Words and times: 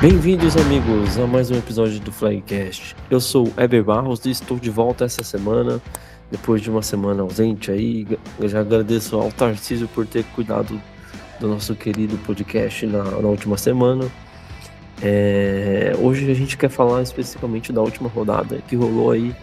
Bem-vindos, 0.00 0.56
amigos, 0.56 1.18
a 1.18 1.26
mais 1.26 1.50
um 1.50 1.56
episódio 1.56 2.00
do 2.00 2.10
Flagcast. 2.10 2.96
Eu 3.10 3.20
sou 3.20 3.52
Eber 3.58 3.84
Barros 3.84 4.24
e 4.24 4.30
estou 4.30 4.58
de 4.58 4.70
volta 4.70 5.04
essa 5.04 5.22
semana, 5.22 5.78
depois 6.30 6.62
de 6.62 6.70
uma 6.70 6.80
semana 6.80 7.22
ausente 7.22 7.70
aí. 7.70 8.08
Eu 8.38 8.48
já 8.48 8.60
agradeço 8.60 9.14
ao 9.20 9.30
Tarcísio 9.30 9.86
por 9.88 10.06
ter 10.06 10.24
cuidado 10.34 10.80
do 11.38 11.48
nosso 11.48 11.74
querido 11.74 12.16
podcast 12.24 12.86
na, 12.86 13.04
na 13.04 13.28
última 13.28 13.58
semana. 13.58 14.10
É, 15.02 15.92
hoje 15.98 16.30
a 16.30 16.34
gente 16.34 16.56
quer 16.56 16.70
falar 16.70 17.02
especificamente 17.02 17.70
da 17.70 17.82
última 17.82 18.08
rodada 18.08 18.62
que 18.66 18.76
rolou 18.76 19.10
aí 19.10 19.36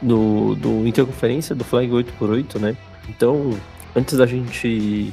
no, 0.00 0.54
do 0.54 0.86
Interconferência 0.86 1.52
do 1.52 1.64
Flag 1.64 1.90
8x8, 1.90 2.60
né? 2.60 2.76
Então, 3.08 3.58
antes 3.96 4.16
da 4.16 4.24
gente 4.24 5.12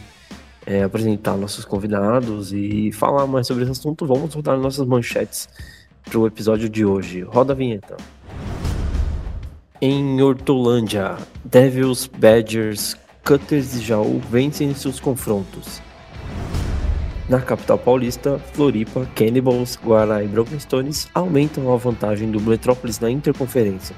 é, 0.67 0.83
apresentar 0.83 1.37
nossos 1.37 1.63
convidados 1.63 2.51
e 2.51 2.91
falar 2.91 3.25
mais 3.25 3.47
sobre 3.47 3.63
esse 3.63 3.71
assunto, 3.71 4.05
vamos 4.05 4.33
rodar 4.33 4.57
nossas 4.57 4.85
manchetes 4.85 5.47
para 6.03 6.19
o 6.19 6.27
episódio 6.27 6.67
de 6.67 6.83
hoje. 6.83 7.21
Roda 7.21 7.53
a 7.53 7.55
vinheta. 7.55 7.95
Em 9.81 10.21
Hortolândia, 10.21 11.15
Devils, 11.45 12.07
Badgers, 12.07 12.97
Cutters 13.23 13.75
e 13.75 13.79
Jaú 13.79 14.19
vencem 14.29 14.73
seus 14.75 14.99
confrontos. 14.99 15.81
Na 17.29 17.39
capital 17.39 17.77
paulista, 17.77 18.37
Floripa, 18.53 19.07
Cannibals, 19.15 19.77
Guará 19.81 20.21
e 20.21 20.27
Broken 20.27 20.59
Stones 20.59 21.07
aumentam 21.13 21.73
a 21.73 21.77
vantagem 21.77 22.29
do 22.29 22.41
Metrópolis 22.41 22.99
na 22.99 23.09
interconferência. 23.09 23.95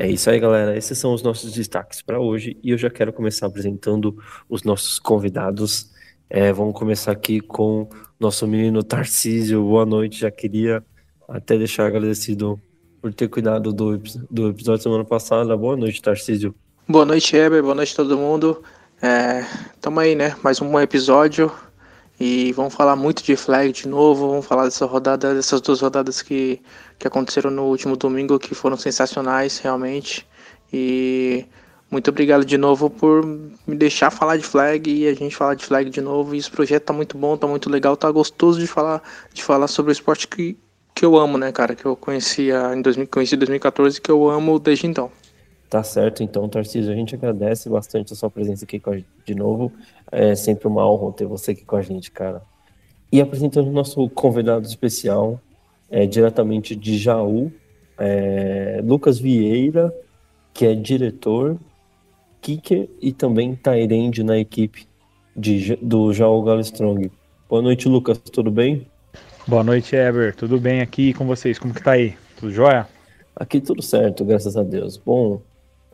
É 0.00 0.08
isso 0.08 0.30
aí, 0.30 0.40
galera. 0.40 0.74
Esses 0.74 0.96
são 0.96 1.12
os 1.12 1.22
nossos 1.22 1.52
destaques 1.52 2.00
para 2.00 2.18
hoje 2.18 2.56
e 2.62 2.70
eu 2.70 2.78
já 2.78 2.88
quero 2.88 3.12
começar 3.12 3.46
apresentando 3.46 4.16
os 4.48 4.62
nossos 4.62 4.98
convidados. 4.98 5.90
É, 6.30 6.50
vamos 6.54 6.72
começar 6.72 7.12
aqui 7.12 7.38
com 7.38 7.86
nosso 8.18 8.46
menino 8.46 8.82
Tarcísio. 8.82 9.62
Boa 9.62 9.84
noite. 9.84 10.20
Já 10.20 10.30
queria 10.30 10.82
até 11.28 11.58
deixar 11.58 11.86
agradecido 11.86 12.58
por 13.02 13.12
ter 13.12 13.28
cuidado 13.28 13.74
do, 13.74 13.98
do 14.30 14.48
episódio 14.48 14.82
semana 14.82 15.04
passada. 15.04 15.54
Boa 15.54 15.76
noite, 15.76 16.00
Tarcísio. 16.00 16.54
Boa 16.88 17.04
noite, 17.04 17.36
Heber. 17.36 17.62
Boa 17.62 17.74
noite, 17.74 17.94
todo 17.94 18.16
mundo. 18.16 18.62
É, 19.02 19.44
tamo 19.82 20.00
aí, 20.00 20.14
né? 20.14 20.34
Mais 20.42 20.62
um 20.62 20.80
episódio. 20.80 21.52
E 22.20 22.52
vamos 22.52 22.74
falar 22.74 22.96
muito 22.96 23.22
de 23.24 23.34
flag 23.34 23.72
de 23.72 23.88
novo, 23.88 24.28
vamos 24.28 24.44
falar 24.44 24.64
dessa 24.64 24.84
rodada, 24.84 25.34
dessas 25.34 25.58
duas 25.62 25.80
rodadas 25.80 26.20
que, 26.20 26.60
que 26.98 27.08
aconteceram 27.08 27.50
no 27.50 27.62
último 27.64 27.96
domingo, 27.96 28.38
que 28.38 28.54
foram 28.54 28.76
sensacionais 28.76 29.58
realmente. 29.58 30.28
E 30.70 31.46
muito 31.90 32.10
obrigado 32.10 32.44
de 32.44 32.58
novo 32.58 32.90
por 32.90 33.24
me 33.24 33.74
deixar 33.74 34.10
falar 34.10 34.36
de 34.36 34.44
flag 34.44 34.90
e 34.90 35.08
a 35.08 35.14
gente 35.14 35.34
falar 35.34 35.54
de 35.54 35.64
flag 35.64 35.88
de 35.88 36.02
novo. 36.02 36.34
E 36.34 36.38
esse 36.38 36.50
projeto 36.50 36.84
tá 36.84 36.92
muito 36.92 37.16
bom, 37.16 37.38
tá 37.38 37.46
muito 37.46 37.70
legal, 37.70 37.96
tá 37.96 38.10
gostoso 38.10 38.60
de 38.60 38.66
falar, 38.66 39.02
de 39.32 39.42
falar 39.42 39.66
sobre 39.66 39.90
o 39.90 39.94
esporte 39.94 40.28
que, 40.28 40.58
que 40.94 41.06
eu 41.06 41.16
amo, 41.16 41.38
né, 41.38 41.50
cara? 41.50 41.74
Que 41.74 41.86
eu 41.86 41.96
conhecia 41.96 42.74
em 42.74 42.82
2000, 42.82 43.08
conheci 43.08 43.34
em 43.34 43.38
2014 43.38 43.98
que 43.98 44.10
eu 44.10 44.28
amo 44.28 44.58
desde 44.58 44.86
então. 44.86 45.10
Tá 45.70 45.84
certo, 45.84 46.24
então, 46.24 46.48
Tarcísio, 46.48 46.92
a 46.92 46.96
gente 46.96 47.14
agradece 47.14 47.70
bastante 47.70 48.12
a 48.12 48.16
sua 48.16 48.28
presença 48.28 48.64
aqui 48.64 48.80
com 48.80 48.90
a 48.90 48.96
gente 48.96 49.06
de 49.24 49.36
novo. 49.36 49.72
É 50.10 50.34
sempre 50.34 50.66
uma 50.66 50.84
honra 50.84 51.12
ter 51.12 51.26
você 51.26 51.52
aqui 51.52 51.64
com 51.64 51.76
a 51.76 51.82
gente, 51.82 52.10
cara. 52.10 52.42
E 53.12 53.20
apresentando 53.20 53.68
o 53.68 53.72
nosso 53.72 54.10
convidado 54.10 54.66
especial, 54.66 55.40
é, 55.88 56.06
diretamente 56.06 56.74
de 56.74 56.98
Jaú, 56.98 57.52
é, 57.96 58.80
Lucas 58.82 59.20
Vieira, 59.20 59.94
que 60.52 60.66
é 60.66 60.74
diretor, 60.74 61.56
kicker 62.40 62.88
e 63.00 63.12
também 63.12 63.54
Tyrande 63.54 64.24
na 64.24 64.38
equipe 64.38 64.88
de, 65.36 65.76
do 65.76 66.12
Jaú 66.12 66.58
Strong. 66.58 67.12
Boa 67.48 67.62
noite, 67.62 67.88
Lucas, 67.88 68.18
tudo 68.18 68.50
bem? 68.50 68.88
Boa 69.46 69.62
noite, 69.62 69.94
Eber. 69.94 70.34
Tudo 70.34 70.58
bem 70.58 70.80
aqui 70.80 71.14
com 71.14 71.26
vocês? 71.26 71.60
Como 71.60 71.72
que 71.72 71.82
tá 71.82 71.92
aí? 71.92 72.16
Tudo 72.36 72.50
jóia? 72.50 72.88
Aqui 73.36 73.60
tudo 73.60 73.80
certo, 73.82 74.24
graças 74.24 74.56
a 74.56 74.64
Deus. 74.64 74.96
Bom, 74.96 75.40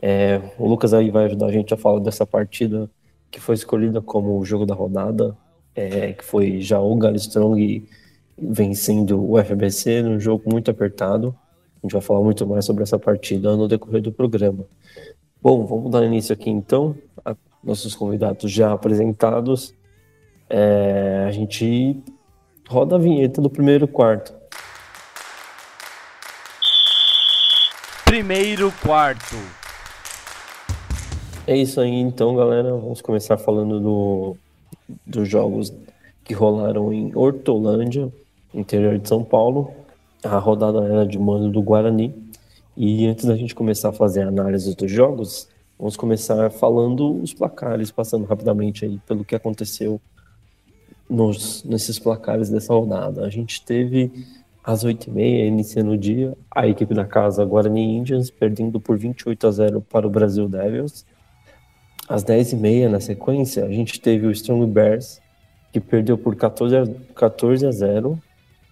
é, 0.01 0.41
o 0.57 0.67
Lucas 0.67 0.93
aí 0.93 1.09
vai 1.09 1.25
ajudar 1.25 1.47
a 1.47 1.51
gente 1.51 1.73
a 1.73 1.77
falar 1.77 1.99
dessa 1.99 2.25
partida 2.25 2.89
que 3.31 3.39
foi 3.39 3.55
escolhida 3.55 4.01
como 4.01 4.37
o 4.37 4.45
jogo 4.45 4.65
da 4.65 4.73
rodada, 4.73 5.35
é, 5.75 6.13
que 6.13 6.23
foi 6.23 6.61
já 6.61 6.79
o 6.79 6.97
Strong 7.15 7.87
vencendo 8.37 9.29
o 9.29 9.43
FBC 9.43 10.01
num 10.01 10.19
jogo 10.19 10.49
muito 10.51 10.69
apertado. 10.71 11.35
A 11.77 11.85
gente 11.85 11.93
vai 11.93 12.01
falar 12.01 12.21
muito 12.21 12.45
mais 12.45 12.65
sobre 12.65 12.83
essa 12.83 12.97
partida 12.97 13.55
no 13.55 13.67
decorrer 13.67 14.01
do 14.01 14.11
programa. 14.11 14.65
Bom, 15.41 15.65
vamos 15.65 15.91
dar 15.91 16.03
início 16.03 16.33
aqui 16.33 16.49
então, 16.49 16.95
a 17.23 17.35
nossos 17.63 17.95
convidados 17.95 18.51
já 18.51 18.71
apresentados. 18.71 19.73
É, 20.49 21.25
a 21.27 21.31
gente 21.31 22.01
roda 22.67 22.95
a 22.95 22.99
vinheta 22.99 23.41
do 23.41 23.49
primeiro 23.49 23.87
quarto. 23.87 24.33
Primeiro 28.05 28.71
quarto. 28.81 29.35
É 31.47 31.55
isso 31.55 31.79
aí, 31.79 31.93
então, 31.93 32.35
galera. 32.35 32.75
Vamos 32.75 32.99
começar 32.99 33.37
falando 33.37 33.79
do, 33.79 34.35
dos 35.05 35.29
jogos 35.29 35.73
que 36.21 36.33
rolaram 36.33 36.91
em 36.91 37.15
Hortolândia, 37.15 38.11
interior 38.53 38.99
de 38.99 39.07
São 39.07 39.23
Paulo. 39.23 39.71
A 40.21 40.37
rodada 40.39 40.83
era 40.83 41.07
de 41.07 41.17
mando 41.17 41.49
do 41.49 41.61
Guarani. 41.61 42.13
E 42.75 43.07
antes 43.07 43.23
da 43.23 43.33
gente 43.37 43.55
começar 43.55 43.89
a 43.89 43.93
fazer 43.93 44.23
a 44.23 44.27
análise 44.27 44.75
dos 44.75 44.91
jogos, 44.91 45.47
vamos 45.79 45.95
começar 45.95 46.51
falando 46.51 47.17
os 47.21 47.33
placares, 47.33 47.91
passando 47.91 48.25
rapidamente 48.25 48.83
aí 48.83 48.99
pelo 49.07 49.23
que 49.23 49.33
aconteceu 49.33 50.01
nos, 51.09 51.63
nesses 51.63 51.97
placares 51.97 52.49
dessa 52.49 52.73
rodada. 52.73 53.25
A 53.25 53.29
gente 53.29 53.63
teve 53.63 54.11
às 54.61 54.83
8h30, 54.83 55.47
iniciando 55.47 55.91
o 55.91 55.97
dia, 55.97 56.37
a 56.53 56.67
equipe 56.67 56.93
da 56.93 57.05
casa 57.05 57.45
Guarani 57.45 57.99
Indians 57.99 58.29
perdendo 58.29 58.81
por 58.81 58.97
28 58.97 59.47
a 59.47 59.51
0 59.51 59.81
para 59.89 60.05
o 60.05 60.09
Brasil 60.09 60.49
Devils. 60.49 61.05
Às 62.07 62.23
10h30, 62.23 62.87
na 62.87 62.99
sequência, 63.01 63.65
a 63.65 63.69
gente 63.69 63.99
teve 63.99 64.25
o 64.25 64.31
Strong 64.31 64.65
Bears, 64.71 65.19
que 65.73 65.79
perdeu 65.79 66.17
por 66.17 66.35
14 66.35 66.75
a, 66.75 66.87
14 67.13 67.65
a 67.65 67.71
0 67.71 68.17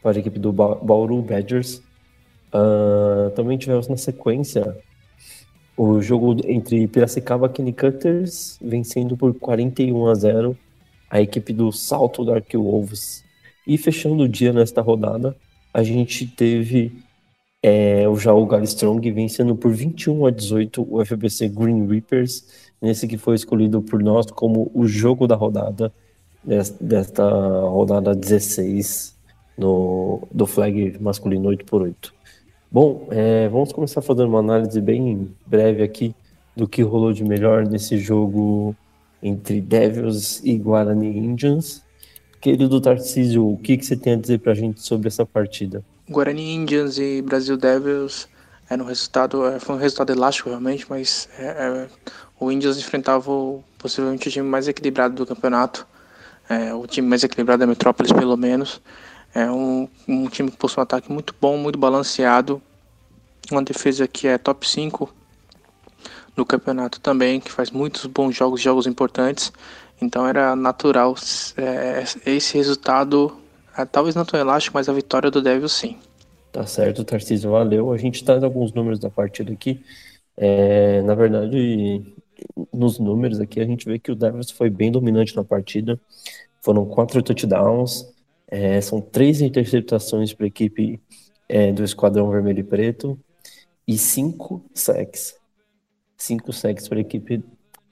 para 0.02 0.18
a 0.18 0.20
equipe 0.20 0.40
do 0.40 0.54
ba 0.54 0.76
Bauru 0.76 1.22
Badgers. 1.22 1.82
Uh, 2.54 3.30
também 3.36 3.58
tivemos 3.58 3.90
na 3.90 3.98
sequência 3.98 4.78
o 5.76 6.02
jogo 6.02 6.38
entre 6.48 6.88
Piracicaba 6.88 7.52
e 7.60 7.74
Cutters, 7.74 8.58
vencendo 8.62 9.18
por 9.18 9.34
41 9.34 10.08
a 10.08 10.16
0 10.16 10.58
a 11.10 11.22
equipe 11.22 11.52
do 11.52 11.72
Salto 11.74 12.24
Dark 12.24 12.50
Wolves. 12.54 13.26
E 13.68 13.78
fechando 13.78 14.24
o 14.24 14.30
dia 14.30 14.54
nesta 14.54 14.82
rodada, 14.82 15.36
a 15.74 15.84
gente 15.84 16.26
teve 16.26 17.04
é, 17.68 18.08
o 18.08 18.16
Jaú 18.16 18.48
Strong 18.62 19.12
vencendo 19.12 19.56
por 19.56 19.72
21 19.72 20.28
a 20.28 20.30
18 20.30 20.88
o 20.88 21.04
FBC 21.04 21.50
Green 21.50 21.88
Reapers 21.88 22.46
nesse 22.80 23.08
que 23.08 23.18
foi 23.18 23.34
escolhido 23.34 23.82
por 23.82 24.04
nós 24.04 24.28
como 24.28 24.70
o 24.72 24.86
jogo 24.86 25.26
da 25.26 25.34
rodada, 25.34 25.92
desta 26.80 27.28
rodada 27.62 28.14
16 28.14 29.18
no, 29.58 30.28
do 30.32 30.46
flag 30.46 30.96
masculino 31.02 31.50
8x8. 31.50 32.12
Bom, 32.72 33.08
é, 33.10 33.50
vamos 33.50 33.74
começar 33.74 34.04
fazendo 34.04 34.28
uma 34.28 34.42
análise 34.42 34.80
bem 34.80 35.32
breve 35.48 35.82
aqui 35.82 36.14
do 36.56 36.68
que 36.68 36.84
rolou 36.84 37.14
de 37.14 37.24
melhor 37.24 37.66
nesse 37.66 37.98
jogo 37.98 38.76
entre 39.24 39.60
Devils 39.60 40.40
e 40.44 40.56
Guarani 40.56 41.18
Indians. 41.18 41.82
Querido 42.40 42.80
Tarcísio, 42.80 43.54
o 43.54 43.58
que, 43.58 43.76
que 43.76 43.84
você 43.84 43.96
tem 43.96 44.14
a 44.14 44.18
dizer 44.18 44.38
para 44.38 44.52
a 44.52 44.56
gente 44.56 44.82
sobre 44.82 45.08
essa 45.08 45.26
partida? 45.26 45.84
Guarani 46.10 46.54
Indians 46.54 46.98
e 46.98 47.22
Brasil 47.22 47.58
Devils 47.58 48.28
era 48.70 48.82
um 48.82 48.86
resultado, 48.86 49.46
é, 49.46 49.60
foi 49.60 49.76
um 49.76 49.78
resultado 49.80 50.12
elástico 50.12 50.50
realmente, 50.50 50.86
mas 50.90 51.30
é, 51.38 51.46
é, 51.46 51.88
o 52.40 52.52
Indians 52.52 52.78
enfrentava 52.78 53.32
o, 53.32 53.64
possivelmente 53.78 54.28
o 54.28 54.32
time 54.32 54.48
mais 54.48 54.68
equilibrado 54.68 55.16
do 55.16 55.26
campeonato, 55.26 55.86
é, 56.50 56.74
o 56.74 56.86
time 56.88 57.08
mais 57.08 57.24
equilibrado 57.24 57.60
da 57.60 57.68
Metrópolis, 57.68 58.12
pelo 58.12 58.38
menos. 58.38 58.82
É 59.34 59.50
um, 59.50 59.88
um 60.08 60.28
time 60.28 60.50
que 60.50 60.58
possui 60.58 60.80
um 60.80 60.84
ataque 60.84 61.12
muito 61.12 61.36
bom, 61.40 61.58
muito 61.58 61.78
balanceado, 61.78 62.62
uma 63.52 63.62
defesa 63.62 64.08
que 64.08 64.28
é 64.28 64.38
top 64.38 64.68
5 64.68 65.14
no 66.36 66.46
campeonato 66.46 67.00
também, 67.00 67.40
que 67.40 67.52
faz 67.52 67.72
muitos 67.72 68.06
bons 68.06 68.36
jogos, 68.36 68.62
jogos 68.62 68.88
importantes. 68.88 69.52
Então 70.02 70.28
era 70.28 70.56
natural 70.56 71.16
é, 71.58 72.04
esse 72.26 72.58
resultado, 72.58 73.38
talvez 73.84 74.16
não 74.16 74.24
tão 74.24 74.40
elástico, 74.40 74.78
mas 74.78 74.88
a 74.88 74.94
vitória 74.94 75.32
do 75.32 75.42
Devil 75.42 75.68
sim. 75.68 75.98
Tá 76.52 76.66
certo, 76.66 77.04
Tarcísio, 77.04 77.52
valeu. 77.52 77.92
A 77.92 77.98
gente 77.98 78.24
traz 78.24 78.44
alguns 78.44 78.72
números 78.72 79.00
da 79.00 79.10
partida 79.10 79.52
aqui. 79.52 79.84
É, 80.38 81.02
na 81.02 81.16
verdade, 81.16 82.16
nos 82.72 83.00
números 83.00 83.40
aqui, 83.40 83.60
a 83.60 83.66
gente 83.66 83.86
vê 83.86 84.00
que 84.00 84.12
o 84.12 84.16
Devils 84.16 84.52
foi 84.52 84.70
bem 84.70 84.92
dominante 84.92 85.36
na 85.36 85.44
partida. 85.44 86.00
Foram 86.62 86.86
quatro 86.86 87.22
touchdowns, 87.22 88.06
é, 88.48 88.80
são 88.80 89.02
três 89.02 89.42
interceptações 89.42 90.34
para 90.34 90.46
a 90.46 90.48
equipe 90.48 91.00
é, 91.50 91.72
do 91.72 91.84
Esquadrão 91.84 92.30
Vermelho 92.30 92.60
e 92.60 92.64
Preto 92.64 93.20
e 93.88 93.98
cinco 93.98 94.64
sacks. 94.74 95.36
Cinco 96.18 96.54
sacks 96.54 96.88
para 96.88 96.98
a 96.98 97.02
equipe 97.02 97.44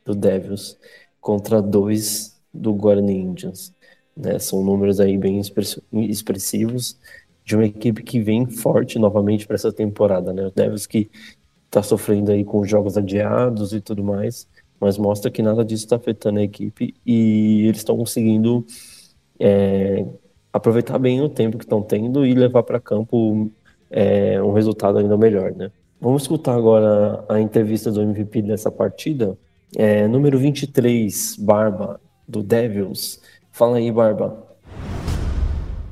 do 0.05 0.15
Devils 0.15 0.77
contra 1.19 1.61
dois 1.61 2.39
do 2.53 2.73
Guarani 2.73 3.17
Indians. 3.17 3.73
Né? 4.15 4.39
São 4.39 4.63
números 4.63 4.99
aí 4.99 5.17
bem 5.17 5.39
expressivos 5.39 6.97
de 7.45 7.55
uma 7.55 7.65
equipe 7.65 8.03
que 8.03 8.19
vem 8.19 8.45
forte 8.45 8.97
novamente 8.97 9.45
para 9.45 9.55
essa 9.55 9.71
temporada, 9.71 10.31
né? 10.31 10.51
Devils 10.55 10.87
que 10.87 11.09
está 11.65 11.81
sofrendo 11.83 12.31
aí 12.31 12.43
com 12.43 12.63
jogos 12.63 12.97
adiados 12.97 13.73
e 13.73 13.81
tudo 13.81 14.03
mais, 14.03 14.47
mas 14.79 14.97
mostra 14.97 15.31
que 15.31 15.41
nada 15.41 15.65
disso 15.65 15.85
está 15.85 15.95
afetando 15.95 16.39
a 16.39 16.43
equipe 16.43 16.93
e 17.05 17.65
eles 17.67 17.79
estão 17.79 17.97
conseguindo 17.97 18.65
é, 19.39 20.05
aproveitar 20.51 20.99
bem 20.99 21.19
o 21.21 21.29
tempo 21.29 21.57
que 21.57 21.65
estão 21.65 21.81
tendo 21.81 22.25
e 22.25 22.33
levar 22.33 22.63
para 22.63 22.79
campo 22.79 23.49
é, 23.89 24.41
um 24.41 24.53
resultado 24.53 24.99
ainda 24.99 25.17
melhor, 25.17 25.51
né? 25.53 25.71
Vamos 25.99 26.23
escutar 26.23 26.55
agora 26.55 27.23
a 27.29 27.39
entrevista 27.39 27.89
do 27.91 28.01
MVP 28.01 28.41
dessa 28.41 28.69
partida. 28.69 29.37
É, 29.75 30.07
número 30.07 30.37
23, 30.37 31.37
Barba, 31.39 31.99
do 32.27 32.43
Devils. 32.43 33.21
Fala 33.53 33.77
aí, 33.77 33.91
Barba. 33.91 34.35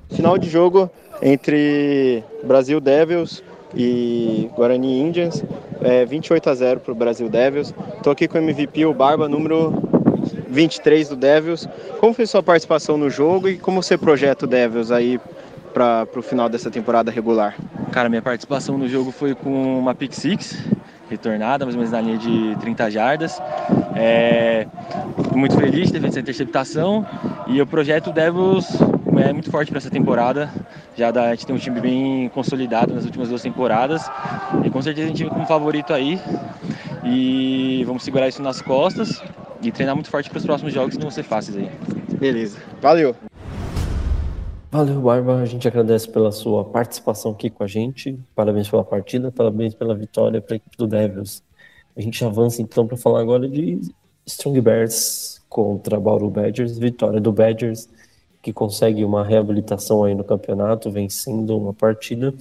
Final 0.09 0.35
de 0.39 0.49
jogo 0.49 0.89
entre 1.21 2.23
Brasil 2.43 2.81
Devils 2.81 3.43
e 3.75 4.49
Guarani 4.55 4.99
Indians, 4.99 5.43
é 5.79 6.03
28 6.03 6.49
a 6.49 6.55
0 6.55 6.79
para 6.79 6.91
o 6.91 6.95
Brasil 6.95 7.29
Devils. 7.29 7.71
Estou 7.97 8.11
aqui 8.11 8.27
com 8.27 8.39
o 8.39 8.41
MVP, 8.41 8.83
o 8.87 8.95
Barba, 8.95 9.29
número 9.29 9.73
23 10.49 11.09
do 11.09 11.15
Devils. 11.15 11.69
Como 11.99 12.15
foi 12.15 12.25
sua 12.25 12.41
participação 12.41 12.97
no 12.97 13.11
jogo 13.11 13.47
e 13.47 13.59
como 13.59 13.83
você 13.83 13.95
projeta 13.95 14.45
o 14.45 14.47
Devils 14.47 14.89
aí 14.89 15.19
para 15.71 16.07
o 16.15 16.21
final 16.23 16.49
dessa 16.49 16.71
temporada 16.71 17.11
regular? 17.11 17.55
Cara, 17.91 18.09
minha 18.09 18.23
participação 18.23 18.75
no 18.75 18.87
jogo 18.87 19.11
foi 19.11 19.35
com 19.35 19.77
uma 19.77 19.93
pick 19.93 20.13
six 20.13 20.57
retornada, 21.11 21.65
mais 21.65 21.75
ou 21.75 21.79
menos 21.79 21.91
na 21.91 22.01
linha 22.01 22.17
de 22.17 22.55
30 22.59 22.89
jardas. 22.89 23.41
É, 23.95 24.65
muito 25.35 25.55
feliz 25.55 25.87
de 25.87 25.93
ter 25.93 25.99
feito 25.99 26.11
essa 26.13 26.19
interceptação 26.19 27.05
e 27.47 27.61
o 27.61 27.67
projeto 27.67 28.11
Devils 28.11 28.67
é 29.17 29.33
muito 29.33 29.51
forte 29.51 29.69
para 29.69 29.77
essa 29.77 29.89
temporada. 29.89 30.49
Já 30.95 31.11
dá, 31.11 31.25
a 31.25 31.35
gente 31.35 31.45
tem 31.45 31.55
um 31.55 31.59
time 31.59 31.79
bem 31.79 32.29
consolidado 32.29 32.93
nas 32.93 33.05
últimas 33.05 33.29
duas 33.29 33.41
temporadas 33.41 34.09
e 34.63 34.69
com 34.69 34.81
certeza 34.81 35.07
a 35.07 35.09
gente 35.09 35.23
vem 35.23 35.31
como 35.31 35.45
favorito 35.45 35.93
aí. 35.93 36.19
E 37.03 37.83
vamos 37.85 38.03
segurar 38.03 38.27
isso 38.27 38.41
nas 38.41 38.61
costas 38.61 39.21
e 39.61 39.71
treinar 39.71 39.95
muito 39.95 40.09
forte 40.09 40.29
para 40.29 40.37
os 40.37 40.45
próximos 40.45 40.73
jogos 40.73 40.95
que 40.95 41.01
vão 41.01 41.11
ser 41.11 41.23
fáceis 41.23 41.57
aí. 41.57 41.69
Beleza, 42.19 42.57
valeu. 42.81 43.15
Valeu, 44.71 45.01
Barba. 45.01 45.35
A 45.41 45.45
gente 45.45 45.67
agradece 45.67 46.07
pela 46.09 46.31
sua 46.31 46.63
participação 46.63 47.31
aqui 47.31 47.49
com 47.49 47.61
a 47.61 47.67
gente. 47.67 48.17
Parabéns 48.33 48.69
pela 48.69 48.85
partida, 48.85 49.29
parabéns 49.29 49.73
pela 49.73 49.93
vitória 49.93 50.41
para 50.41 50.55
a 50.55 50.57
equipe 50.57 50.77
do 50.77 50.87
Devils. 50.87 51.43
A 51.93 51.99
gente 51.99 52.23
avança 52.23 52.61
então 52.61 52.87
para 52.87 52.95
falar 52.95 53.19
agora 53.19 53.49
de 53.49 53.81
Strong 54.25 54.61
Bears 54.61 55.41
contra 55.49 55.99
Bauru 55.99 56.29
Badgers. 56.29 56.77
Vitória 56.79 57.19
do 57.19 57.33
Badgers, 57.33 57.89
que 58.41 58.53
consegue 58.53 59.03
uma 59.03 59.25
reabilitação 59.25 60.05
aí 60.05 60.15
no 60.15 60.23
campeonato, 60.23 60.89
vencendo 60.89 61.57
uma 61.57 61.73
partida. 61.73 62.33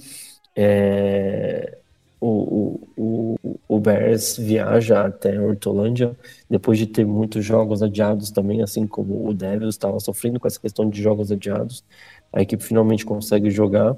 É... 0.55 1.79
O, 2.23 2.77
o, 2.95 3.35
o, 3.43 3.59
o 3.67 3.79
Bears 3.79 4.37
viaja 4.37 5.07
até 5.07 5.39
Hortolândia 5.41 6.15
depois 6.47 6.77
de 6.77 6.85
ter 6.85 7.03
muitos 7.03 7.43
jogos 7.43 7.81
adiados 7.81 8.29
também, 8.29 8.61
assim 8.61 8.85
como 8.85 9.27
o 9.27 9.33
Devils 9.33 9.73
estava 9.73 9.99
sofrendo 9.99 10.39
com 10.39 10.47
essa 10.47 10.59
questão 10.59 10.87
de 10.87 11.01
jogos 11.01 11.31
adiados 11.31 11.83
a 12.31 12.41
equipe 12.41 12.63
finalmente 12.63 13.05
consegue 13.05 13.49
jogar 13.49 13.95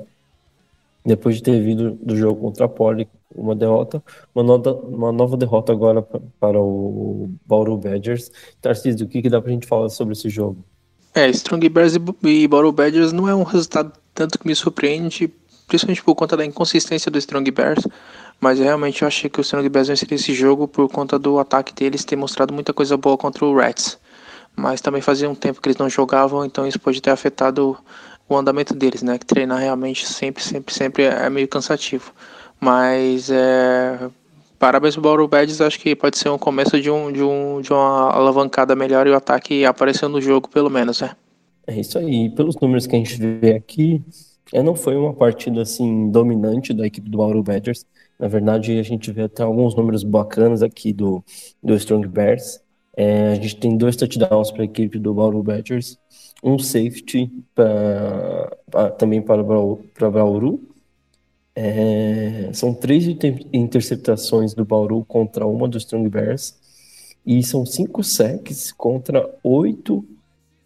depois 1.05 1.35
de 1.35 1.43
ter 1.43 1.61
vindo 1.61 1.97
do 2.01 2.15
jogo 2.15 2.39
contra 2.39 2.65
a 2.65 2.69
Poli 2.69 3.07
uma 3.35 3.55
derrota, 3.55 4.01
uma, 4.33 4.43
nova, 4.43 4.73
uma 4.73 5.11
nova 5.11 5.35
derrota 5.35 5.71
agora 5.71 6.01
para 6.39 6.59
o 6.59 7.29
Bauru 7.45 7.77
Badgers. 7.77 8.31
Tarcísio, 8.61 9.05
o 9.05 9.09
que, 9.09 9.21
que 9.21 9.29
dá 9.29 9.39
a 9.39 9.49
gente 9.49 9.67
falar 9.67 9.89
sobre 9.89 10.13
esse 10.13 10.29
jogo? 10.29 10.63
É, 11.13 11.29
Strong 11.29 11.67
Bears 11.69 11.95
e 12.23 12.47
Bauru 12.47 12.71
Badgers 12.71 13.11
não 13.11 13.27
é 13.27 13.35
um 13.35 13.43
resultado 13.43 13.91
tanto 14.13 14.37
que 14.39 14.47
me 14.47 14.55
surpreende, 14.55 15.31
principalmente 15.67 16.03
por 16.03 16.15
conta 16.15 16.37
da 16.37 16.45
inconsistência 16.45 17.11
do 17.11 17.17
Strong 17.17 17.49
Bears, 17.51 17.85
mas 18.39 18.59
realmente 18.59 19.01
eu 19.01 19.07
achei 19.07 19.29
que 19.29 19.39
o 19.39 19.41
Strong 19.41 19.67
Bears 19.69 19.87
venceria 19.87 20.15
esse 20.15 20.33
jogo 20.33 20.67
por 20.67 20.89
conta 20.89 21.17
do 21.17 21.39
ataque 21.39 21.73
deles 21.73 22.05
ter 22.05 22.15
mostrado 22.15 22.53
muita 22.53 22.73
coisa 22.73 22.97
boa 22.97 23.17
contra 23.17 23.45
o 23.45 23.55
Rats. 23.55 23.97
Mas 24.55 24.81
também 24.81 25.01
fazia 25.01 25.29
um 25.29 25.33
tempo 25.33 25.59
que 25.59 25.67
eles 25.67 25.77
não 25.77 25.89
jogavam, 25.89 26.45
então 26.45 26.67
isso 26.67 26.79
pode 26.79 27.01
ter 27.01 27.09
afetado 27.09 27.75
o 28.27 28.35
andamento 28.35 28.73
deles, 28.73 29.03
né? 29.03 29.17
Que 29.17 29.25
treinar 29.25 29.59
realmente 29.59 30.05
sempre, 30.05 30.43
sempre, 30.43 30.73
sempre 30.73 31.03
é 31.03 31.29
meio 31.29 31.47
cansativo. 31.47 32.13
Mas 32.59 33.29
é, 33.29 34.09
parabéns 34.57 34.95
pro 34.95 35.03
Bauru 35.03 35.27
Badges, 35.27 35.59
acho 35.59 35.79
que 35.79 35.95
pode 35.95 36.17
ser 36.17 36.29
um 36.29 36.37
começo 36.37 36.79
de, 36.79 36.89
um, 36.89 37.11
de, 37.11 37.21
um, 37.21 37.61
de 37.61 37.71
uma 37.73 38.11
alavancada 38.11 38.75
melhor 38.75 39.05
e 39.05 39.09
o 39.09 39.15
ataque 39.15 39.65
apareceu 39.65 40.07
no 40.07 40.21
jogo, 40.21 40.47
pelo 40.47 40.69
menos, 40.69 41.01
né? 41.01 41.11
É 41.67 41.79
isso 41.79 41.97
aí. 41.97 42.29
Pelos 42.29 42.55
números 42.59 42.87
que 42.87 42.95
a 42.95 42.99
gente 42.99 43.15
vê 43.17 43.53
aqui, 43.53 44.01
é, 44.53 44.61
não 44.63 44.75
foi 44.75 44.95
uma 44.95 45.13
partida 45.13 45.61
assim 45.61 46.09
dominante 46.09 46.73
da 46.73 46.85
equipe 46.85 47.09
do 47.09 47.17
Bauru 47.17 47.43
Badgers. 47.43 47.85
Na 48.19 48.27
verdade, 48.27 48.77
a 48.79 48.83
gente 48.83 49.11
vê 49.11 49.23
até 49.23 49.43
alguns 49.43 49.75
números 49.75 50.03
bacanas 50.03 50.63
aqui 50.63 50.93
do, 50.93 51.23
do 51.61 51.75
Strong 51.75 52.07
Bears. 52.07 52.61
É, 52.95 53.31
a 53.31 53.35
gente 53.35 53.57
tem 53.57 53.75
dois 53.75 53.95
touchdowns 53.95 54.51
para 54.51 54.61
a 54.61 54.65
equipe 54.65 54.99
do 54.99 55.13
Bauru 55.13 55.41
Badgers 55.41 55.97
um 56.43 56.59
safety 56.59 57.31
pra, 57.55 58.91
também 58.97 59.21
para, 59.21 59.43
para 59.93 60.11
Bauru. 60.11 60.61
É, 61.55 62.49
são 62.51 62.73
três 62.73 63.05
interceptações 63.53 64.53
do 64.53 64.65
Bauru 64.65 65.05
contra 65.05 65.47
uma 65.47 65.67
do 65.67 65.77
Strong 65.77 66.09
Bears. 66.09 66.55
E 67.25 67.41
são 67.41 67.65
cinco 67.65 68.03
sacks 68.03 68.71
contra 68.73 69.33
oito 69.41 70.03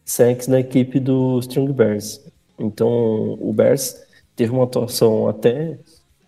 sacks 0.04 0.48
da 0.48 0.60
equipe 0.60 1.00
do 1.00 1.38
Strong 1.40 1.72
Bears. 1.72 2.26
Então 2.58 3.38
o 3.40 3.54
Bears 3.54 3.96
teve 4.36 4.52
uma 4.52 4.64
atuação 4.64 5.28
até 5.28 5.78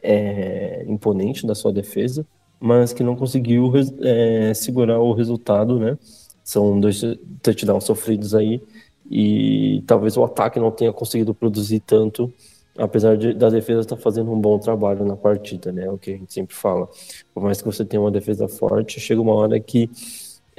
é, 0.04 0.86
imponente 0.88 1.48
da 1.48 1.56
sua 1.56 1.74
defesa, 1.74 2.26
mas 2.60 2.94
que 2.94 3.04
não 3.04 3.16
conseguiu 3.16 3.72
é, 4.02 4.54
segurar 4.54 5.00
o 5.00 5.14
resultado, 5.14 5.80
né? 5.80 5.98
São 6.44 6.80
dois 6.80 7.02
touchdowns 7.42 7.86
sofridos 7.86 8.36
aí 8.36 8.62
e 9.10 9.84
talvez 9.88 10.16
o 10.18 10.24
ataque 10.24 10.60
não 10.60 10.72
tenha 10.72 10.94
conseguido 10.94 11.34
produzir 11.34 11.80
tanto, 11.80 12.32
apesar 12.78 13.18
de, 13.18 13.34
da 13.34 13.50
defesa 13.50 13.82
estar 13.82 13.98
fazendo 13.98 14.32
um 14.32 14.40
bom 14.40 14.60
trabalho 14.60 15.04
na 15.04 15.16
partida, 15.16 15.72
né? 15.72 15.86
É 15.86 15.92
o 15.92 15.98
que 15.98 16.12
a 16.12 16.18
gente 16.18 16.34
sempre 16.34 16.56
fala. 16.56 16.88
Por 17.34 17.42
mais 17.42 17.62
que 17.62 17.66
você 17.66 17.84
tenha 17.84 18.02
uma 18.02 18.12
defesa 18.12 18.48
forte, 18.48 19.00
chega 19.00 19.20
uma 19.20 19.34
hora 19.34 19.60
que 19.60 19.90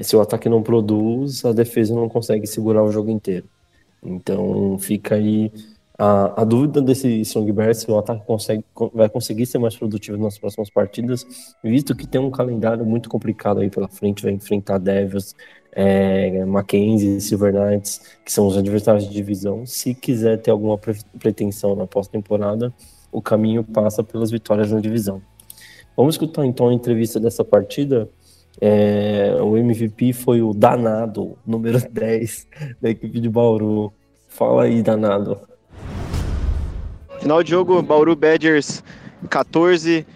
se 0.00 0.16
o 0.16 0.20
ataque 0.20 0.48
não 0.48 0.62
produz, 0.62 1.44
a 1.44 1.52
defesa 1.52 1.94
não 1.94 2.08
consegue 2.08 2.46
segurar 2.46 2.82
o 2.82 2.90
jogo 2.90 3.10
inteiro. 3.10 3.46
Então 4.02 4.78
fica 4.78 5.14
aí 5.14 5.52
a, 6.02 6.40
a 6.40 6.44
dúvida 6.44 6.80
desse 6.80 7.20
Strong 7.20 7.52
Bear 7.52 7.74
se 7.74 7.90
o 7.90 7.98
ataque 7.98 8.24
consegue, 8.24 8.64
vai 8.94 9.10
conseguir 9.10 9.44
ser 9.44 9.58
mais 9.58 9.76
produtivo 9.76 10.16
nas 10.16 10.38
próximas 10.38 10.70
partidas, 10.70 11.26
visto 11.62 11.94
que 11.94 12.06
tem 12.06 12.18
um 12.18 12.30
calendário 12.30 12.86
muito 12.86 13.10
complicado 13.10 13.60
aí 13.60 13.68
pela 13.68 13.86
frente, 13.86 14.22
vai 14.22 14.32
enfrentar 14.32 14.78
Devils, 14.78 15.36
é, 15.72 16.44
Mackenzie, 16.44 17.20
Silver 17.20 17.52
Knights, 17.52 18.00
que 18.24 18.32
são 18.32 18.46
os 18.46 18.56
adversários 18.56 19.04
de 19.04 19.12
divisão. 19.12 19.64
Se 19.66 19.94
quiser 19.94 20.38
ter 20.38 20.50
alguma 20.50 20.78
pretensão 21.18 21.76
na 21.76 21.86
pós-temporada, 21.86 22.72
o 23.12 23.20
caminho 23.22 23.64
passa 23.64 24.02
pelas 24.02 24.30
vitórias 24.30 24.70
na 24.70 24.80
divisão. 24.80 25.22
Vamos 25.96 26.14
escutar 26.14 26.44
então 26.44 26.68
a 26.68 26.74
entrevista 26.74 27.20
dessa 27.20 27.44
partida. 27.44 28.08
É, 28.60 29.36
o 29.40 29.56
MVP 29.56 30.12
foi 30.12 30.42
o 30.42 30.52
Danado, 30.52 31.36
número 31.46 31.80
10 31.90 32.46
da 32.80 32.90
equipe 32.90 33.20
de 33.20 33.28
Bauru. 33.28 33.92
Fala 34.28 34.64
aí, 34.64 34.82
Danado. 34.82 35.40
Final 37.20 37.42
de 37.42 37.50
jogo, 37.50 37.82
Bauru 37.82 38.16
Badgers 38.16 38.82
14, 39.28 40.06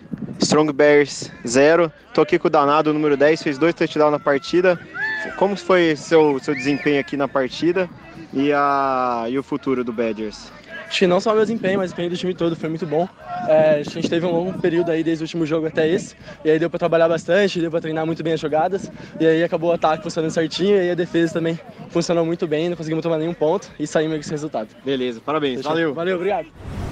Strong 0.40 0.72
Bears 0.72 1.30
0. 1.46 1.92
Tô 2.14 2.22
aqui 2.22 2.38
com 2.38 2.48
o 2.48 2.50
Danado, 2.50 2.92
número 2.94 3.16
10, 3.16 3.42
fez 3.42 3.58
dois 3.58 3.74
touchdowns 3.74 4.12
na 4.12 4.18
partida. 4.18 4.78
Como 5.32 5.56
foi 5.56 5.96
seu, 5.96 6.38
seu 6.40 6.54
desempenho 6.54 7.00
aqui 7.00 7.16
na 7.16 7.28
partida 7.28 7.88
e, 8.32 8.52
a, 8.52 9.26
e 9.28 9.38
o 9.38 9.42
futuro 9.42 9.84
do 9.84 9.92
Badgers? 9.92 10.50
Acho 10.86 11.00
que 11.00 11.06
não 11.06 11.20
só 11.20 11.32
o 11.32 11.34
meu 11.34 11.44
desempenho, 11.44 11.78
mas 11.78 11.90
o 11.90 11.94
desempenho 11.94 12.10
do 12.10 12.16
time 12.16 12.34
todo 12.34 12.54
foi 12.54 12.68
muito 12.68 12.86
bom. 12.86 13.08
É, 13.48 13.80
a 13.80 13.82
gente 13.82 14.08
teve 14.08 14.24
um 14.26 14.30
longo 14.30 14.58
período 14.60 14.90
aí 14.90 15.02
desde 15.02 15.22
o 15.22 15.24
último 15.24 15.44
jogo 15.44 15.66
até 15.66 15.88
esse, 15.88 16.14
e 16.44 16.50
aí 16.50 16.58
deu 16.58 16.70
para 16.70 16.78
trabalhar 16.78 17.08
bastante, 17.08 17.60
deu 17.60 17.70
para 17.70 17.80
treinar 17.80 18.06
muito 18.06 18.22
bem 18.22 18.34
as 18.34 18.40
jogadas, 18.40 18.90
e 19.18 19.26
aí 19.26 19.42
acabou 19.42 19.70
o 19.70 19.72
ataque 19.72 20.02
funcionando 20.02 20.30
certinho, 20.30 20.76
e 20.76 20.80
aí 20.80 20.90
a 20.90 20.94
defesa 20.94 21.34
também 21.34 21.58
funcionou 21.88 22.24
muito 22.24 22.46
bem, 22.46 22.68
não 22.68 22.76
conseguimos 22.76 23.02
tomar 23.02 23.18
nenhum 23.18 23.34
ponto 23.34 23.70
e 23.78 23.86
saímos 23.86 24.14
com 24.14 24.20
esse 24.20 24.30
resultado. 24.30 24.68
Beleza, 24.84 25.20
parabéns, 25.20 25.56
Fechou. 25.56 25.72
valeu. 25.72 25.94
Valeu, 25.94 26.16
obrigado. 26.16 26.83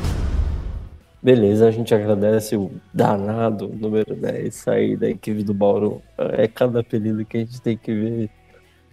Beleza, 1.22 1.68
a 1.68 1.70
gente 1.70 1.94
agradece 1.94 2.56
o 2.56 2.72
danado 2.92 3.68
número 3.68 4.16
10 4.16 4.52
sair 4.52 4.96
da 4.96 5.08
equipe 5.08 5.44
do 5.44 5.54
Bauru. 5.54 6.02
É 6.18 6.48
cada 6.48 6.80
apelido 6.80 7.24
que 7.24 7.36
a 7.36 7.40
gente 7.40 7.62
tem 7.62 7.76
que 7.76 7.94
ver. 7.94 8.30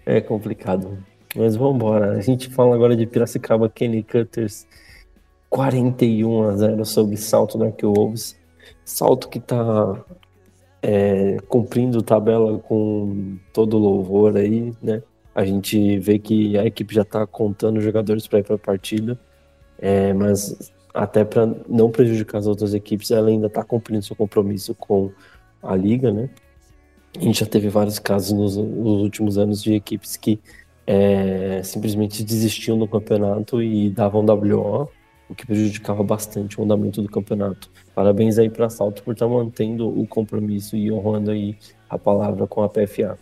É 0.05 0.21
complicado. 0.21 1.03
Mas 1.35 1.55
vamos 1.55 1.75
embora. 1.75 2.11
A 2.11 2.21
gente 2.21 2.47
fala 2.49 2.75
agora 2.75 2.95
de 2.95 3.07
Piracicaba 3.07 3.67
Kenny 3.67 4.03
Cutters 4.03 4.67
41 5.49 6.43
a 6.43 6.55
0 6.55 6.85
sobre 6.85 7.17
Salto 7.17 7.57
do 7.57 7.65
Arqueolves. 7.65 8.37
Salto 8.85 9.27
que 9.27 9.39
tá 9.39 10.05
é, 10.83 11.37
cumprindo 11.47 12.03
tabela 12.03 12.59
com 12.59 13.37
todo 13.51 13.77
louvor 13.79 14.37
aí, 14.37 14.71
né? 14.83 15.01
A 15.33 15.43
gente 15.43 15.97
vê 15.97 16.19
que 16.19 16.55
a 16.59 16.65
equipe 16.65 16.93
já 16.93 17.01
está 17.01 17.25
contando 17.25 17.81
jogadores 17.81 18.27
para 18.27 18.39
ir 18.39 18.43
para 18.43 18.55
a 18.55 18.59
partida, 18.59 19.19
é, 19.79 20.13
mas 20.13 20.71
até 20.93 21.23
para 21.23 21.45
não 21.67 21.89
prejudicar 21.89 22.39
as 22.39 22.47
outras 22.47 22.73
equipes, 22.73 23.11
ela 23.11 23.29
ainda 23.29 23.47
está 23.47 23.63
cumprindo 23.63 24.03
seu 24.03 24.15
compromisso 24.15 24.73
com 24.75 25.11
a 25.61 25.75
liga, 25.75 26.11
né? 26.11 26.29
A 27.17 27.21
gente 27.21 27.39
já 27.39 27.45
teve 27.45 27.69
vários 27.69 27.99
casos 27.99 28.31
nos, 28.31 28.55
nos 28.55 29.01
últimos 29.01 29.37
anos 29.37 29.63
de 29.63 29.73
equipes 29.73 30.15
que 30.15 30.39
é, 30.85 31.61
simplesmente 31.63 32.23
desistiam 32.23 32.77
do 32.77 32.87
campeonato 32.87 33.61
e 33.61 33.89
davam 33.89 34.25
WO, 34.25 34.89
o 35.29 35.35
que 35.35 35.45
prejudicava 35.45 36.03
bastante 36.03 36.59
o 36.59 36.63
andamento 36.63 37.01
do 37.01 37.09
campeonato. 37.09 37.69
Parabéns 37.93 38.39
aí 38.39 38.49
para 38.49 38.69
Salto 38.69 39.03
por 39.03 39.13
estar 39.13 39.27
tá 39.27 39.31
mantendo 39.31 39.87
o 39.87 40.07
compromisso 40.07 40.75
e 40.75 40.91
honrando 40.91 41.31
aí 41.31 41.55
a 41.89 41.97
palavra 41.97 42.47
com 42.47 42.63
a 42.63 42.69
PFA. 42.69 43.17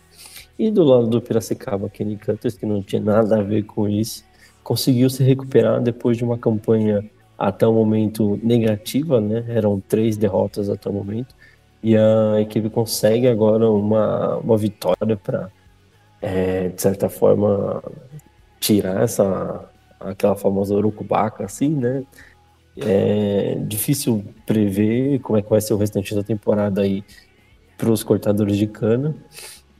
E 0.58 0.70
do 0.70 0.82
lado 0.82 1.06
do 1.06 1.20
Piracicaba, 1.20 1.88
Kenny 1.88 2.16
Cutters, 2.16 2.56
que 2.56 2.66
não 2.66 2.82
tinha 2.82 3.00
nada 3.00 3.38
a 3.38 3.42
ver 3.42 3.64
com 3.64 3.88
isso, 3.88 4.24
conseguiu 4.62 5.08
se 5.08 5.22
recuperar 5.22 5.80
depois 5.82 6.16
de 6.16 6.24
uma 6.24 6.38
campanha 6.38 7.04
até 7.38 7.66
o 7.66 7.72
momento 7.72 8.38
negativa, 8.42 9.20
né? 9.20 9.44
Eram 9.48 9.80
três 9.80 10.16
derrotas 10.16 10.68
até 10.68 10.90
o 10.90 10.92
momento. 10.92 11.34
E 11.82 11.96
a 11.96 12.40
equipe 12.40 12.68
consegue 12.68 13.28
agora 13.28 13.70
uma, 13.70 14.36
uma 14.38 14.56
vitória 14.56 15.16
para, 15.16 15.50
é, 16.20 16.68
de 16.68 16.82
certa 16.82 17.08
forma, 17.08 17.82
tirar 18.58 19.02
essa 19.02 19.70
aquela 20.00 20.36
famosa 20.36 20.74
urucubaca, 20.74 21.44
assim, 21.44 21.70
né? 21.70 22.04
É 22.76 23.56
difícil 23.66 24.24
prever 24.46 25.18
como 25.20 25.36
é 25.38 25.42
que 25.42 25.50
vai 25.50 25.60
ser 25.60 25.74
o 25.74 25.76
restante 25.76 26.14
da 26.14 26.22
temporada 26.22 26.82
aí 26.82 27.04
para 27.76 27.90
os 27.90 28.02
cortadores 28.04 28.56
de 28.56 28.66
cana, 28.66 29.14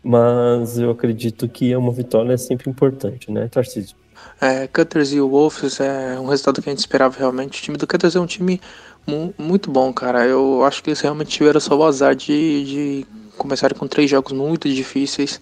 mas 0.02 0.78
eu 0.78 0.90
acredito 0.90 1.48
que 1.48 1.72
é 1.72 1.78
uma 1.78 1.92
vitória 1.92 2.36
sempre 2.38 2.70
importante, 2.70 3.30
né, 3.30 3.48
Tarcísio? 3.48 3.96
É, 4.40 4.66
Cutters 4.68 5.12
e 5.12 5.20
Wolves 5.20 5.80
é 5.80 6.18
um 6.20 6.26
resultado 6.26 6.62
que 6.62 6.68
a 6.68 6.72
gente 6.72 6.80
esperava 6.80 7.18
realmente. 7.18 7.60
O 7.60 7.62
time 7.62 7.76
do 7.76 7.86
Cutters 7.86 8.14
é 8.14 8.20
um 8.20 8.26
time 8.26 8.60
mu 9.06 9.34
muito 9.36 9.70
bom, 9.70 9.92
cara. 9.92 10.26
Eu 10.26 10.64
acho 10.64 10.82
que 10.82 10.90
eles 10.90 11.00
realmente 11.00 11.30
tiveram 11.30 11.60
só 11.60 11.76
o 11.76 11.84
azar 11.84 12.14
de, 12.14 12.64
de 12.64 13.06
começarem 13.36 13.76
com 13.76 13.86
três 13.88 14.10
jogos 14.10 14.32
muito 14.32 14.68
difíceis 14.68 15.40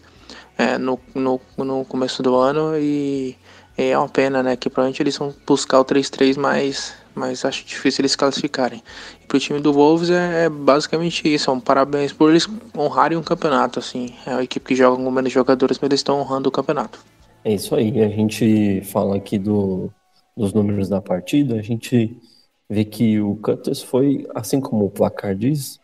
é, 0.56 0.78
no, 0.78 0.98
no, 1.14 1.40
no 1.58 1.84
começo 1.84 2.22
do 2.22 2.34
ano 2.34 2.76
e 2.78 3.36
é 3.76 3.96
uma 3.96 4.08
pena, 4.08 4.42
né? 4.42 4.56
Que 4.56 4.70
provavelmente 4.70 5.02
eles 5.02 5.16
vão 5.16 5.34
buscar 5.46 5.80
o 5.80 5.84
3-3, 5.84 6.38
mas, 6.38 6.94
mas 7.14 7.44
acho 7.44 7.64
difícil 7.64 8.02
eles 8.02 8.16
classificarem. 8.16 8.82
E 9.22 9.26
pro 9.26 9.38
time 9.38 9.60
do 9.60 9.72
Wolves 9.72 10.08
é, 10.08 10.44
é, 10.44 10.48
basicamente 10.48 11.32
isso. 11.32 11.50
É 11.50 11.52
um 11.52 11.60
parabéns 11.60 12.12
por 12.12 12.30
eles 12.30 12.48
honrarem 12.76 13.18
um 13.18 13.22
campeonato, 13.22 13.78
assim. 13.78 14.14
É 14.24 14.30
uma 14.30 14.42
equipe 14.42 14.66
que 14.66 14.74
joga 14.74 15.02
com 15.02 15.10
menos 15.10 15.32
jogadores, 15.32 15.78
mas 15.78 15.88
eles 15.88 16.00
estão 16.00 16.18
honrando 16.20 16.48
o 16.48 16.52
campeonato. 16.52 16.98
É 17.46 17.52
isso 17.54 17.76
aí. 17.76 18.02
A 18.02 18.08
gente 18.08 18.80
fala 18.86 19.14
aqui 19.14 19.38
do, 19.38 19.88
dos 20.36 20.52
números 20.52 20.88
da 20.88 21.00
partida. 21.00 21.54
A 21.54 21.62
gente 21.62 22.20
vê 22.68 22.84
que 22.84 23.20
o 23.20 23.36
Cutters 23.36 23.82
foi, 23.82 24.26
assim 24.34 24.60
como 24.60 24.84
o 24.86 24.90
placar 24.90 25.32
diz, 25.36 25.78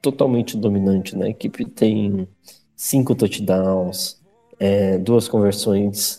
totalmente 0.00 0.56
dominante, 0.56 1.14
né? 1.14 1.26
A 1.26 1.28
equipe 1.28 1.66
tem 1.66 2.26
cinco 2.74 3.14
touchdowns, 3.14 4.22
é, 4.58 4.96
duas 4.96 5.28
conversões 5.28 6.16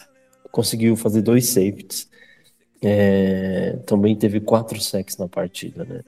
conseguiu 0.51 0.95
fazer 0.95 1.23
dois 1.23 1.47
safeties. 1.47 2.07
É, 2.79 3.79
também 3.87 4.15
teve 4.15 4.39
quatro 4.41 4.79
sacks 4.79 5.17
na 5.17 5.27
partida, 5.27 5.83
né? 5.85 6.01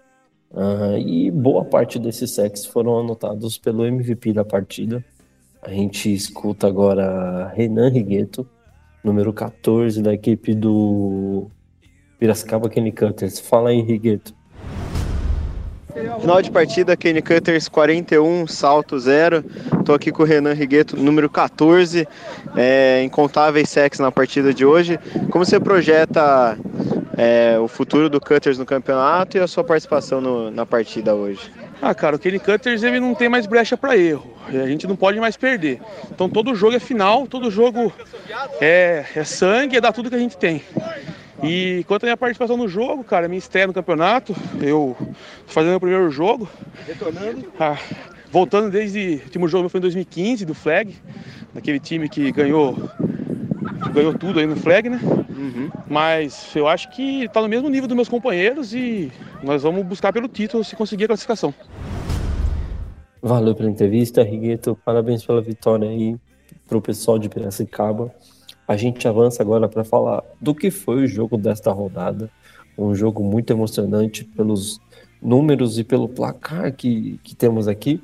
Uh, 0.52 0.98
e 1.00 1.32
boa 1.32 1.66
parte 1.66 1.98
desses 1.98 2.36
sacks 2.36 2.68
foram 2.68 3.00
anotados 3.00 3.58
pelo 3.58 3.84
MVP 3.84 4.32
da 4.32 4.46
partida. 4.46 5.04
A 5.60 5.72
gente 5.72 6.14
escuta 6.14 6.68
agora 6.68 7.48
Renan 7.48 7.90
Rigueto, 7.90 8.48
número 9.06 9.32
14 9.32 10.02
da 10.02 10.14
equipe 10.14 10.54
do 10.54 11.48
Piracicaba 12.20 12.68
Kenny 12.70 12.92
Cutters. 12.92 13.40
Fala 13.40 13.70
aí, 13.70 13.82
Rigueto. 13.82 14.34
Final 16.20 16.42
de 16.42 16.52
partida, 16.52 16.98
Kenny 16.98 17.22
Cutters 17.22 17.70
41, 17.70 18.48
salto 18.48 19.00
0. 19.00 19.46
Estou 19.80 19.96
aqui 19.96 20.12
com 20.12 20.24
o 20.24 20.26
Renan 20.26 20.54
Rigueto, 20.54 20.98
número 20.98 21.30
14, 21.30 22.06
é, 22.54 23.02
incontáveis 23.04 23.70
sacks 23.70 24.00
na 24.00 24.12
partida 24.12 24.54
de 24.54 24.66
hoje. 24.66 25.00
Como 25.30 25.46
você 25.46 25.58
projeta 25.58 26.58
é, 27.18 27.58
o 27.60 27.68
futuro 27.70 28.10
do 28.10 28.20
Cutters 28.20 28.58
no 28.58 28.66
campeonato 28.66 29.38
e 29.38 29.40
a 29.40 29.48
sua 29.48 29.64
participação 29.64 30.20
no, 30.20 30.52
na 30.52 30.66
partida 30.66 31.16
hoje? 31.16 31.50
Ah, 31.82 31.94
cara, 31.94 32.16
o 32.16 32.20
Kenny 32.20 32.40
Cutters 32.40 32.84
ele 32.84 33.00
não 33.00 33.14
tem 33.14 33.30
mais 33.30 33.46
brecha 33.46 33.78
para 33.78 33.98
erro. 33.98 34.34
A 34.48 34.68
gente 34.68 34.88
não 34.88 34.96
pode 34.96 35.20
mais 35.20 35.36
perder. 35.36 35.82
Então 36.12 36.30
todo 36.30 36.56
jogo 36.56 36.76
é 36.76 36.80
final, 36.80 37.28
todo 37.28 37.52
jogo 37.52 37.92
é, 38.62 39.06
é 39.16 39.24
sangue, 39.24 39.78
é 39.78 39.82
dar 39.82 39.92
tudo 39.92 40.10
que 40.10 40.16
a 40.16 40.20
gente 40.20 40.38
tem. 40.38 40.62
E 41.44 41.84
quanto 41.88 42.04
à 42.04 42.08
minha 42.08 42.18
participação 42.18 42.56
no 42.56 42.68
jogo, 42.68 43.04
cara, 43.04 43.28
minha 43.28 43.40
estreia 43.40 43.68
no 43.68 43.74
campeonato, 43.74 44.36
eu 44.62 44.96
fazendo 45.46 45.76
o 45.76 45.80
primeiro 45.80 46.10
jogo. 46.10 46.50
Retornando? 46.88 47.52
Ah, 47.60 47.78
voltando 48.32 48.70
desde 48.70 49.20
o 49.22 49.26
último 49.26 49.48
jogo 49.48 49.70
foi 49.70 49.80
em 49.80 49.82
2015, 49.82 50.46
do 50.46 50.54
Flag, 50.54 50.96
daquele 51.54 51.80
time 51.80 52.08
que 52.08 52.32
ganhou 52.32 52.90
ganhou 53.94 54.14
tudo 54.14 54.40
aí 54.40 54.46
no 54.46 54.56
Flag, 54.56 54.90
né? 54.90 55.00
Uhum. 55.30 55.70
Mas 55.88 56.56
eu 56.56 56.68
acho 56.68 56.90
que 56.92 57.28
tá 57.30 57.42
no 57.42 57.48
mesmo 57.48 57.70
nível 57.70 57.88
dos 57.88 57.96
meus 57.96 58.10
companheiros 58.10 58.74
e 58.74 59.12
nós 59.44 59.64
vamos 59.64 59.86
buscar 59.86 60.12
pelo 60.14 60.28
título 60.28 60.64
se 60.64 60.76
conseguir 60.76 61.06
a 61.06 61.08
classificação. 61.08 61.54
Valeu 63.22 63.56
pela 63.56 63.70
entrevista, 63.70 64.24
Rigueto. 64.24 64.78
Parabéns 64.86 65.26
pela 65.26 65.42
vitória 65.42 65.90
aí 65.90 66.16
pro 66.68 66.82
pessoal 66.82 67.18
de 67.18 67.30
Piracicaba. 67.30 68.14
A 68.68 68.76
gente 68.76 69.08
avança 69.08 69.42
agora 69.42 69.68
para 69.68 69.84
falar 69.84 70.24
do 70.40 70.54
que 70.54 70.72
foi 70.72 71.04
o 71.04 71.08
jogo 71.08 71.38
desta 71.38 71.72
rodada. 71.72 72.30
Um 72.78 72.94
jogo 72.94 73.24
muito 73.24 73.52
emocionante 73.52 74.24
pelos 74.24 74.80
números 75.22 75.80
e 75.80 75.84
pelo 75.84 76.08
placar 76.08 76.74
que, 76.74 77.20
que 77.24 77.36
temos 77.36 77.68
aqui. 77.68 78.02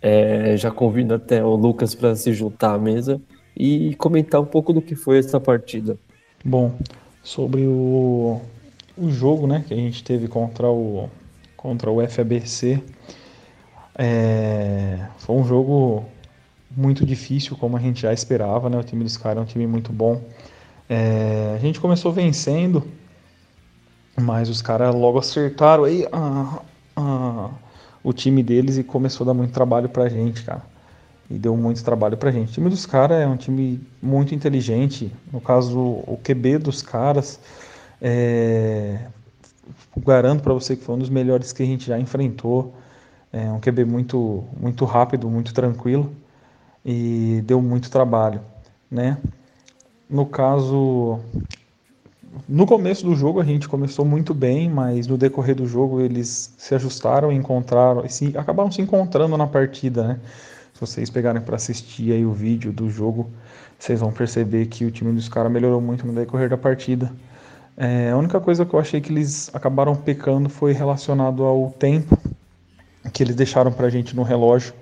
É, 0.00 0.56
já 0.56 0.70
convido 0.70 1.14
até 1.14 1.44
o 1.44 1.54
Lucas 1.54 1.94
para 1.94 2.14
se 2.14 2.32
juntar 2.32 2.74
à 2.74 2.78
mesa 2.78 3.20
e 3.56 3.94
comentar 3.96 4.40
um 4.40 4.44
pouco 4.44 4.72
do 4.72 4.82
que 4.82 4.94
foi 4.94 5.18
essa 5.18 5.40
partida. 5.40 5.98
Bom, 6.44 6.78
sobre 7.22 7.66
o, 7.66 8.40
o 8.96 9.10
jogo 9.10 9.46
né, 9.46 9.64
que 9.66 9.72
a 9.72 9.76
gente 9.76 10.04
teve 10.04 10.28
contra 10.28 10.68
o, 10.68 11.08
contra 11.56 11.90
o 11.90 12.06
FABC, 12.06 12.82
é, 13.98 15.06
foi 15.18 15.36
um 15.36 15.44
jogo 15.44 16.04
muito 16.70 17.06
difícil, 17.06 17.56
como 17.56 17.76
a 17.76 17.80
gente 17.80 18.02
já 18.02 18.12
esperava, 18.12 18.68
né? 18.68 18.78
O 18.78 18.84
time 18.84 19.02
dos 19.02 19.16
caras 19.16 19.38
é 19.38 19.40
um 19.40 19.46
time 19.46 19.66
muito 19.66 19.90
bom. 19.92 20.20
É, 20.88 21.54
a 21.56 21.58
gente 21.58 21.80
começou 21.80 22.12
vencendo, 22.12 22.86
mas 24.20 24.48
os 24.50 24.60
caras 24.60 24.94
logo 24.94 25.18
acertaram 25.18 25.84
aí 25.84 26.04
o 28.04 28.12
time 28.12 28.42
deles 28.42 28.76
e 28.76 28.84
começou 28.84 29.24
a 29.24 29.28
dar 29.28 29.34
muito 29.34 29.52
trabalho 29.52 29.88
pra 29.88 30.08
gente, 30.08 30.44
cara. 30.44 30.75
E 31.28 31.38
deu 31.38 31.56
muito 31.56 31.82
trabalho 31.82 32.16
pra 32.16 32.30
gente. 32.30 32.50
O 32.50 32.52
time 32.52 32.70
dos 32.70 32.86
caras 32.86 33.20
é 33.20 33.26
um 33.26 33.36
time 33.36 33.80
muito 34.00 34.34
inteligente. 34.34 35.12
No 35.32 35.40
caso, 35.40 35.78
o 35.78 36.18
QB 36.22 36.58
dos 36.58 36.82
caras, 36.82 37.40
é, 38.00 39.00
garanto 39.96 40.42
para 40.42 40.54
você 40.54 40.76
que 40.76 40.84
foi 40.84 40.94
um 40.94 40.98
dos 40.98 41.10
melhores 41.10 41.52
que 41.52 41.62
a 41.62 41.66
gente 41.66 41.86
já 41.86 41.98
enfrentou. 41.98 42.74
É 43.32 43.50
um 43.50 43.58
QB 43.58 43.84
muito, 43.84 44.44
muito 44.58 44.84
rápido, 44.84 45.28
muito 45.28 45.52
tranquilo 45.52 46.14
e 46.86 47.42
deu 47.44 47.60
muito 47.60 47.90
trabalho, 47.90 48.40
né? 48.88 49.18
No 50.08 50.24
caso, 50.24 51.18
no 52.48 52.64
começo 52.64 53.04
do 53.04 53.16
jogo 53.16 53.40
a 53.40 53.44
gente 53.44 53.68
começou 53.68 54.04
muito 54.04 54.32
bem, 54.32 54.70
mas 54.70 55.08
no 55.08 55.18
decorrer 55.18 55.56
do 55.56 55.66
jogo 55.66 56.00
eles 56.00 56.54
se 56.56 56.76
ajustaram, 56.76 57.32
encontraram, 57.32 58.04
e 58.06 58.08
se, 58.08 58.38
acabaram 58.38 58.70
se 58.70 58.80
encontrando 58.80 59.36
na 59.36 59.48
partida, 59.48 60.06
né? 60.06 60.20
Se 60.76 60.80
vocês 60.82 61.08
pegarem 61.08 61.40
para 61.40 61.56
assistir 61.56 62.12
aí 62.12 62.26
o 62.26 62.32
vídeo 62.32 62.70
do 62.70 62.90
jogo, 62.90 63.30
vocês 63.78 63.98
vão 63.98 64.12
perceber 64.12 64.66
que 64.66 64.84
o 64.84 64.90
time 64.90 65.10
dos 65.10 65.26
caras 65.26 65.50
melhorou 65.50 65.80
muito 65.80 66.06
no 66.06 66.12
decorrer 66.12 66.50
da 66.50 66.58
partida. 66.58 67.10
É, 67.78 68.10
a 68.10 68.16
única 68.18 68.38
coisa 68.38 68.66
que 68.66 68.74
eu 68.74 68.78
achei 68.78 69.00
que 69.00 69.10
eles 69.10 69.50
acabaram 69.54 69.96
pecando 69.96 70.50
foi 70.50 70.74
relacionado 70.74 71.44
ao 71.44 71.70
tempo 71.70 72.18
que 73.10 73.22
eles 73.22 73.34
deixaram 73.34 73.72
para 73.72 73.86
a 73.86 73.90
gente 73.90 74.14
no 74.14 74.22
relógio 74.22 74.74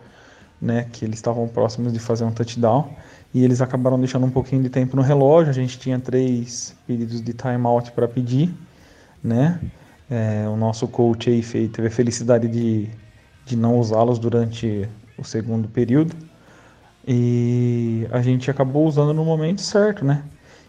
né, 0.60 0.88
que 0.92 1.04
eles 1.04 1.14
estavam 1.14 1.46
próximos 1.46 1.92
de 1.92 2.00
fazer 2.00 2.24
um 2.24 2.32
touchdown 2.32 2.90
e 3.32 3.44
eles 3.44 3.60
acabaram 3.60 3.96
deixando 3.96 4.26
um 4.26 4.30
pouquinho 4.30 4.64
de 4.64 4.70
tempo 4.70 4.96
no 4.96 5.02
relógio. 5.02 5.50
A 5.50 5.54
gente 5.54 5.78
tinha 5.78 6.00
três 6.00 6.74
pedidos 6.88 7.22
de 7.22 7.32
timeout 7.32 7.92
para 7.92 8.08
pedir, 8.08 8.52
né? 9.22 9.60
É, 10.10 10.44
o 10.48 10.56
nosso 10.56 10.88
coach 10.88 11.30
aí 11.30 11.68
teve 11.68 11.86
a 11.86 11.90
felicidade 11.90 12.48
de, 12.48 12.90
de 13.46 13.56
não 13.56 13.78
usá-los 13.78 14.18
durante 14.18 14.88
o 15.18 15.24
segundo 15.24 15.68
período 15.68 16.14
e 17.06 18.06
a 18.10 18.22
gente 18.22 18.50
acabou 18.50 18.86
usando 18.86 19.12
no 19.12 19.24
momento 19.24 19.60
certo, 19.60 20.04
né? 20.04 20.22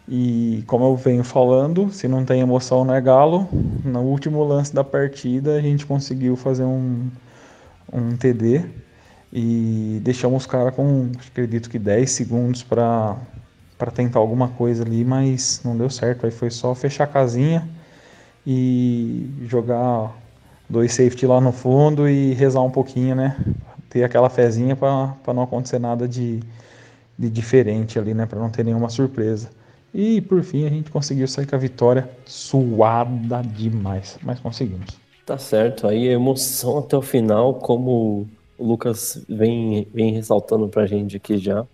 E 0.08 0.62
como 0.66 0.84
eu 0.84 0.96
venho 0.96 1.24
falando, 1.24 1.90
se 1.90 2.06
não 2.06 2.24
tem 2.24 2.40
emoção 2.40 2.84
não 2.84 2.94
é 2.94 3.00
galo. 3.00 3.48
No 3.84 4.02
último 4.02 4.44
lance 4.44 4.74
da 4.74 4.84
partida 4.84 5.56
a 5.56 5.60
gente 5.60 5.84
conseguiu 5.86 6.36
fazer 6.36 6.64
um, 6.64 7.10
um 7.92 8.16
TD 8.16 8.64
e 9.32 10.00
deixamos 10.02 10.42
os 10.42 10.46
caras 10.46 10.74
com, 10.74 11.10
acredito 11.28 11.68
que 11.68 11.78
10 11.78 12.10
segundos 12.10 12.62
para 12.62 13.16
para 13.78 13.90
tentar 13.90 14.20
alguma 14.20 14.48
coisa 14.48 14.82
ali, 14.82 15.04
mas 15.04 15.60
não 15.62 15.76
deu 15.76 15.90
certo. 15.90 16.24
Aí 16.24 16.32
foi 16.32 16.50
só 16.50 16.74
fechar 16.74 17.04
a 17.04 17.06
casinha 17.06 17.68
e 18.46 19.28
jogar 19.42 20.16
dois 20.68 20.94
safety 20.94 21.26
lá 21.26 21.40
no 21.42 21.52
fundo 21.52 22.08
e 22.08 22.32
rezar 22.32 22.62
um 22.62 22.70
pouquinho, 22.70 23.14
né? 23.14 23.36
Ter 23.88 24.04
aquela 24.04 24.28
fezinha 24.28 24.74
para 24.76 25.34
não 25.34 25.42
acontecer 25.42 25.78
nada 25.78 26.08
de, 26.08 26.40
de 27.18 27.30
diferente 27.30 27.98
ali, 27.98 28.14
né? 28.14 28.26
Para 28.26 28.38
não 28.38 28.50
ter 28.50 28.64
nenhuma 28.64 28.88
surpresa. 28.88 29.50
E 29.94 30.20
por 30.20 30.42
fim 30.42 30.66
a 30.66 30.68
gente 30.68 30.90
conseguiu 30.90 31.26
sair 31.26 31.46
com 31.46 31.56
a 31.56 31.58
vitória 31.58 32.08
suada 32.24 33.42
demais, 33.42 34.18
mas 34.22 34.38
conseguimos. 34.38 34.98
Tá 35.24 35.38
certo, 35.38 35.88
aí 35.88 36.06
emoção 36.06 36.78
até 36.78 36.96
o 36.96 37.02
final, 37.02 37.54
como 37.54 38.26
o 38.58 38.66
Lucas 38.66 39.24
vem, 39.28 39.88
vem 39.92 40.12
ressaltando 40.12 40.68
pra 40.68 40.86
gente 40.86 41.16
aqui 41.16 41.38
já, 41.38 41.66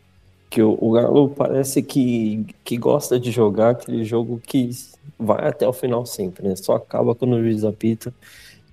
que 0.48 0.62
o, 0.62 0.78
o 0.80 0.92
Galo 0.92 1.30
parece 1.30 1.82
que, 1.82 2.46
que 2.64 2.76
gosta 2.76 3.18
de 3.18 3.30
jogar 3.30 3.70
aquele 3.70 4.04
jogo 4.04 4.40
que 4.46 4.70
vai 5.18 5.48
até 5.48 5.66
o 5.66 5.72
final 5.72 6.06
sempre, 6.06 6.48
né? 6.48 6.56
Só 6.56 6.76
acaba 6.76 7.14
quando 7.14 7.34
o 7.34 7.42
juiz 7.42 7.64
apita 7.64 8.12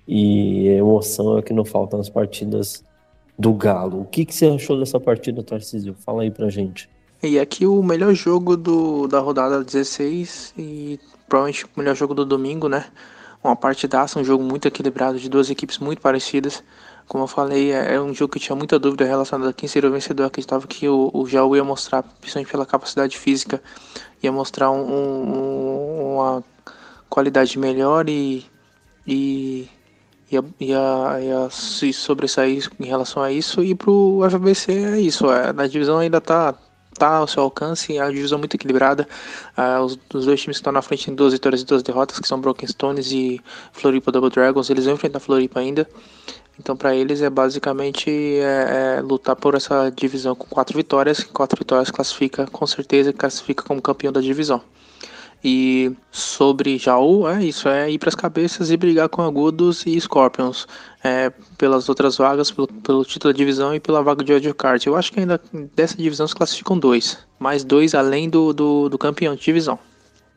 e 0.06 0.68
emoção 0.68 1.38
é 1.38 1.42
que 1.42 1.52
não 1.52 1.64
falta 1.64 1.96
nas 1.96 2.08
partidas 2.08 2.84
do 3.40 3.54
Galo. 3.54 4.02
O 4.02 4.04
que, 4.04 4.26
que 4.26 4.34
você 4.34 4.46
achou 4.46 4.78
dessa 4.78 5.00
partida, 5.00 5.42
Tarcísio? 5.42 5.96
Fala 6.04 6.22
aí 6.22 6.30
pra 6.30 6.50
gente. 6.50 6.88
E 7.22 7.38
aqui 7.38 7.66
o 7.66 7.82
melhor 7.82 8.12
jogo 8.14 8.54
do, 8.56 9.08
da 9.08 9.18
rodada 9.18 9.64
16 9.64 10.54
e 10.58 11.00
provavelmente 11.26 11.64
o 11.64 11.68
melhor 11.76 11.96
jogo 11.96 12.14
do 12.14 12.24
domingo, 12.24 12.68
né? 12.68 12.84
Uma 13.42 13.56
partidaça, 13.56 14.18
um 14.18 14.24
jogo 14.24 14.44
muito 14.44 14.68
equilibrado 14.68 15.18
de 15.18 15.28
duas 15.28 15.48
equipes 15.48 15.78
muito 15.78 16.02
parecidas. 16.02 16.62
Como 17.08 17.24
eu 17.24 17.28
falei, 17.28 17.72
é, 17.72 17.94
é 17.94 18.00
um 18.00 18.12
jogo 18.12 18.34
que 18.34 18.38
tinha 18.38 18.54
muita 18.54 18.78
dúvida 18.78 19.06
relacionada 19.06 19.50
a 19.50 19.54
quem 19.54 19.68
seria 19.68 19.88
o 19.88 19.92
vencedor. 19.92 20.24
Eu 20.24 20.28
acreditava 20.28 20.66
que 20.66 20.86
o, 20.86 21.10
o 21.12 21.26
Jaú 21.26 21.56
ia 21.56 21.64
mostrar, 21.64 22.02
principalmente 22.02 22.50
pela 22.50 22.66
capacidade 22.66 23.16
física, 23.18 23.62
ia 24.22 24.30
mostrar 24.30 24.70
um, 24.70 24.82
um, 24.82 26.14
uma 26.16 26.44
qualidade 27.08 27.58
melhor 27.58 28.08
e, 28.08 28.44
e 29.06 29.66
ia, 30.30 30.44
ia, 30.60 31.20
ia 31.20 31.50
se 31.50 31.92
sobressair 31.92 32.68
em 32.78 32.86
relação 32.86 33.22
a 33.22 33.32
isso. 33.32 33.62
E 33.62 33.74
pro 33.74 34.20
FBC 34.30 34.72
é 34.72 35.00
isso, 35.00 35.30
é, 35.30 35.50
a 35.56 35.66
divisão 35.66 35.98
ainda 35.98 36.20
tá 36.20 36.54
tá 36.98 37.16
ao 37.16 37.26
seu 37.26 37.42
alcance, 37.42 37.98
a 37.98 38.10
divisão 38.10 38.38
muito 38.38 38.54
equilibrada. 38.54 39.08
Uh, 39.56 39.82
os, 39.82 39.98
os, 40.12 40.26
dois 40.26 40.40
times 40.40 40.56
que 40.56 40.60
estão 40.60 40.72
na 40.72 40.82
frente 40.82 41.06
têm 41.06 41.14
duas 41.14 41.32
vitórias 41.32 41.62
e 41.62 41.64
duas 41.64 41.82
derrotas, 41.82 42.20
que 42.20 42.28
são 42.28 42.38
Broken 42.38 42.68
Stones 42.68 43.10
e 43.10 43.40
Floripa 43.72 44.12
Double 44.12 44.28
Dragons. 44.28 44.68
Eles 44.68 44.84
vão 44.84 44.94
enfrentar 44.94 45.18
Floripa 45.18 45.60
ainda. 45.60 45.88
Então, 46.58 46.76
para 46.76 46.94
eles 46.94 47.22
é 47.22 47.30
basicamente 47.30 48.10
é, 48.10 48.98
é, 48.98 49.00
lutar 49.00 49.34
por 49.34 49.54
essa 49.54 49.88
divisão 49.88 50.34
com 50.34 50.46
quatro 50.46 50.76
vitórias. 50.76 51.24
Quatro 51.24 51.58
vitórias 51.58 51.90
classifica, 51.90 52.46
com 52.48 52.66
certeza, 52.66 53.14
classifica 53.14 53.64
como 53.64 53.80
campeão 53.80 54.12
da 54.12 54.20
divisão. 54.20 54.60
E 55.42 55.92
sobre 56.10 56.76
Jaú, 56.76 57.26
é 57.26 57.42
isso, 57.42 57.66
é 57.66 57.90
ir 57.90 57.98
para 57.98 58.10
as 58.10 58.14
cabeças 58.14 58.70
e 58.70 58.76
brigar 58.76 59.08
com 59.08 59.22
Agudos 59.22 59.86
e 59.86 59.98
Scorpions 59.98 60.66
é, 61.02 61.32
pelas 61.56 61.88
outras 61.88 62.18
vagas, 62.18 62.50
pelo, 62.50 62.68
pelo, 62.68 63.04
título 63.04 63.32
da 63.32 63.36
divisão 63.36 63.74
e 63.74 63.80
pela 63.80 64.02
vaga 64.02 64.22
de 64.22 64.32
wildcard. 64.34 64.86
Eu 64.86 64.96
acho 64.96 65.10
que 65.10 65.20
ainda 65.20 65.40
dessa 65.74 65.96
divisão 65.96 66.28
se 66.28 66.34
classificam 66.34 66.78
dois, 66.78 67.18
mais 67.38 67.64
dois 67.64 67.94
além 67.94 68.28
do, 68.28 68.52
do, 68.52 68.88
do 68.90 68.98
campeão 68.98 69.34
de 69.34 69.42
divisão. 69.42 69.78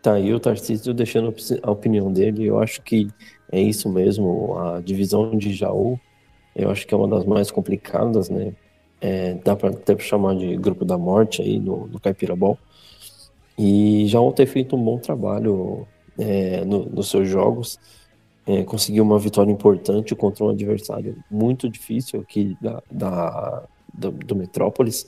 Tá, 0.02 0.20
e 0.20 0.34
o 0.34 0.40
Tarcísio 0.40 0.94
deixando 0.94 1.34
a 1.62 1.72
opinião 1.72 2.12
dele, 2.12 2.46
eu 2.46 2.60
acho 2.60 2.82
que 2.82 3.10
é 3.52 3.62
isso 3.62 3.90
mesmo, 3.90 4.58
a 4.58 4.82
divisão 4.82 5.38
de 5.38 5.54
Jaú, 5.54 6.00
eu 6.56 6.70
acho 6.70 6.88
que 6.88 6.94
é 6.94 6.98
uma 6.98 7.08
das 7.08 7.26
mais 7.26 7.52
complicadas, 7.52 8.30
né? 8.30 8.54
É, 9.02 9.34
dá 9.44 9.56
para 9.56 9.70
até 9.70 9.98
chamar 10.00 10.36
de 10.36 10.56
grupo 10.56 10.86
da 10.86 10.98
morte 10.98 11.42
aí 11.42 11.60
no, 11.60 11.88
no 11.88 12.00
Caipira 12.00 12.36
Ball. 12.36 12.58
E 13.58 14.06
já 14.08 14.20
ter 14.32 14.46
feito 14.46 14.76
um 14.76 14.84
bom 14.84 14.98
trabalho 14.98 15.88
é, 16.18 16.64
no, 16.66 16.86
nos 16.86 17.10
seus 17.10 17.28
jogos. 17.28 17.80
É, 18.46 18.64
conseguiu 18.64 19.04
uma 19.04 19.18
vitória 19.18 19.52
importante 19.52 20.14
contra 20.16 20.44
um 20.44 20.50
adversário 20.50 21.16
muito 21.32 21.70
difícil 21.70 22.20
aqui 22.20 22.58
da, 22.62 22.84
da 22.92 23.64
do, 23.94 24.12
do, 24.12 24.36
Metrópolis. 24.36 25.08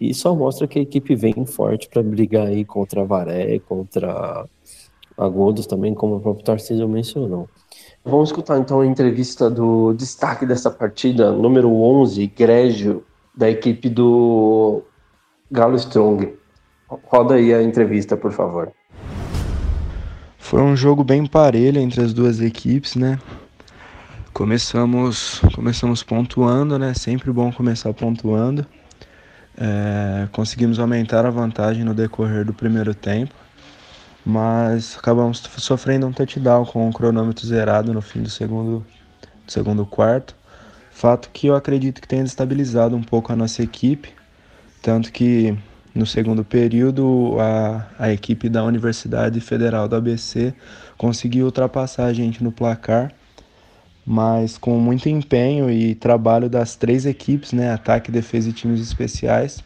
E 0.00 0.14
só 0.14 0.34
mostra 0.34 0.66
que 0.66 0.78
a 0.78 0.82
equipe 0.82 1.14
vem 1.14 1.44
forte 1.44 1.88
para 1.88 2.02
brigar 2.02 2.46
aí 2.46 2.64
contra 2.64 3.02
a 3.02 3.04
Varé, 3.04 3.58
contra 3.58 4.46
Agudos 5.18 5.66
também, 5.66 5.94
como 5.94 6.16
o 6.16 6.20
próprio 6.20 6.44
Tarcísio 6.44 6.88
mencionou. 6.88 7.48
Vamos 8.04 8.30
escutar 8.30 8.58
então 8.58 8.80
a 8.80 8.86
entrevista 8.86 9.50
do 9.50 9.92
destaque 9.92 10.46
dessa 10.46 10.70
partida, 10.70 11.30
número 11.30 11.70
11, 11.70 12.26
Grégio, 12.28 13.04
da 13.36 13.48
equipe 13.50 13.88
do 13.88 14.82
Galo 15.50 15.76
Strong. 15.76 16.41
Roda 17.04 17.34
aí 17.34 17.54
a 17.54 17.62
entrevista, 17.62 18.16
por 18.16 18.32
favor. 18.32 18.72
Foi 20.38 20.60
um 20.60 20.76
jogo 20.76 21.02
bem 21.02 21.24
parelho 21.24 21.80
entre 21.80 22.02
as 22.02 22.12
duas 22.12 22.40
equipes, 22.40 22.94
né? 22.94 23.18
Começamos, 24.32 25.40
começamos 25.54 26.02
pontuando, 26.02 26.78
né? 26.78 26.92
Sempre 26.94 27.32
bom 27.32 27.52
começar 27.52 27.92
pontuando. 27.94 28.66
É, 29.56 30.28
conseguimos 30.32 30.78
aumentar 30.78 31.24
a 31.24 31.30
vantagem 31.30 31.84
no 31.84 31.94
decorrer 31.94 32.44
do 32.44 32.52
primeiro 32.52 32.94
tempo, 32.94 33.34
mas 34.24 34.96
acabamos 34.98 35.42
sofrendo 35.58 36.06
um 36.06 36.12
touchdown 36.12 36.64
com 36.64 36.88
o 36.88 36.92
cronômetro 36.92 37.46
zerado 37.46 37.92
no 37.92 38.00
fim 38.00 38.22
do 38.22 38.30
segundo, 38.30 38.84
do 39.46 39.52
segundo 39.52 39.86
quarto. 39.86 40.34
Fato 40.90 41.30
que 41.32 41.46
eu 41.46 41.54
acredito 41.54 42.00
que 42.00 42.08
tenha 42.08 42.24
destabilizado 42.24 42.96
um 42.96 43.02
pouco 43.02 43.32
a 43.32 43.36
nossa 43.36 43.62
equipe, 43.62 44.10
tanto 44.82 45.12
que 45.12 45.56
no 45.94 46.06
segundo 46.06 46.42
período, 46.44 47.36
a, 47.38 47.86
a 47.98 48.12
equipe 48.12 48.48
da 48.48 48.64
Universidade 48.64 49.40
Federal 49.40 49.86
do 49.86 49.96
ABC 49.96 50.54
conseguiu 50.96 51.46
ultrapassar 51.46 52.06
a 52.06 52.12
gente 52.12 52.42
no 52.42 52.50
placar, 52.50 53.12
mas 54.04 54.56
com 54.56 54.78
muito 54.78 55.08
empenho 55.08 55.70
e 55.70 55.94
trabalho 55.94 56.48
das 56.48 56.76
três 56.76 57.04
equipes, 57.04 57.52
né, 57.52 57.70
ataque, 57.70 58.10
defesa 58.10 58.48
e 58.48 58.52
times 58.52 58.80
especiais, 58.80 59.62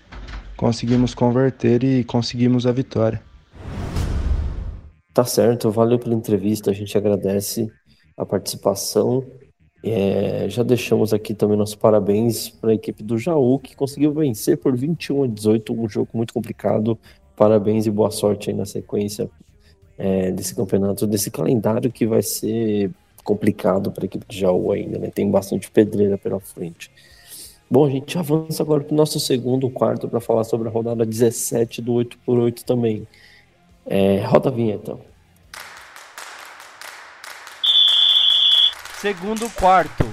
conseguimos 0.57 1.15
converter 1.15 1.85
e 1.85 2.03
conseguimos 2.03 2.67
a 2.67 2.73
vitória. 2.73 3.23
Tá 5.15 5.25
certo, 5.25 5.71
valeu 5.71 5.99
pela 5.99 6.15
entrevista, 6.15 6.71
a 6.71 6.75
gente 6.75 6.99
agradece 6.99 7.71
a 8.17 8.27
participação 8.27 9.25
é, 9.93 10.49
já 10.49 10.63
deixamos 10.63 11.13
aqui 11.13 11.35
também 11.35 11.57
nossos 11.57 11.75
parabéns 11.75 12.49
para 12.49 12.71
a 12.71 12.75
equipe 12.75 13.03
do 13.03 13.17
Jaú, 13.19 13.59
que 13.59 13.77
conseguiu 13.77 14.13
vencer 14.13 14.57
por 14.59 14.77
21 14.77 15.25
a 15.25 15.27
18, 15.27 15.73
um 15.73 15.89
jogo 15.89 16.09
muito 16.15 16.35
complicado. 16.35 16.99
Parabéns 17.37 17.87
e 17.87 17.91
boa 17.91 18.11
sorte 18.11 18.51
aí 18.51 18.57
na 18.57 18.65
sequência 18.65 19.31
é, 19.99 20.31
desse 20.33 20.55
campeonato, 20.55 21.07
desse 21.07 21.31
calendário 21.31 21.93
que 21.93 22.07
vai 22.07 22.23
ser 22.23 22.91
complicado 23.23 23.91
para 23.91 24.05
a 24.05 24.07
equipe 24.07 24.25
de 24.29 24.41
Jaú 24.41 24.73
ainda, 24.73 24.99
né? 24.99 25.11
Tem 25.15 25.31
bastante 25.31 25.71
pedreira 25.71 26.17
pela 26.17 26.41
frente. 26.41 26.91
Bom, 27.69 27.85
a 27.85 27.91
gente 27.91 28.17
avança 28.17 28.63
agora 28.63 28.85
para 28.85 28.95
o 28.95 28.97
nosso 28.97 29.19
segundo 29.19 29.69
quarto 29.69 30.09
para 30.09 30.21
falar 30.21 30.45
sobre 30.45 30.69
a 30.69 30.71
rodada 30.71 31.05
17 31.05 31.83
do 31.83 31.93
8x8 31.95 32.63
também. 32.63 33.07
É, 33.85 34.21
roda 34.25 34.49
a 34.49 34.53
vinheta. 34.53 34.97
Segundo 39.07 39.49
quarto. 39.51 40.05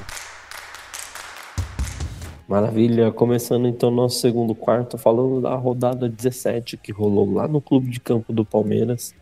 Maravilha, 2.47 3.11
começando 3.11 3.67
então 3.67 3.89
nosso 3.89 4.19
segundo 4.19 4.53
quarto, 4.53 4.99
falando 4.99 5.41
da 5.41 5.55
rodada 5.55 6.07
17 6.07 6.77
que 6.77 6.91
rolou 6.91 7.33
lá 7.33 7.47
no 7.47 7.59
clube 7.59 7.89
de 7.89 7.99
campo 7.99 8.31
do 8.31 8.45
Palmeiras. 8.45 9.15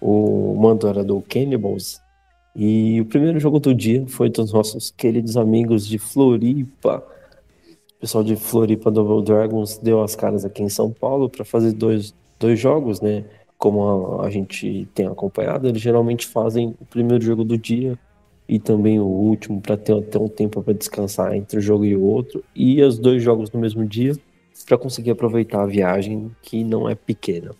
O 0.00 0.56
mando 0.58 0.88
era 0.88 1.04
do 1.04 1.20
Cannibals. 1.20 2.00
E 2.56 3.02
o 3.02 3.04
primeiro 3.04 3.38
jogo 3.38 3.60
do 3.60 3.74
dia 3.74 4.02
foi 4.08 4.30
dos 4.30 4.50
nossos 4.50 4.90
queridos 4.90 5.36
amigos 5.36 5.86
de 5.86 5.98
Floripa. 5.98 7.04
O 7.96 8.00
pessoal 8.00 8.24
de 8.24 8.34
Floripa 8.34 8.90
Double 8.90 9.22
Dragons 9.22 9.76
deu 9.76 10.02
as 10.02 10.16
caras 10.16 10.42
aqui 10.46 10.62
em 10.62 10.70
São 10.70 10.90
Paulo 10.90 11.28
para 11.28 11.44
fazer 11.44 11.72
dois, 11.72 12.14
dois 12.40 12.58
jogos, 12.58 13.02
né? 13.02 13.26
Como 13.58 14.22
a, 14.22 14.24
a 14.24 14.30
gente 14.30 14.88
tem 14.94 15.06
acompanhado, 15.06 15.68
eles 15.68 15.82
geralmente 15.82 16.26
fazem 16.26 16.74
o 16.80 16.86
primeiro 16.86 17.22
jogo 17.22 17.44
do 17.44 17.58
dia 17.58 17.98
e 18.48 18.58
também 18.58 18.98
o 18.98 19.04
último 19.04 19.60
para 19.60 19.76
ter 19.76 19.96
até 19.96 20.18
um 20.18 20.28
tempo 20.28 20.62
para 20.62 20.72
descansar 20.72 21.34
entre 21.34 21.58
um 21.58 21.60
jogo 21.60 21.84
e 21.84 21.94
o 21.94 22.02
outro 22.02 22.42
e 22.54 22.82
os 22.82 22.98
dois 22.98 23.22
jogos 23.22 23.50
no 23.50 23.60
mesmo 23.60 23.84
dia 23.84 24.14
para 24.66 24.78
conseguir 24.78 25.10
aproveitar 25.10 25.62
a 25.62 25.66
viagem 25.66 26.30
que 26.42 26.64
não 26.64 26.88
é 26.88 26.94
pequena. 26.94 27.54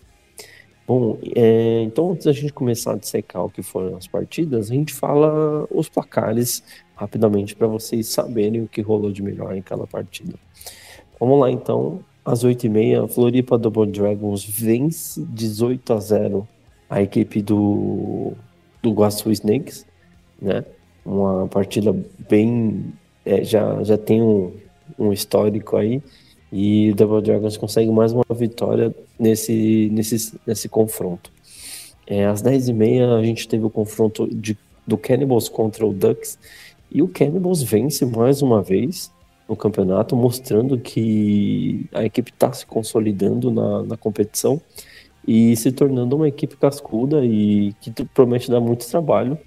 Bom, 0.87 1.19
é, 1.35 1.81
então 1.83 2.11
antes 2.11 2.25
da 2.25 2.33
gente 2.33 2.51
começar 2.51 2.93
a 2.93 2.97
dissecar 2.97 3.45
o 3.45 3.49
que 3.49 3.61
foram 3.61 3.95
as 3.95 4.07
partidas, 4.07 4.71
a 4.71 4.73
gente 4.73 4.91
fala 4.91 5.67
os 5.69 5.87
placares 5.87 6.63
rapidamente 6.95 7.55
para 7.55 7.67
vocês 7.67 8.07
saberem 8.07 8.63
o 8.63 8.67
que 8.67 8.81
rolou 8.81 9.11
de 9.11 9.21
melhor 9.21 9.55
em 9.55 9.61
cada 9.61 9.85
partida. 9.85 10.33
Vamos 11.19 11.39
lá 11.39 11.51
então, 11.51 11.99
às 12.25 12.43
8h30, 12.43 13.07
Floripa 13.07 13.57
Double 13.57 13.85
Dragons 13.85 14.43
vence 14.43 15.23
18 15.29 15.93
a 15.93 15.99
0 15.99 16.47
a 16.89 17.01
equipe 17.03 17.41
do, 17.43 18.33
do 18.81 18.91
Guaçu 18.91 19.31
Snakes, 19.31 19.85
né? 20.41 20.65
Uma 21.05 21.47
partida 21.47 21.95
bem. 22.29 22.93
É, 23.25 23.43
já, 23.43 23.83
já 23.83 23.97
tem 23.97 24.21
um, 24.21 24.51
um 24.97 25.13
histórico 25.13 25.77
aí. 25.77 26.01
E 26.51 26.91
o 26.91 26.95
Devil 26.95 27.21
Dragons 27.21 27.57
consegue 27.57 27.91
mais 27.91 28.11
uma 28.11 28.25
vitória 28.31 28.93
nesse, 29.19 29.89
nesse, 29.91 30.39
nesse 30.45 30.67
confronto. 30.67 31.31
É, 32.07 32.25
às 32.25 32.41
10h30 32.41 33.19
a 33.19 33.23
gente 33.23 33.47
teve 33.47 33.63
o 33.65 33.69
confronto 33.69 34.27
de, 34.33 34.57
do 34.85 34.97
Cannibals 34.97 35.47
contra 35.47 35.85
o 35.85 35.93
Ducks. 35.93 36.39
E 36.91 37.01
o 37.03 37.07
Cannibals 37.07 37.61
vence 37.61 38.03
mais 38.05 38.41
uma 38.41 38.63
vez 38.63 39.11
no 39.47 39.55
campeonato, 39.55 40.15
mostrando 40.15 40.79
que 40.79 41.87
a 41.93 42.03
equipe 42.03 42.31
está 42.31 42.51
se 42.51 42.65
consolidando 42.65 43.51
na, 43.51 43.83
na 43.83 43.97
competição 43.97 44.61
e 45.27 45.55
se 45.55 45.71
tornando 45.71 46.15
uma 46.15 46.27
equipe 46.27 46.55
cascuda 46.55 47.23
e 47.23 47.73
que 47.81 47.91
promete 48.05 48.49
dar 48.49 48.59
muito 48.59 48.87
trabalho, 48.87 49.37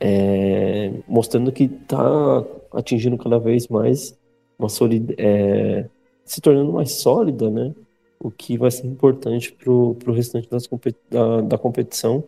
é, 0.00 0.92
mostrando 1.06 1.52
que 1.52 1.64
está 1.64 2.44
atingindo 2.72 3.16
cada 3.18 3.38
vez 3.38 3.68
mais 3.68 4.16
uma 4.58 4.68
solid, 4.68 5.14
é, 5.18 5.86
se 6.24 6.40
tornando 6.40 6.72
mais 6.72 6.92
sólida, 7.00 7.50
né? 7.50 7.74
O 8.20 8.30
que 8.30 8.58
vai 8.58 8.70
ser 8.70 8.86
importante 8.86 9.52
para 9.52 9.70
o 9.70 10.12
restante 10.12 10.48
das, 10.50 10.68
da, 11.08 11.40
da 11.40 11.58
competição, 11.58 12.24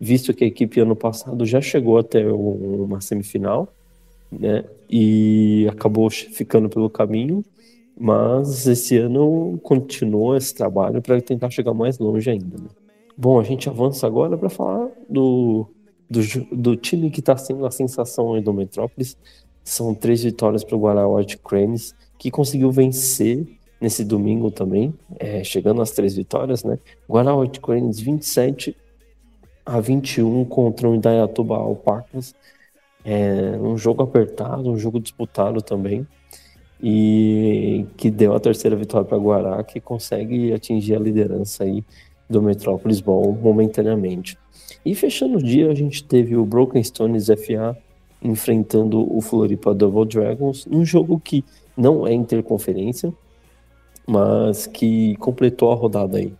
visto 0.00 0.32
que 0.32 0.44
a 0.44 0.46
equipe 0.46 0.80
ano 0.80 0.94
passado 0.94 1.44
já 1.44 1.60
chegou 1.60 1.98
até 1.98 2.24
uma 2.26 3.00
semifinal, 3.00 3.68
né? 4.30 4.64
E 4.88 5.66
acabou 5.70 6.08
ficando 6.10 6.68
pelo 6.68 6.88
caminho, 6.88 7.44
mas 7.98 8.66
esse 8.66 8.96
ano 8.96 9.58
continua 9.62 10.36
esse 10.36 10.54
trabalho 10.54 11.02
para 11.02 11.20
tentar 11.20 11.50
chegar 11.50 11.74
mais 11.74 11.98
longe 11.98 12.30
ainda. 12.30 12.56
Né? 12.58 12.68
Bom, 13.16 13.38
a 13.38 13.44
gente 13.44 13.68
avança 13.68 14.06
agora 14.06 14.36
para 14.36 14.48
falar 14.48 14.88
do, 15.08 15.66
do, 16.14 16.56
do, 16.56 16.76
time 16.76 17.10
que 17.10 17.20
está 17.20 17.36
sendo 17.36 17.66
a 17.66 17.70
sensação 17.70 18.40
do 18.40 18.52
Metrópolis. 18.52 19.16
São 19.62 19.94
três 19.94 20.22
vitórias 20.22 20.62
para 20.62 20.76
o 20.76 21.16
White 21.16 21.38
Cranes, 21.38 21.94
que 22.18 22.30
conseguiu 22.30 22.70
vencer 22.70 23.46
nesse 23.80 24.04
domingo 24.04 24.50
também, 24.50 24.94
é, 25.18 25.42
chegando 25.42 25.82
às 25.82 25.90
três 25.90 26.14
vitórias, 26.14 26.64
né? 26.64 26.78
White 27.08 27.60
Cranes 27.60 28.00
27 28.00 28.76
a 29.66 29.80
21 29.80 30.44
contra 30.44 30.88
o 30.88 30.94
Indaiatuba 30.94 31.56
Alpacas. 31.56 32.34
É 33.04 33.58
um 33.60 33.76
jogo 33.76 34.02
apertado, 34.02 34.70
um 34.70 34.78
jogo 34.78 34.98
disputado 35.00 35.60
também, 35.60 36.06
e 36.82 37.86
que 37.96 38.10
deu 38.10 38.34
a 38.34 38.40
terceira 38.40 38.76
vitória 38.76 39.06
para 39.06 39.18
Guará, 39.18 39.62
que 39.62 39.80
consegue 39.80 40.52
atingir 40.52 40.94
a 40.94 40.98
liderança 40.98 41.64
aí 41.64 41.84
do 42.28 42.40
Metrópolis 42.40 43.00
Ball 43.00 43.32
momentaneamente. 43.32 44.38
E 44.84 44.94
fechando 44.94 45.38
o 45.38 45.42
dia, 45.42 45.70
a 45.70 45.74
gente 45.74 46.04
teve 46.04 46.36
o 46.36 46.44
Broken 46.44 46.82
Stones 46.82 47.26
FA 47.26 47.76
enfrentando 48.22 49.14
o 49.14 49.20
Floripa 49.20 49.74
Double 49.74 50.06
Dragons, 50.06 50.66
um 50.70 50.84
jogo 50.84 51.20
que 51.20 51.44
não 51.76 52.06
é 52.06 52.12
interconferência, 52.14 53.12
mas 54.06 54.66
que 54.66 55.16
completou 55.16 55.70
a 55.72 55.74
rodada 55.74 56.18
aí. 56.18 56.32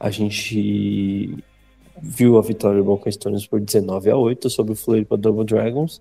A 0.00 0.10
gente 0.10 1.36
viu 2.00 2.38
a 2.38 2.42
vitória 2.42 2.78
do 2.78 2.84
Broken 2.84 3.12
Stones 3.12 3.46
por 3.46 3.60
19 3.60 4.10
a 4.10 4.16
8 4.16 4.48
sobre 4.48 4.72
o 4.72 4.76
Floripa 4.76 5.16
Double 5.16 5.44
Dragons. 5.44 6.00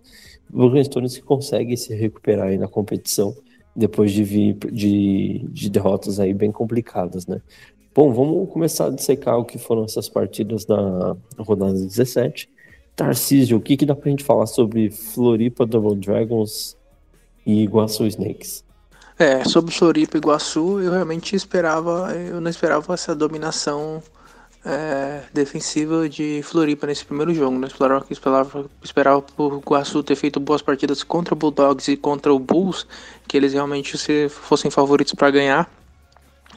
O 0.51 0.57
Broken 0.57 0.83
Stones 0.83 1.17
que 1.17 1.23
consegue 1.23 1.75
se 1.75 1.93
recuperar 1.95 2.47
aí 2.47 2.57
na 2.57 2.67
competição 2.67 3.35
depois 3.75 4.11
de 4.11 4.23
vir 4.23 4.57
de, 4.71 5.45
de 5.49 5.69
derrotas 5.69 6.19
aí 6.19 6.33
bem 6.33 6.51
complicadas, 6.51 7.27
né? 7.27 7.41
Bom, 7.97 8.13
vamos 8.13 8.53
começar 8.53 8.86
a 8.86 8.89
dissecar 8.91 9.39
o 9.39 9.43
que 9.43 9.57
foram 9.57 9.83
essas 9.83 10.07
partidas 10.07 10.65
da 10.65 11.17
rodada 11.39 11.73
17. 11.73 12.47
Tarcísio, 12.95 13.57
o 13.57 13.60
que, 13.60 13.75
que 13.75 13.88
dá 13.88 13.95
pra 13.95 14.12
gente 14.12 14.23
falar 14.23 14.45
sobre 14.45 14.91
Floripa 14.91 15.65
Double 15.65 15.95
Dragons 15.95 16.77
e 17.43 17.63
Iguaçu 17.63 18.05
Snakes? 18.05 18.63
É, 19.17 19.43
sobre 19.45 19.73
Floripa 19.73 20.15
e 20.15 20.19
Iguaçu, 20.19 20.79
eu 20.79 20.91
realmente 20.91 21.36
esperava, 21.36 22.13
eu 22.13 22.39
não 22.39 22.51
esperava 22.51 22.93
essa 22.93 23.15
dominação 23.15 24.03
é, 24.63 25.23
defensiva 25.33 26.07
de 26.07 26.43
Floripa 26.43 26.86
nesse 26.86 27.03
primeiro 27.03 27.33
jogo. 27.33 27.57
Né? 27.57 27.65
Esperava, 27.65 28.05
esperava, 28.12 28.65
esperava 28.83 29.21
por 29.23 29.60
ter 30.05 30.15
feito 30.15 30.39
boas 30.39 30.62
partidas 30.62 31.01
contra 31.01 31.33
o 31.33 31.38
Bulldogs 31.38 31.88
e 31.88 31.97
contra 31.97 32.31
o 32.31 32.38
Bulls, 32.38 32.86
que 33.27 33.36
eles 33.36 33.53
realmente 33.53 33.97
se 33.97 34.29
fossem 34.29 34.69
favoritos 34.69 35.15
para 35.15 35.31
ganhar. 35.31 35.76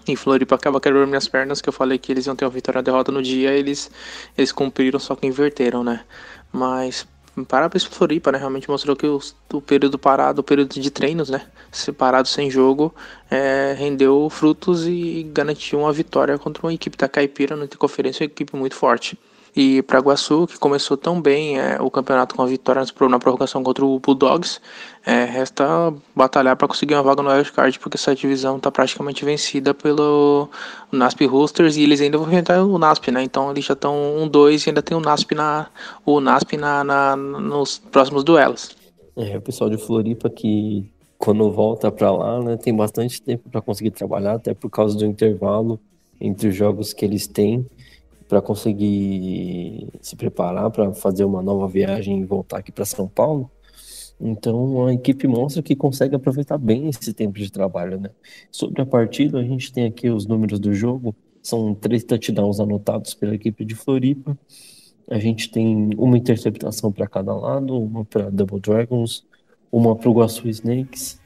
E 0.09 0.17
Floripa 0.17 0.55
acaba 0.55 0.81
quebrando 0.81 1.09
minhas 1.09 1.29
pernas, 1.29 1.61
que 1.61 1.69
eu 1.69 1.73
falei 1.73 1.99
que 1.99 2.11
eles 2.11 2.27
iam 2.27 2.35
ter 2.35 2.45
uma 2.45 2.51
vitória 2.51 2.81
e 2.81 2.83
derrota 2.83 3.13
no 3.13 3.23
dia, 3.23 3.53
eles, 3.53 3.91
eles 4.37 4.51
cumpriram, 4.53 4.99
só 4.99 5.15
que 5.15 5.27
inverteram, 5.27 5.85
né? 5.85 6.05
Mas 6.53 7.07
Parabéns 7.49 7.85
pro 7.87 7.95
Floripa, 7.95 8.33
né? 8.33 8.39
Realmente 8.39 8.69
mostrou 8.69 8.97
que 8.97 9.07
o, 9.07 9.21
o, 9.53 9.61
período 9.61 9.99
parado, 9.99 10.41
o 10.41 10.45
período 10.45 10.81
de 10.81 10.91
treinos, 10.91 11.31
né? 11.31 11.47
Separado 11.71 12.27
sem 12.27 12.51
jogo, 12.51 12.95
é, 13.31 13.75
rendeu 13.79 14.29
frutos 14.29 14.87
e 14.87 15.23
garantiu 15.33 15.81
uma 15.81 15.93
vitória 15.93 16.37
contra 16.39 16.67
uma 16.67 16.75
equipe 16.75 16.97
da 16.97 17.09
Caipira 17.09 17.55
no 17.55 17.65
Interconferência, 17.65 18.25
uma 18.25 18.31
equipe 18.31 18.57
muito 18.57 18.75
forte. 18.75 19.19
E 19.55 19.83
para 19.83 19.99
Guaçu, 19.99 20.47
que 20.47 20.59
começou 20.59 20.97
tão 20.97 21.21
bem 21.21 21.59
é, 21.59 21.81
o 21.81 21.91
campeonato 21.91 22.35
com 22.35 22.43
a 22.43 22.47
vitória 22.47 22.83
na 23.09 23.19
prorrogação 23.19 23.63
contra 23.63 23.85
o 23.85 23.99
Bulldogs, 23.99 24.61
é, 25.05 25.25
resta 25.25 25.93
batalhar 26.15 26.57
para 26.57 26.69
conseguir 26.69 26.95
uma 26.95 27.03
vaga 27.03 27.23
no 27.23 27.31
Wildcard, 27.31 27.79
porque 27.79 27.97
essa 27.97 28.15
divisão 28.15 28.59
está 28.59 28.71
praticamente 28.71 29.25
vencida 29.25 29.75
pelo 29.75 30.49
NASP 30.93 31.27
Roosters 31.27 31.77
e 31.77 31.83
eles 31.83 32.01
ainda 32.01 32.19
vão 32.19 32.27
enfrentar 32.29 32.63
o 32.63 32.79
NASP, 32.79 33.11
né? 33.11 33.23
Então 33.23 33.51
eles 33.51 33.65
já 33.65 33.75
estão 33.75 33.95
1-2 34.31 34.67
e 34.67 34.71
ainda 34.71 34.83
tem 34.83 34.97
o 34.97 35.01
NASP, 35.01 35.35
na, 35.35 35.67
o 36.07 36.21
NASP 36.21 36.57
na, 36.57 36.85
na, 36.85 37.17
nos 37.17 37.79
próximos 37.79 38.23
duelos. 38.23 38.77
É, 39.17 39.37
o 39.37 39.41
pessoal 39.41 39.69
de 39.69 39.79
Floripa 39.79 40.31
que 40.31 40.89
quando 41.19 41.51
volta 41.51 41.93
para 41.93 42.11
lá, 42.11 42.41
né, 42.41 42.57
tem 42.57 42.75
bastante 42.75 43.21
tempo 43.21 43.51
para 43.51 43.61
conseguir 43.61 43.91
trabalhar, 43.91 44.37
até 44.37 44.55
por 44.55 44.71
causa 44.71 44.97
do 44.97 45.05
intervalo 45.05 45.79
entre 46.19 46.49
os 46.49 46.55
jogos 46.55 46.95
que 46.95 47.05
eles 47.05 47.27
têm 47.27 47.67
para 48.31 48.41
conseguir 48.41 49.89
se 50.01 50.15
preparar 50.15 50.71
para 50.71 50.95
fazer 50.95 51.25
uma 51.25 51.43
nova 51.43 51.67
viagem 51.67 52.21
e 52.21 52.25
voltar 52.25 52.59
aqui 52.59 52.71
para 52.71 52.85
São 52.85 53.09
Paulo. 53.09 53.51
Então 54.21 54.87
a 54.87 54.95
equipe 54.95 55.27
mostra 55.27 55.61
que 55.61 55.75
consegue 55.75 56.15
aproveitar 56.15 56.57
bem 56.57 56.89
esse 56.89 57.13
tempo 57.13 57.37
de 57.37 57.51
trabalho, 57.51 57.99
né? 57.99 58.11
Sobre 58.49 58.81
a 58.81 58.87
partida, 58.87 59.41
a 59.41 59.43
gente 59.43 59.73
tem 59.73 59.85
aqui 59.85 60.09
os 60.09 60.29
números 60.29 60.61
do 60.61 60.73
jogo. 60.73 61.13
São 61.43 61.75
três 61.75 62.05
touchdowns 62.05 62.61
anotados 62.61 63.15
pela 63.15 63.35
equipe 63.35 63.65
de 63.65 63.75
Floripa. 63.75 64.39
A 65.11 65.19
gente 65.19 65.51
tem 65.51 65.91
uma 65.99 66.17
interceptação 66.17 66.93
para 66.93 67.09
cada 67.09 67.35
lado, 67.35 67.77
uma 67.77 68.05
para 68.05 68.31
Double 68.31 68.61
Dragons, 68.61 69.27
uma 69.73 69.97
para 69.97 70.09
o 70.09 70.13
Guaçu 70.13 70.49
Snakes. 70.49 71.21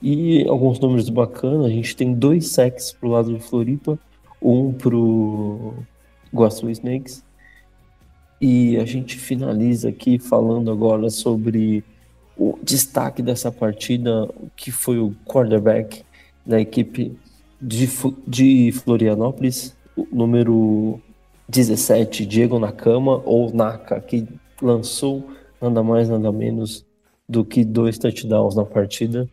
E 0.00 0.46
alguns 0.46 0.78
números 0.78 1.08
bacanas, 1.08 1.66
a 1.66 1.70
gente 1.70 1.96
tem 1.96 2.14
dois 2.14 2.52
sacks 2.52 2.92
para 2.92 3.08
o 3.08 3.10
lado 3.10 3.34
de 3.34 3.40
Floripa, 3.40 3.98
um 4.40 4.72
para 4.72 4.96
o 4.96 5.74
Guaçu 6.32 6.70
Snakes. 6.70 7.24
E 8.40 8.76
a 8.76 8.84
gente 8.84 9.16
finaliza 9.16 9.88
aqui 9.88 10.18
falando 10.18 10.70
agora 10.70 11.10
sobre 11.10 11.82
o 12.36 12.56
destaque 12.62 13.20
dessa 13.20 13.50
partida, 13.50 14.28
que 14.56 14.70
foi 14.70 14.98
o 14.98 15.14
quarterback 15.26 16.04
da 16.46 16.60
equipe 16.60 17.18
de, 17.60 17.88
de 18.26 18.72
Florianópolis, 18.72 19.76
o 19.96 20.06
número 20.12 21.00
17, 21.48 22.24
Diego 22.24 22.58
Nakama, 22.58 23.20
ou 23.24 23.52
Naka, 23.52 24.00
que 24.00 24.26
lançou 24.62 25.28
nada 25.60 25.82
mais, 25.82 26.08
nada 26.08 26.30
menos 26.30 26.86
do 27.28 27.44
que 27.44 27.64
dois 27.64 27.98
touchdowns 27.98 28.54
na 28.54 28.64
partida. 28.64 29.28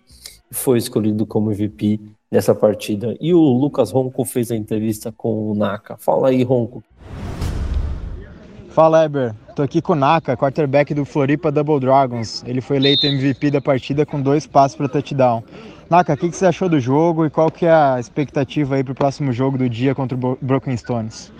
Foi 0.49 0.77
escolhido 0.77 1.25
como 1.25 1.51
MVP 1.51 1.99
dessa 2.35 2.53
partida. 2.53 3.15
E 3.21 3.33
o 3.33 3.39
Lucas 3.39 3.91
Ronco 3.91 4.25
fez 4.25 4.51
a 4.51 4.57
entrevista 4.57 5.09
com 5.09 5.51
o 5.51 5.55
Naka. 5.55 5.95
Fala 5.97 6.27
aí, 6.27 6.43
Ronco. 6.43 6.83
Fala, 8.71 9.05
Eber. 9.05 9.33
Tô 9.55 9.61
aqui 9.61 9.81
com 9.81 9.93
o 9.93 9.95
Naka, 9.95 10.35
quarterback 10.35 10.93
do 10.93 11.05
Floripa 11.05 11.49
Double 11.49 11.79
Dragons. 11.79 12.43
Ele 12.45 12.59
foi 12.59 12.75
eleito 12.75 13.07
MVP 13.07 13.51
da 13.51 13.61
partida 13.61 14.05
com 14.05 14.21
dois 14.21 14.45
passos 14.45 14.75
para 14.75 14.89
touchdown. 14.89 15.41
Naka, 15.89 16.13
o 16.13 16.17
que, 16.17 16.29
que, 16.29 16.35
você 16.35 16.45
achou 16.45 16.67
do 16.67 16.77
jogo 16.77 17.25
e 17.25 17.29
qual 17.29 17.49
que 17.49 17.65
é 17.65 17.71
a 17.71 17.97
expectativa 18.01 18.75
aí 18.75 18.83
para 18.83 18.91
o 18.91 18.95
próximo 18.95 19.31
jogo 19.31 19.57
do 19.57 19.69
dia 19.69 19.95
contra 19.95 20.17
o 20.17 20.37
Broken 20.41 20.75
Stones? 20.75 21.31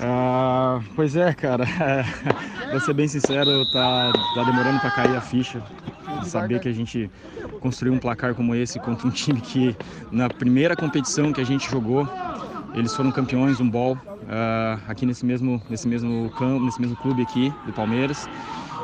Uh, 0.00 0.82
pois 0.96 1.14
é, 1.14 1.32
cara. 1.34 1.64
Vou 2.70 2.80
ser 2.80 2.94
bem 2.94 3.06
sincero, 3.06 3.66
tá, 3.66 4.10
tá 4.34 4.44
demorando 4.44 4.80
para 4.80 4.90
cair 4.90 5.14
a 5.16 5.20
ficha. 5.20 5.62
Saber 6.24 6.58
que 6.60 6.68
a 6.68 6.72
gente 6.72 7.10
construiu 7.60 7.92
um 7.92 7.98
placar 7.98 8.34
como 8.34 8.54
esse 8.54 8.78
contra 8.80 9.06
um 9.06 9.10
time 9.10 9.40
que 9.40 9.76
na 10.10 10.28
primeira 10.28 10.74
competição 10.74 11.32
que 11.32 11.40
a 11.40 11.44
gente 11.44 11.70
jogou, 11.70 12.08
eles 12.74 12.94
foram 12.94 13.10
campeões, 13.12 13.60
um 13.60 13.68
ball, 13.68 13.94
uh, 13.94 14.80
aqui 14.88 15.04
nesse 15.04 15.26
mesmo, 15.26 15.62
nesse 15.68 15.86
mesmo 15.86 16.30
campo, 16.30 16.64
nesse 16.64 16.80
mesmo 16.80 16.96
clube 16.96 17.22
aqui 17.22 17.52
do 17.66 17.72
Palmeiras. 17.72 18.28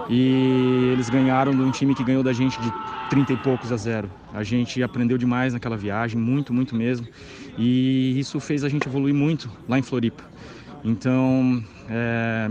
E 0.09 0.91
eles 0.93 1.09
ganharam 1.09 1.53
de 1.53 1.63
um 1.63 1.71
time 1.71 1.95
que 1.95 2.05
ganhou 2.05 2.23
da 2.23 2.33
gente 2.33 2.61
de 2.61 2.73
30 3.09 3.33
e 3.33 3.37
poucos 3.39 3.73
a 3.73 3.77
zero. 3.77 4.11
A 4.33 4.43
gente 4.43 4.83
aprendeu 4.83 5.17
demais 5.19 5.53
naquela 5.53 5.77
viagem, 5.77 6.21
muito, 6.21 6.53
muito 6.53 6.77
mesmo. 6.77 7.07
E 7.57 8.19
isso 8.19 8.39
fez 8.39 8.63
a 8.63 8.69
gente 8.69 8.87
evoluir 8.87 9.15
muito 9.15 9.51
lá 9.69 9.79
em 9.79 9.83
Floripa. 9.83 10.36
Então, 10.87 11.61
é, 11.89 12.49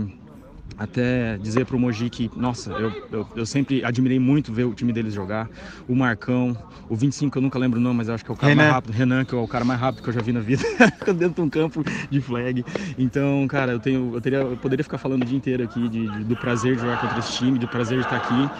até 0.76 1.38
dizer 1.38 1.64
para 1.64 1.74
o 1.74 1.80
Mogi 1.80 2.10
que, 2.10 2.30
nossa, 2.36 2.70
eu, 2.72 2.92
eu, 3.10 3.26
eu, 3.34 3.46
sempre 3.46 3.82
admirei 3.82 4.18
muito 4.18 4.52
ver 4.52 4.64
o 4.64 4.74
time 4.74 4.92
deles 4.92 5.14
jogar. 5.14 5.48
O 5.88 5.96
Marcão, 5.96 6.54
o 6.86 6.94
25, 6.94 7.38
eu 7.38 7.42
nunca 7.42 7.58
lembro 7.58 7.80
o 7.80 7.82
nome, 7.82 7.96
mas 7.96 8.08
eu 8.08 8.14
acho 8.14 8.22
que 8.22 8.30
é 8.30 8.34
o 8.34 8.36
cara 8.36 8.50
Renan. 8.50 8.62
mais 8.62 8.74
rápido. 8.74 8.92
Renan, 8.92 9.24
que 9.24 9.34
é 9.34 9.38
o 9.38 9.48
cara 9.48 9.64
mais 9.64 9.80
rápido 9.80 10.02
que 10.02 10.10
eu 10.10 10.12
já 10.12 10.20
vi 10.20 10.32
na 10.32 10.40
vida, 10.40 10.62
dentro 11.16 11.30
de 11.30 11.40
um 11.40 11.48
campo 11.48 11.82
de 12.10 12.20
flag. 12.20 12.62
Então, 12.98 13.46
cara, 13.48 13.72
eu, 13.72 13.80
tenho, 13.80 14.14
eu, 14.14 14.20
teria, 14.20 14.40
eu 14.40 14.56
poderia 14.58 14.84
ficar 14.84 14.98
falando 14.98 15.22
o 15.22 15.24
dia 15.24 15.38
inteiro 15.38 15.62
aqui 15.62 15.88
de, 15.88 16.06
de, 16.06 16.24
do 16.24 16.36
prazer 16.36 16.76
de 16.76 16.82
jogar 16.82 17.00
contra 17.00 17.18
esse 17.18 17.32
time, 17.32 17.58
do 17.58 17.66
prazer 17.66 18.00
de 18.00 18.04
estar 18.04 18.16
aqui. 18.16 18.50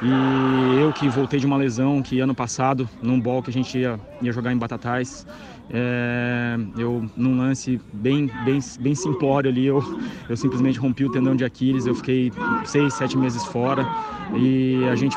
E 0.00 0.78
eu 0.80 0.92
que 0.92 1.08
voltei 1.08 1.40
de 1.40 1.46
uma 1.46 1.56
lesão 1.56 2.02
que 2.04 2.20
ano 2.20 2.36
passado, 2.36 2.88
num 3.02 3.20
ball 3.20 3.42
que 3.42 3.50
a 3.50 3.52
gente 3.52 3.78
ia, 3.78 3.98
ia 4.22 4.32
jogar 4.32 4.52
em 4.52 4.56
Batatais, 4.56 5.26
é, 5.70 6.56
eu, 6.76 7.08
num 7.16 7.38
lance 7.38 7.80
bem, 7.92 8.30
bem, 8.44 8.58
bem 8.80 8.94
simplório 8.94 9.50
ali, 9.50 9.66
eu, 9.66 9.82
eu 10.28 10.36
simplesmente 10.36 10.78
rompi 10.78 11.04
o 11.04 11.10
tendão 11.10 11.34
de 11.34 11.44
Aquiles, 11.44 11.86
eu 11.86 11.94
fiquei 11.94 12.30
seis, 12.64 12.94
sete 12.94 13.16
meses 13.16 13.44
fora 13.44 13.86
e 14.34 14.84
a 14.90 14.94
gente, 14.94 15.16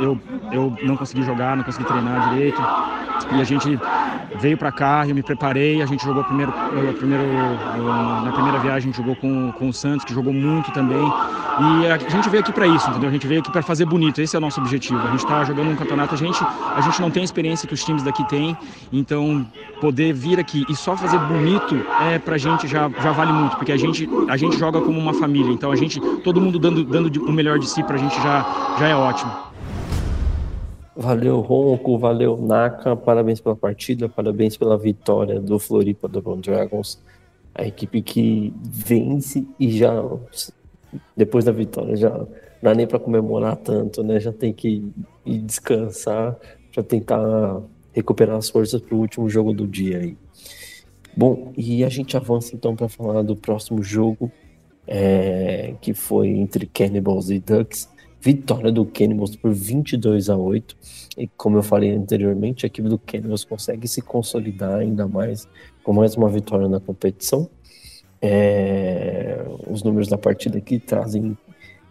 eu, 0.00 0.18
eu 0.52 0.76
não 0.82 0.96
consegui 0.96 1.22
jogar, 1.22 1.56
não 1.56 1.64
consegui 1.64 1.86
treinar 1.86 2.30
direito 2.30 2.60
e 3.32 3.40
a 3.40 3.44
gente 3.44 3.78
veio 4.40 4.56
para 4.56 4.70
cá, 4.70 5.06
eu 5.06 5.14
me 5.14 5.22
preparei, 5.22 5.82
a 5.82 5.86
gente 5.86 6.04
jogou 6.04 6.22
primeiro, 6.22 6.52
primeiro 6.98 7.24
na 8.24 8.30
primeira 8.32 8.58
viagem 8.58 8.76
a 8.76 8.92
gente 8.92 8.96
jogou 8.96 9.16
com, 9.16 9.52
com 9.52 9.68
o 9.68 9.72
Santos, 9.72 10.04
que 10.04 10.14
jogou 10.14 10.32
muito 10.32 10.70
também 10.72 11.12
e 11.60 11.86
a 11.88 11.98
gente 11.98 12.28
veio 12.28 12.42
aqui 12.42 12.52
para 12.52 12.66
isso, 12.66 12.88
entendeu? 12.88 13.08
A 13.08 13.12
gente 13.12 13.26
veio 13.26 13.40
aqui 13.40 13.50
para 13.50 13.62
fazer 13.62 13.84
bonito, 13.84 14.20
esse 14.20 14.36
é 14.36 14.38
o 14.38 14.40
nosso 14.40 14.60
objetivo. 14.60 14.98
A 14.98 15.10
gente 15.10 15.24
está 15.24 15.42
jogando 15.42 15.70
um 15.70 15.76
campeonato, 15.76 16.14
a 16.14 16.16
gente, 16.16 16.40
a 16.44 16.80
gente 16.80 17.00
não 17.00 17.10
tem 17.10 17.22
a 17.22 17.24
experiência 17.24 17.66
que 17.66 17.74
os 17.74 17.84
times 17.84 18.02
daqui 18.04 18.22
têm, 18.28 18.56
então 18.92 19.44
poder 19.88 20.12
vir 20.12 20.38
aqui 20.38 20.66
e 20.68 20.76
só 20.76 20.94
fazer 20.94 21.18
bonito 21.20 21.74
é 22.12 22.18
pra 22.18 22.36
gente 22.36 22.68
já, 22.68 22.90
já 22.90 23.10
vale 23.10 23.32
muito, 23.32 23.56
porque 23.56 23.72
a 23.72 23.76
gente, 23.78 24.06
a 24.28 24.36
gente 24.36 24.58
joga 24.58 24.82
como 24.82 24.98
uma 24.98 25.14
família, 25.14 25.50
então 25.50 25.72
a 25.72 25.76
gente, 25.76 25.98
todo 26.22 26.42
mundo 26.42 26.58
dando, 26.58 26.84
dando 26.84 27.24
o 27.24 27.32
melhor 27.32 27.58
de 27.58 27.66
si 27.66 27.82
pra 27.82 27.96
gente 27.96 28.14
já, 28.16 28.76
já 28.78 28.88
é 28.88 28.94
ótimo. 28.94 29.32
Valeu, 30.94 31.40
Ronco, 31.40 31.96
valeu, 31.96 32.36
Naka, 32.36 32.94
parabéns 32.94 33.40
pela 33.40 33.56
partida, 33.56 34.10
parabéns 34.10 34.58
pela 34.58 34.76
vitória 34.76 35.40
do 35.40 35.58
Floripa 35.58 36.06
do 36.06 36.20
Dragons, 36.36 37.02
a 37.54 37.66
equipe 37.66 38.02
que 38.02 38.52
vence 38.62 39.48
e 39.58 39.70
já 39.70 40.04
depois 41.16 41.46
da 41.46 41.52
vitória 41.52 41.96
já 41.96 42.26
não 42.60 42.74
nem 42.74 42.86
para 42.86 42.98
comemorar 42.98 43.56
tanto, 43.56 44.02
né? 44.02 44.20
Já 44.20 44.34
tem 44.34 44.52
que 44.52 44.84
ir 45.24 45.38
descansar 45.38 46.36
para 46.74 46.82
tentar 46.82 47.62
recuperar 47.98 48.36
as 48.36 48.48
forças 48.48 48.80
para 48.80 48.94
o 48.94 48.98
último 48.98 49.28
jogo 49.28 49.52
do 49.52 49.66
dia 49.66 49.98
aí. 49.98 50.16
Bom, 51.16 51.52
e 51.56 51.84
a 51.84 51.88
gente 51.88 52.16
avança 52.16 52.54
então 52.54 52.76
para 52.76 52.88
falar 52.88 53.22
do 53.22 53.34
próximo 53.34 53.82
jogo, 53.82 54.30
é, 54.86 55.74
que 55.80 55.92
foi 55.92 56.28
entre 56.28 56.66
Cannibals 56.66 57.28
e 57.30 57.40
Ducks. 57.40 57.88
Vitória 58.20 58.72
do 58.72 58.84
Cannibals 58.84 59.36
por 59.36 59.52
22 59.52 60.28
a 60.28 60.36
8. 60.36 60.76
E 61.16 61.26
como 61.28 61.58
eu 61.58 61.62
falei 61.62 61.92
anteriormente, 61.92 62.66
a 62.66 62.68
equipe 62.68 62.88
do 62.88 62.98
Cannibals 62.98 63.44
consegue 63.44 63.86
se 63.86 64.00
consolidar 64.00 64.78
ainda 64.78 65.06
mais 65.06 65.48
com 65.82 65.92
mais 65.92 66.14
uma 66.16 66.28
vitória 66.28 66.68
na 66.68 66.80
competição. 66.80 67.48
É, 68.20 69.44
os 69.68 69.82
números 69.82 70.08
da 70.08 70.18
partida 70.18 70.58
aqui 70.58 70.78
trazem 70.78 71.36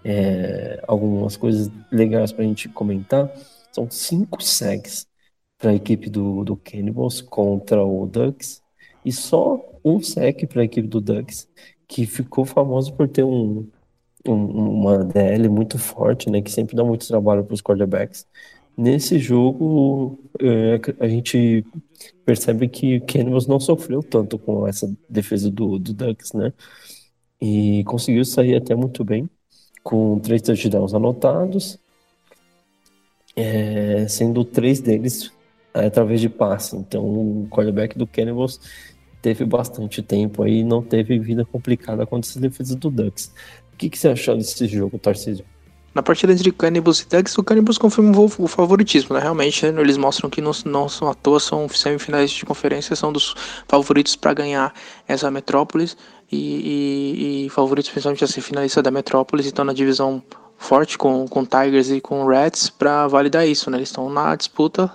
é, 0.03 0.81
algumas 0.87 1.37
coisas 1.37 1.71
legais 1.91 2.31
para 2.31 2.43
a 2.43 2.47
gente 2.47 2.69
comentar. 2.69 3.29
São 3.71 3.89
cinco 3.89 4.41
segs 4.41 5.05
para 5.57 5.71
a 5.71 5.75
equipe 5.75 6.09
do, 6.09 6.43
do 6.43 6.55
Cannibals 6.55 7.21
contra 7.21 7.83
o 7.83 8.05
Ducks 8.05 8.61
e 9.03 9.11
só 9.11 9.59
um 9.83 10.01
sec 10.01 10.45
para 10.47 10.61
a 10.61 10.65
equipe 10.65 10.87
do 10.87 11.01
Ducks, 11.01 11.47
que 11.87 12.05
ficou 12.05 12.45
famoso 12.45 12.93
por 12.93 13.07
ter 13.07 13.23
um, 13.23 13.67
um, 14.27 14.33
uma 14.33 15.03
DL 15.03 15.47
muito 15.49 15.77
forte, 15.79 16.29
né, 16.29 16.41
que 16.41 16.51
sempre 16.51 16.75
dá 16.75 16.83
muito 16.83 17.07
trabalho 17.07 17.43
para 17.43 17.53
os 17.53 17.61
quarterbacks. 17.61 18.27
Nesse 18.77 19.17
jogo, 19.17 20.19
é, 20.39 20.79
a 20.99 21.07
gente 21.07 21.65
percebe 22.23 22.67
que 22.67 22.97
o 22.97 23.05
Cannibals 23.05 23.47
não 23.47 23.59
sofreu 23.59 24.03
tanto 24.03 24.37
com 24.37 24.67
essa 24.67 24.93
defesa 25.09 25.49
do, 25.49 25.79
do 25.79 25.93
Ducks, 25.93 26.33
né? 26.33 26.53
E 27.41 27.83
conseguiu 27.85 28.23
sair 28.23 28.55
até 28.55 28.75
muito 28.75 29.03
bem, 29.03 29.27
com 29.83 30.19
três 30.19 30.43
touchdowns 30.43 30.93
anotados, 30.93 31.79
é, 33.35 34.07
sendo 34.07 34.43
três 34.43 34.79
deles 34.79 35.31
através 35.85 36.21
de 36.21 36.29
passe. 36.29 36.75
Então, 36.75 37.03
o 37.03 37.47
quarterback 37.49 37.97
do 37.97 38.07
Cannibals 38.07 38.59
teve 39.21 39.45
bastante 39.45 40.01
tempo 40.01 40.43
aí, 40.43 40.63
não 40.63 40.81
teve 40.81 41.19
vida 41.19 41.45
complicada 41.45 42.05
contra 42.05 42.29
essa 42.29 42.39
defesa 42.39 42.75
do 42.75 42.89
Ducks. 42.89 43.31
O 43.73 43.77
que, 43.77 43.89
que 43.89 43.97
você 43.97 44.09
achou 44.09 44.35
desse 44.35 44.67
jogo, 44.67 44.97
Tarcísio? 44.97 45.45
Na 45.93 46.03
partida 46.03 46.31
entre 46.31 46.51
Cannibals 46.51 47.01
e 47.01 47.07
Ducks, 47.07 47.35
o 47.37 47.43
Cannibals 47.43 47.77
confirmou 47.77 48.31
o 48.37 48.47
favoritismo, 48.47 49.15
né? 49.15 49.21
Realmente, 49.21 49.65
né? 49.65 49.81
eles 49.81 49.97
mostram 49.97 50.29
que 50.29 50.39
não, 50.39 50.51
não 50.65 50.87
são 50.87 51.09
à 51.09 51.13
toa, 51.15 51.39
são 51.39 51.67
semifinais 51.67 52.29
de 52.29 52.45
conferência, 52.45 52.95
são 52.95 53.11
dos 53.11 53.33
favoritos 53.67 54.15
para 54.15 54.33
ganhar 54.33 54.73
essa 55.07 55.31
Metrópolis 55.31 55.97
e, 56.31 56.37
e, 56.37 57.45
e 57.45 57.49
favoritos 57.49 57.89
principalmente 57.89 58.23
a 58.23 58.27
ser 58.27 58.41
finalista 58.41 58.83
da 58.83 58.91
Metrópolis, 58.91 59.47
então 59.47 59.65
na 59.65 59.73
divisão 59.73 60.21
forte 60.57 60.97
com, 60.97 61.27
com 61.27 61.45
Tigers 61.45 61.89
e 61.91 62.01
com 62.01 62.25
Reds 62.25 62.69
para 62.69 63.07
validar 63.07 63.47
isso, 63.47 63.69
né? 63.69 63.77
Eles 63.77 63.89
estão 63.89 64.09
na 64.09 64.35
disputa, 64.35 64.91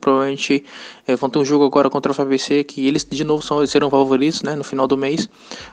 provavelmente 0.00 0.64
é, 1.06 1.16
vão 1.16 1.28
ter 1.28 1.38
um 1.38 1.44
jogo 1.44 1.64
agora 1.64 1.90
contra 1.90 2.12
o 2.12 2.14
FABC 2.14 2.64
que 2.64 2.86
eles 2.86 3.04
de 3.04 3.24
novo 3.24 3.42
são, 3.42 3.66
serão 3.66 3.90
favoritos, 3.90 4.42
né? 4.42 4.54
No 4.54 4.64
final 4.64 4.86
do 4.86 4.96
mês, 4.96 5.28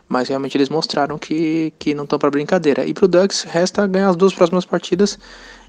mas 0.09 0.27
realmente 0.27 0.57
eles 0.57 0.69
mostraram 0.69 1.17
que, 1.17 1.71
que 1.77 1.93
não 1.93 2.03
estão 2.03 2.17
para 2.17 2.31
brincadeira. 2.31 2.85
E 2.85 2.93
para 2.93 3.05
o 3.05 3.07
Ducks 3.07 3.43
resta 3.43 3.85
ganhar 3.85 4.09
as 4.09 4.15
duas 4.15 4.33
próximas 4.33 4.65
partidas. 4.65 5.19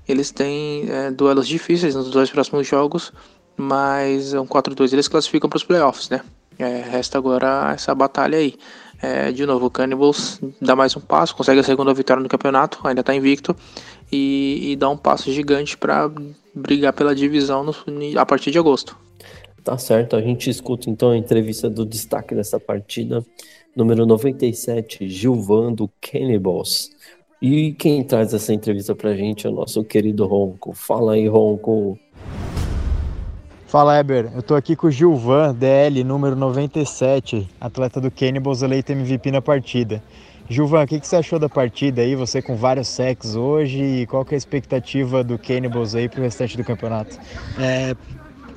Eles 0.08 0.30
têm 0.30 0.88
é, 0.88 1.10
duelos 1.10 1.46
difíceis 1.46 1.94
nos 1.94 2.10
dois 2.10 2.30
próximos 2.30 2.66
jogos, 2.66 3.12
mas 3.56 4.32
é 4.32 4.40
um 4.40 4.46
4-2 4.46 4.92
eles 4.92 5.06
classificam 5.06 5.50
para 5.50 5.58
os 5.58 5.64
playoffs, 5.64 6.08
né? 6.08 6.22
É, 6.58 6.80
resta 6.80 7.18
agora 7.18 7.72
essa 7.74 7.94
batalha 7.94 8.38
aí. 8.38 8.56
É, 9.00 9.30
de 9.30 9.46
novo, 9.46 9.66
o 9.66 9.70
Cannibals 9.70 10.40
dá 10.60 10.74
mais 10.74 10.96
um 10.96 11.00
passo, 11.00 11.34
consegue 11.36 11.60
a 11.60 11.62
segunda 11.62 11.94
vitória 11.94 12.22
no 12.22 12.28
campeonato, 12.28 12.80
ainda 12.84 13.00
está 13.00 13.14
invicto, 13.14 13.54
e, 14.10 14.72
e, 14.72 14.76
dá 14.76 14.88
um 14.88 14.96
passo 14.96 15.30
gigante 15.32 15.76
para 15.76 16.10
brigar 16.54 16.92
pela 16.92 17.14
divisão 17.14 17.64
no, 17.64 17.74
a 18.18 18.26
partir 18.26 18.50
de 18.50 18.58
agosto. 18.58 18.96
Tá 19.62 19.78
certo, 19.78 20.16
a 20.16 20.22
gente 20.22 20.50
escuta 20.50 20.90
então 20.90 21.10
a 21.10 21.16
entrevista 21.16 21.68
do 21.70 21.84
destaque 21.84 22.34
dessa 22.34 22.58
partida, 22.58 23.24
número 23.76 24.04
97, 24.06 25.08
Gilvan 25.08 25.72
do 25.72 25.88
Cannibals. 26.00 26.90
E 27.40 27.72
quem 27.74 28.02
traz 28.02 28.34
essa 28.34 28.52
entrevista 28.52 28.96
pra 28.96 29.14
gente 29.14 29.46
é 29.46 29.50
o 29.50 29.52
nosso 29.52 29.84
querido 29.84 30.26
Ronco. 30.26 30.72
Fala 30.72 31.12
aí, 31.12 31.28
Ronco. 31.28 31.96
Fala, 33.68 33.98
Eber. 33.98 34.30
Eu 34.34 34.42
tô 34.42 34.54
aqui 34.54 34.74
com 34.74 34.86
o 34.86 34.90
Gilvan, 34.90 35.54
DL, 35.54 36.02
número 36.02 36.34
97, 36.34 37.46
atleta 37.60 38.00
do 38.00 38.10
Cannibals, 38.10 38.62
eleito 38.62 38.92
MVP 38.92 39.30
na 39.30 39.42
partida. 39.42 40.02
Gilvan, 40.48 40.84
o 40.84 40.86
que, 40.86 40.98
que 40.98 41.06
você 41.06 41.16
achou 41.16 41.38
da 41.38 41.50
partida 41.50 42.00
aí? 42.00 42.16
Você 42.16 42.40
com 42.40 42.56
vários 42.56 42.88
sacks 42.88 43.36
hoje 43.36 43.82
e 43.82 44.06
qual 44.06 44.24
que 44.24 44.34
é 44.34 44.36
a 44.36 44.38
expectativa 44.38 45.22
do 45.22 45.38
Cannibals 45.38 45.94
aí 45.94 46.08
pro 46.08 46.22
restante 46.22 46.56
do 46.56 46.64
campeonato? 46.64 47.18
É, 47.58 47.94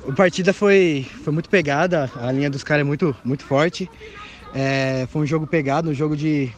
a 0.08 0.12
partida 0.12 0.54
foi, 0.54 1.06
foi 1.22 1.30
muito 1.30 1.50
pegada, 1.50 2.10
a 2.16 2.32
linha 2.32 2.48
dos 2.48 2.64
caras 2.64 2.80
é 2.80 2.84
muito, 2.84 3.14
muito 3.22 3.44
forte. 3.44 3.90
É, 4.54 5.06
foi 5.10 5.20
um 5.20 5.26
jogo 5.26 5.46
pegado, 5.46 5.90
um 5.90 5.94
jogo 5.94 6.16
de. 6.16 6.50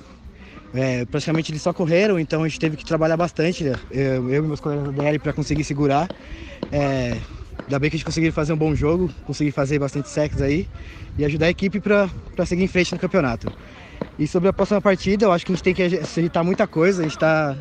É, 0.73 1.05
praticamente 1.07 1.51
eles 1.51 1.61
só 1.61 1.73
correram, 1.73 2.21
então 2.21 2.45
a 2.45 2.49
gente 2.49 2.61
teve 2.61 2.77
que 2.77 2.85
trabalhar 2.85 3.17
bastante, 3.17 3.64
eu, 3.90 4.31
eu 4.31 4.45
e 4.45 4.47
meus 4.47 4.61
colegas 4.61 4.87
da 4.87 4.93
DL, 4.93 5.19
para 5.19 5.33
conseguir 5.33 5.64
segurar. 5.64 6.09
É, 6.71 7.21
Ainda 7.66 7.79
bem 7.79 7.88
que 7.88 7.96
a 7.96 7.98
gente 7.98 8.05
conseguiu 8.05 8.33
fazer 8.33 8.53
um 8.53 8.57
bom 8.57 8.74
jogo, 8.74 9.11
conseguir 9.24 9.50
fazer 9.50 9.79
bastante 9.79 10.09
sacks 10.09 10.40
aí 10.42 10.66
e 11.16 11.24
ajudar 11.24 11.46
a 11.46 11.50
equipe 11.50 11.81
para 11.81 12.11
seguir 12.44 12.62
em 12.62 12.68
frente 12.68 12.92
no 12.92 12.98
campeonato. 12.98 13.50
E 14.18 14.29
sobre 14.29 14.48
a 14.48 14.53
próxima 14.53 14.81
partida, 14.81 15.24
eu 15.24 15.33
acho 15.33 15.44
que 15.44 15.53
a 15.53 15.55
gente 15.55 15.64
tem 15.64 15.74
que 15.74 15.83
acertar 15.83 16.44
muita 16.44 16.66
coisa. 16.66 17.00
A 17.00 17.05
gente 17.05 17.16
está, 17.16 17.57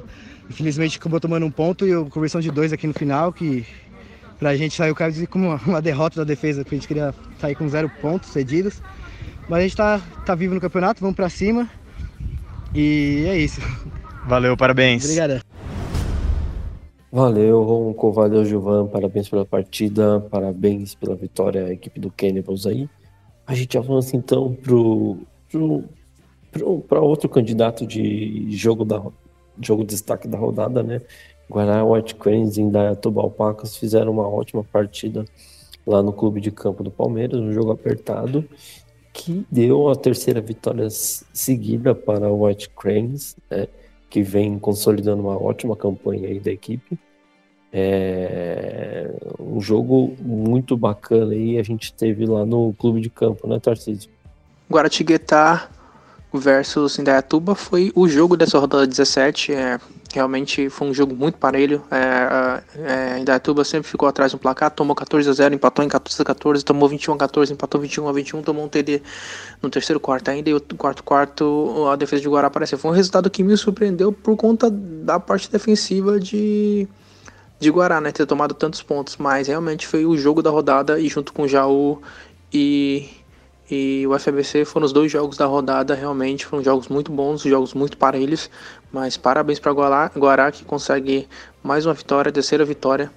infelizmente, 0.49 0.97
acabou 0.97 1.19
tomando 1.19 1.45
um 1.45 1.51
ponto 1.51 1.87
e 1.87 2.09
conversão 2.09 2.41
de 2.41 2.51
dois 2.51 2.73
aqui 2.73 2.85
no 2.85 2.93
final, 2.93 3.31
que 3.31 3.65
pra 4.37 4.55
gente 4.57 4.75
saiu 4.75 4.93
como 5.29 5.47
uma, 5.47 5.61
uma 5.65 5.81
derrota 5.81 6.19
da 6.19 6.25
defesa, 6.25 6.63
porque 6.63 6.75
a 6.75 6.77
gente 6.79 6.87
queria 6.87 7.15
sair 7.39 7.55
com 7.55 7.67
zero 7.69 7.89
pontos 8.01 8.29
cedidos. 8.29 8.81
Mas 9.47 9.59
a 9.59 9.61
gente 9.63 9.75
tá, 9.75 10.01
tá 10.25 10.35
vivo 10.35 10.53
no 10.53 10.61
campeonato, 10.61 10.99
vamos 10.99 11.15
para 11.15 11.29
cima. 11.29 11.69
E 12.75 13.25
é 13.27 13.37
isso. 13.37 13.61
Valeu, 14.25 14.57
parabéns. 14.57 15.05
Obrigada. 15.05 15.52
Valeu, 17.13 17.61
Ronco, 17.61 18.11
valeu, 18.11 18.43
Gilvan, 18.43 18.87
parabéns 18.87 19.29
pela 19.29 19.45
partida, 19.45 20.19
parabéns 20.31 20.95
pela 20.95 21.15
vitória 21.15 21.65
à 21.65 21.71
equipe 21.71 21.99
do 21.99 22.09
Cannibals 22.09 22.65
aí. 22.65 22.89
A 23.45 23.53
gente 23.53 23.77
avança 23.77 24.17
então 24.17 24.51
pro, 24.55 25.19
pro, 25.51 25.83
pro, 26.51 27.03
outro 27.03 27.29
candidato 27.29 27.85
de 27.85 28.47
jogo 28.49 28.83
da 28.83 28.99
jogo 29.61 29.83
destaque 29.83 30.27
da 30.27 30.39
rodada, 30.39 30.81
né? 30.81 31.03
Guará 31.47 31.85
White 31.85 32.15
Cranes 32.15 32.57
e 32.57 32.61
Indaiatuba 32.61 33.21
Alpacas 33.21 33.77
fizeram 33.77 34.11
uma 34.11 34.27
ótima 34.27 34.63
partida 34.63 35.23
lá 35.85 36.01
no 36.01 36.11
clube 36.11 36.41
de 36.41 36.49
campo 36.49 36.83
do 36.83 36.89
Palmeiras, 36.89 37.39
um 37.39 37.53
jogo 37.53 37.71
apertado 37.71 38.43
que 39.13 39.45
deu 39.51 39.87
a 39.87 39.95
terceira 39.95 40.41
vitória 40.41 40.89
seguida 40.89 41.93
para 41.93 42.33
o 42.33 42.43
White 42.47 42.71
Cranes, 42.71 43.35
né? 43.51 43.67
Que 44.13 44.21
vem 44.21 44.59
consolidando 44.59 45.23
uma 45.23 45.35
ótima 45.41 45.75
campanha 45.75 46.27
aí 46.27 46.39
da 46.39 46.51
equipe. 46.51 46.99
É 47.71 49.09
um 49.39 49.59
jogo 49.59 50.15
muito 50.21 50.77
bacana 50.77 51.31
aí 51.31 51.57
a 51.57 51.63
gente 51.63 51.91
teve 51.91 52.27
lá 52.27 52.45
no 52.45 52.75
clube 52.77 53.01
de 53.01 53.09
campo, 53.09 53.47
né, 53.47 53.59
Tarcísio? 53.59 54.11
Guaratinguetá 54.71 55.67
versus 56.33 56.97
Indaiatuba 56.97 57.55
foi 57.55 57.91
o 57.95 58.07
jogo 58.07 58.35
dessa 58.35 58.57
rodada 58.57 58.87
17. 58.87 59.53
É, 59.53 59.79
realmente 60.13 60.69
foi 60.69 60.87
um 60.87 60.93
jogo 60.93 61.15
muito 61.15 61.37
parelho. 61.37 61.83
É, 61.91 62.63
é, 63.15 63.19
Indaiatuba 63.19 63.63
sempre 63.63 63.89
ficou 63.89 64.07
atrás 64.07 64.33
no 64.33 64.39
placar, 64.39 64.71
tomou 64.71 64.95
14 64.95 65.29
a 65.29 65.33
0, 65.33 65.55
empatou 65.55 65.85
em 65.85 65.87
14 65.87 66.21
a 66.21 66.25
14, 66.25 66.65
tomou 66.65 66.89
21 66.89 67.13
a 67.13 67.17
14, 67.17 67.53
empatou 67.53 67.79
21 67.79 68.07
a 68.07 68.11
21, 68.11 68.41
tomou 68.41 68.65
um 68.65 68.67
TD 68.67 69.01
no 69.61 69.69
terceiro 69.69 69.99
quarto 69.99 70.29
ainda 70.29 70.49
e 70.49 70.53
o 70.53 70.61
quarto 70.77 71.03
quarto 71.03 71.87
a 71.91 71.95
defesa 71.95 72.21
de 72.21 72.27
Guará 72.27 72.47
apareceu. 72.47 72.77
Foi 72.77 72.91
um 72.91 72.93
resultado 72.93 73.29
que 73.29 73.43
me 73.43 73.55
surpreendeu 73.55 74.11
por 74.11 74.35
conta 74.35 74.69
da 74.69 75.19
parte 75.19 75.51
defensiva 75.51 76.19
de 76.19 76.87
de 77.59 77.69
Guará, 77.69 78.01
né, 78.01 78.11
ter 78.11 78.25
tomado 78.25 78.53
tantos 78.53 78.81
pontos, 78.81 79.15
mas 79.15 79.47
realmente 79.47 79.87
foi 79.87 80.05
o 80.05 80.17
jogo 80.17 80.41
da 80.43 80.49
rodada 80.49 80.99
e 80.99 81.07
junto 81.07 81.31
com 81.31 81.47
Jaú 81.47 82.01
e 82.51 83.09
e 83.69 84.05
o 84.07 84.17
FBC 84.17 84.65
foram 84.65 84.85
os 84.85 84.93
dois 84.93 85.11
jogos 85.11 85.37
da 85.37 85.45
rodada, 85.45 85.95
realmente 85.95 86.45
foram 86.45 86.63
jogos 86.63 86.87
muito 86.87 87.11
bons, 87.11 87.41
jogos 87.41 87.73
muito 87.73 87.97
parelhos, 87.97 88.49
mas 88.91 89.17
parabéns 89.17 89.59
para 89.59 89.71
Guará, 89.71 90.11
Guará 90.15 90.51
que 90.51 90.63
consegue 90.65 91.27
mais 91.63 91.85
uma 91.85 91.93
vitória, 91.93 92.31
terceira 92.31 92.65
vitória 92.65 93.11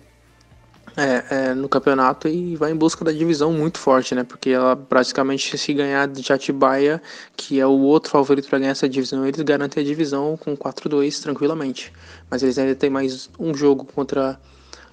é, 0.97 1.25
é, 1.31 1.55
no 1.55 1.69
campeonato 1.69 2.27
e 2.27 2.57
vai 2.57 2.73
em 2.73 2.77
busca 2.77 3.05
da 3.05 3.13
divisão 3.13 3.53
muito 3.53 3.79
forte, 3.79 4.15
né? 4.15 4.25
Porque 4.25 4.51
ela 4.51 4.75
praticamente 4.75 5.57
se 5.59 5.75
ganhar 5.75 6.09
de 6.09 6.33
Atibaia, 6.33 7.03
que 7.37 7.61
é 7.61 7.67
o 7.67 7.81
outro 7.81 8.11
favorito 8.11 8.49
para 8.49 8.59
ganhar 8.59 8.71
essa 8.71 8.89
divisão, 8.89 9.27
eles 9.27 9.41
garantem 9.43 9.83
a 9.83 9.87
divisão 9.87 10.37
com 10.39 10.57
4-2 10.57 11.21
tranquilamente. 11.23 11.93
Mas 12.31 12.43
eles 12.43 12.59
ainda 12.59 12.75
têm 12.75 12.89
mais 12.89 13.29
um 13.39 13.53
jogo 13.55 13.85
contra 13.85 14.41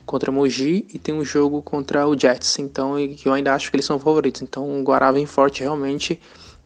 contra 0.05 0.31
Mogi 0.31 0.85
e 0.93 0.99
tem 0.99 1.13
um 1.13 1.23
jogo 1.23 1.61
contra 1.61 2.07
o 2.07 2.17
Jets, 2.17 2.59
então 2.59 2.97
eu 2.99 3.33
ainda 3.33 3.53
acho 3.53 3.69
que 3.69 3.75
eles 3.75 3.85
são 3.85 3.97
favoritos. 3.99 4.41
Então 4.41 4.79
o 4.79 4.83
Guará 4.83 5.11
vem 5.11 5.25
forte 5.25 5.61
realmente 5.61 6.19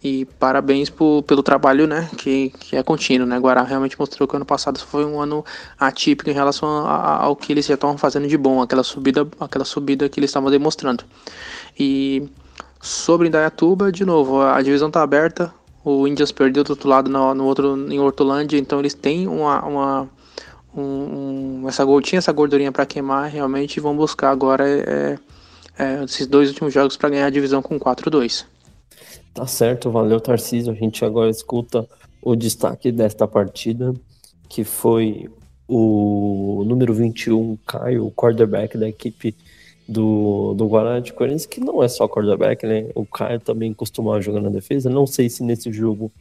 e 0.03 0.25
parabéns 0.39 0.89
pelo 0.89 1.41
trabalho, 1.41 1.87
né, 1.87 2.07
que, 2.17 2.51
que 2.59 2.75
é 2.75 2.83
contínuo, 2.83 3.27
né, 3.27 3.39
Guará 3.39 3.63
realmente 3.63 3.99
mostrou 3.99 4.27
que 4.27 4.35
ano 4.35 4.45
passado 4.45 4.79
foi 4.79 5.03
um 5.03 5.19
ano 5.19 5.43
atípico 5.79 6.29
em 6.29 6.33
relação 6.33 6.85
a, 6.85 7.23
ao 7.23 7.35
que 7.35 7.51
eles 7.51 7.65
já 7.65 7.73
estavam 7.73 7.97
fazendo 7.97 8.27
de 8.27 8.37
bom, 8.37 8.61
aquela 8.61 8.83
subida, 8.83 9.27
aquela 9.39 9.65
subida 9.65 10.07
que 10.07 10.19
eles 10.19 10.29
estavam 10.29 10.51
demonstrando. 10.51 11.03
E 11.79 12.29
sobre 12.79 13.27
Indaiatuba, 13.27 13.91
de 13.91 14.05
novo, 14.05 14.39
a 14.41 14.61
divisão 14.61 14.87
está 14.87 15.01
aberta, 15.01 15.51
o 15.83 16.07
Indians 16.07 16.31
perdeu 16.31 16.63
do 16.63 16.71
outro 16.71 16.87
lado 16.87 17.09
no, 17.09 17.33
no 17.33 17.45
outro 17.45 17.75
em 17.91 17.99
Hortolândia, 17.99 18.57
então 18.57 18.79
eles 18.79 18.93
têm 18.93 19.27
uma, 19.27 19.65
uma 19.65 20.09
um, 20.77 21.61
um, 21.63 21.67
essa 21.67 21.83
gotinha, 21.83 22.19
essa 22.19 22.31
gordurinha 22.31 22.71
para 22.71 22.85
queimar 22.85 23.29
realmente 23.29 23.79
vão 23.79 23.95
buscar 23.95 24.29
agora 24.29 24.67
é, 24.67 25.17
é, 25.77 26.03
esses 26.03 26.27
dois 26.27 26.49
últimos 26.49 26.73
jogos 26.73 26.95
para 26.95 27.09
ganhar 27.09 27.25
a 27.25 27.31
divisão 27.31 27.61
com 27.61 27.79
4-2. 27.79 28.45
Tá 29.33 29.45
certo, 29.45 29.91
valeu 29.91 30.19
Tarcísio. 30.19 30.71
A 30.71 30.75
gente 30.75 31.03
agora 31.03 31.29
escuta 31.29 31.87
o 32.21 32.35
destaque 32.35 32.91
desta 32.91 33.27
partida, 33.27 33.93
que 34.49 34.63
foi 34.63 35.29
o 35.67 36.63
número 36.65 36.93
21, 36.93 37.57
Caio, 37.65 38.11
quarterback 38.11 38.77
da 38.77 38.87
equipe 38.87 39.35
do, 39.87 40.53
do 40.53 40.67
Guarani 40.67 41.01
de 41.01 41.13
Corinthians, 41.13 41.45
que 41.45 41.59
não 41.59 41.83
é 41.83 41.87
só 41.87 42.07
quarterback, 42.07 42.65
né? 42.65 42.89
O 42.95 43.05
Caio 43.05 43.39
também 43.39 43.73
costuma 43.73 44.19
jogar 44.21 44.41
na 44.41 44.49
defesa. 44.49 44.89
Não 44.89 45.05
sei 45.05 45.29
se 45.29 45.43
nesse 45.43 45.71
jogo 45.71 46.11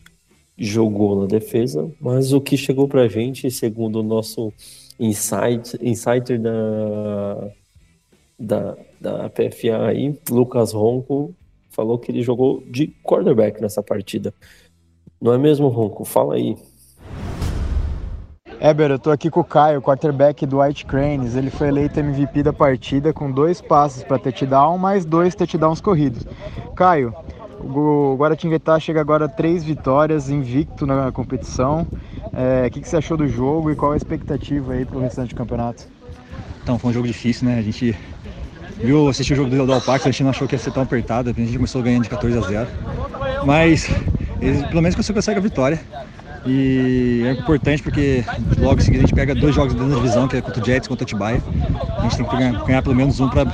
jogou 0.56 1.20
na 1.20 1.26
defesa, 1.26 1.90
mas 2.00 2.32
o 2.32 2.40
que 2.40 2.56
chegou 2.56 2.88
pra 2.88 3.08
gente, 3.08 3.50
segundo 3.50 4.00
o 4.00 4.02
nosso 4.02 4.52
insight, 4.98 5.78
insider 5.82 6.40
da, 6.40 7.50
da, 8.38 8.76
da 9.00 9.28
PFA 9.28 9.86
aí, 9.88 10.18
Lucas 10.30 10.72
Ronco, 10.72 11.34
falou 11.70 11.98
que 11.98 12.10
ele 12.10 12.22
jogou 12.22 12.62
de 12.66 12.88
quarterback 13.04 13.60
nessa 13.60 13.82
partida. 13.82 14.32
Não 15.20 15.32
é 15.32 15.38
mesmo, 15.38 15.68
Ronco? 15.68 16.04
Fala 16.04 16.34
aí. 16.34 16.56
Éber, 18.58 18.90
eu 18.90 18.98
tô 18.98 19.10
aqui 19.10 19.28
com 19.28 19.40
o 19.40 19.44
Caio, 19.44 19.82
quarterback 19.82 20.46
do 20.46 20.60
White 20.60 20.86
Cranes. 20.86 21.36
Ele 21.36 21.50
foi 21.50 21.68
eleito 21.68 22.00
MVP 22.00 22.42
da 22.42 22.54
partida 22.54 23.12
com 23.12 23.30
dois 23.30 23.60
passes 23.60 24.02
para 24.02 24.18
touchdown, 24.18 24.78
mais 24.78 25.04
dois 25.04 25.34
touchdowns 25.34 25.80
corridos. 25.80 26.24
Caio, 26.74 27.14
o 27.68 28.16
Guaratinguetá 28.16 28.78
chega 28.78 29.00
agora 29.00 29.24
a 29.24 29.28
três 29.28 29.64
vitórias, 29.64 30.30
invicto 30.30 30.86
na 30.86 31.10
competição. 31.10 31.86
É, 32.32 32.66
o 32.66 32.70
que, 32.70 32.86
você 32.86 32.96
achou 32.96 33.16
do 33.16 33.26
jogo 33.26 33.70
e 33.70 33.76
qual 33.76 33.92
a 33.92 33.96
expectativa 33.96 34.72
aí 34.72 34.84
para 34.84 34.98
o 34.98 35.00
restante 35.00 35.30
do 35.30 35.36
campeonato? 35.36 35.84
Então, 36.62 36.78
foi 36.78 36.90
um 36.90 36.92
jogo 36.92 37.06
difícil, 37.06 37.48
né? 37.48 37.58
A 37.58 37.62
gente 37.62 37.96
viu, 38.76 39.08
assistiu 39.08 39.34
o 39.34 39.36
jogo 39.36 39.66
do 39.66 39.72
Alpax, 39.72 40.06
a 40.06 40.10
gente 40.10 40.22
não 40.22 40.30
achou 40.30 40.46
que 40.46 40.54
ia 40.54 40.58
ser 40.58 40.72
tão 40.72 40.82
apertado, 40.82 41.30
a 41.30 41.32
gente 41.32 41.56
começou 41.56 41.82
ganhando 41.82 42.04
de 42.04 42.10
14 42.10 42.38
a 42.38 42.40
0. 42.40 42.68
Mas, 43.44 43.88
pelo 44.68 44.82
menos 44.82 44.94
você 44.94 45.12
consegue 45.12 45.38
a 45.38 45.42
vitória. 45.42 45.80
E 46.46 47.24
é 47.26 47.32
importante 47.32 47.82
porque 47.82 48.24
logo 48.58 48.80
em 48.80 48.84
seguida 48.84 49.02
a 49.02 49.06
gente 49.06 49.14
pega 49.14 49.34
dois 49.34 49.54
jogos 49.54 49.74
dentro 49.74 49.90
da 49.90 49.96
divisão, 49.96 50.28
que 50.28 50.36
é 50.36 50.40
contra 50.40 50.62
o 50.62 50.64
Jets 50.64 50.86
contra 50.86 51.02
o 51.02 51.06
Atibaia. 51.06 51.42
A 51.98 52.02
gente 52.02 52.16
tem 52.16 52.26
que 52.26 52.36
ganhar, 52.36 52.64
ganhar 52.64 52.82
pelo 52.82 52.94
menos 52.94 53.18
um 53.18 53.28
para 53.28 53.44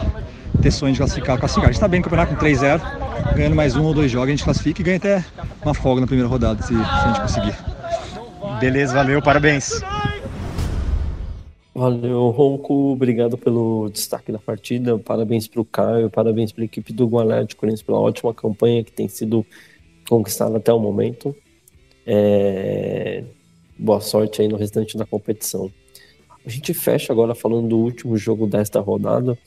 ter 0.60 0.70
sonho 0.70 0.92
de 0.92 0.98
classificar. 0.98 1.38
classificar. 1.38 1.68
A 1.68 1.72
gente 1.72 1.76
está 1.76 1.88
bem 1.88 2.00
no 2.00 2.04
campeonato 2.04 2.34
com 2.34 2.44
3-0, 2.44 3.34
ganhando 3.34 3.56
mais 3.56 3.76
um 3.76 3.84
ou 3.84 3.94
dois 3.94 4.10
jogos, 4.10 4.28
a 4.28 4.30
gente 4.30 4.44
classifica 4.44 4.80
e 4.80 4.84
ganha 4.84 4.96
até 4.96 5.24
uma 5.62 5.74
folga 5.74 6.00
na 6.00 6.06
primeira 6.06 6.28
rodada, 6.28 6.62
se, 6.62 6.68
se 6.68 6.74
a 6.74 7.06
gente 7.08 7.20
conseguir. 7.22 7.54
Beleza, 8.60 8.94
valeu, 8.94 9.22
parabéns. 9.22 9.80
Valeu, 11.74 12.28
Ronco. 12.28 12.92
Obrigado 12.92 13.38
pelo 13.38 13.88
destaque 13.88 14.30
da 14.30 14.38
partida. 14.38 14.98
Parabéns 14.98 15.48
para 15.48 15.60
o 15.60 15.64
Caio, 15.64 16.10
parabéns 16.10 16.52
para 16.52 16.62
a 16.62 16.66
equipe 16.66 16.92
do 16.92 17.06
Guané 17.06 17.44
de 17.44 17.56
Corinthians 17.56 17.82
pela 17.82 17.98
ótima 17.98 18.34
campanha 18.34 18.84
que 18.84 18.92
tem 18.92 19.08
sido 19.08 19.44
conquistada 20.08 20.58
até 20.58 20.72
o 20.72 20.78
momento. 20.78 21.34
É... 22.06 23.24
Boa 23.78 24.00
sorte 24.00 24.42
aí 24.42 24.48
no 24.48 24.56
restante 24.56 24.98
da 24.98 25.06
competição. 25.06 25.70
A 26.44 26.50
gente 26.50 26.74
fecha 26.74 27.12
agora 27.12 27.34
falando 27.34 27.68
do 27.68 27.78
último 27.78 28.16
jogo 28.16 28.46
desta 28.46 28.78
rodada, 28.80 29.38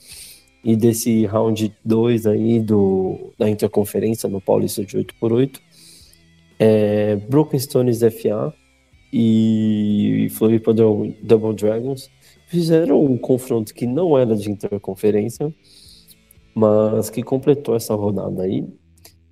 e 0.66 0.74
desse 0.74 1.24
round 1.26 1.72
2 1.84 2.26
aí 2.26 2.58
do, 2.58 3.32
da 3.38 3.48
interconferência 3.48 4.28
no 4.28 4.40
Paulista 4.40 4.84
de 4.84 4.98
8x8, 4.98 5.60
é, 6.58 7.14
Broken 7.14 7.60
Stones 7.60 8.00
FA 8.00 8.52
e 9.12 10.26
Floripa 10.32 10.74
Double 10.74 11.54
Dragons 11.54 12.10
fizeram 12.48 13.04
um 13.04 13.16
confronto 13.16 13.72
que 13.72 13.86
não 13.86 14.18
era 14.18 14.34
de 14.34 14.50
interconferência, 14.50 15.54
mas 16.52 17.10
que 17.10 17.22
completou 17.22 17.76
essa 17.76 17.94
rodada 17.94 18.42
aí 18.42 18.66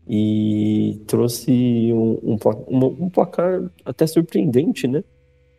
e 0.07 1.03
trouxe 1.09 1.90
um, 1.92 2.16
um, 2.23 2.87
um 3.07 3.11
placar 3.11 3.61
até 3.85 4.07
surpreendente, 4.07 4.87
né? 4.87 5.03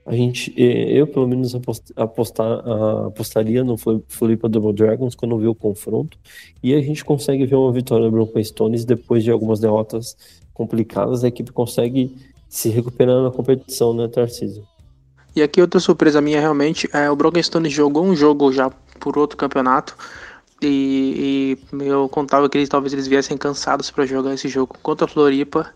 A 0.05 0.13
gente, 0.13 0.53
eu 0.55 1.07
pelo 1.07 1.27
menos 1.27 1.55
apostar, 1.95 2.63
apostaria 3.07 3.63
no 3.63 3.75
Floripa 4.07 4.47
Double 4.47 4.71
Dragons 4.71 5.15
quando 5.15 5.37
vi 5.39 5.47
o 5.47 5.55
confronto. 5.55 6.19
E 6.61 6.75
a 6.75 6.81
gente 6.81 7.03
consegue 7.03 7.43
ver 7.45 7.55
uma 7.55 7.71
vitória 7.71 8.05
do 8.05 8.11
Broken 8.11 8.43
Stones 8.43 8.85
depois 8.85 9.23
de 9.23 9.31
algumas 9.31 9.59
derrotas 9.59 10.15
complicadas. 10.53 11.23
A 11.23 11.27
equipe 11.27 11.51
consegue 11.51 12.15
se 12.47 12.69
recuperar 12.69 13.23
na 13.23 13.31
competição, 13.31 13.95
né, 13.95 14.07
Tarcísio? 14.07 14.63
E 15.35 15.41
aqui 15.41 15.59
outra 15.59 15.79
surpresa 15.79 16.21
minha 16.21 16.39
realmente 16.39 16.87
é 16.93 17.09
o 17.09 17.15
Broken 17.15 17.41
Stones 17.41 17.73
jogou 17.73 18.05
um 18.05 18.15
jogo 18.15 18.51
já 18.53 18.69
por 18.99 19.17
outro 19.17 19.35
campeonato. 19.35 19.97
E, 20.61 21.57
e 21.81 21.83
eu 21.83 22.07
contava 22.07 22.47
que 22.47 22.57
eles 22.57 22.69
talvez 22.69 22.93
eles 22.93 23.07
viessem 23.07 23.37
cansados 23.37 23.91
para 23.91 24.05
jogar 24.05 24.33
esse 24.33 24.47
jogo 24.47 24.75
contra 24.81 25.05
a 25.05 25.07
Floripa 25.07 25.73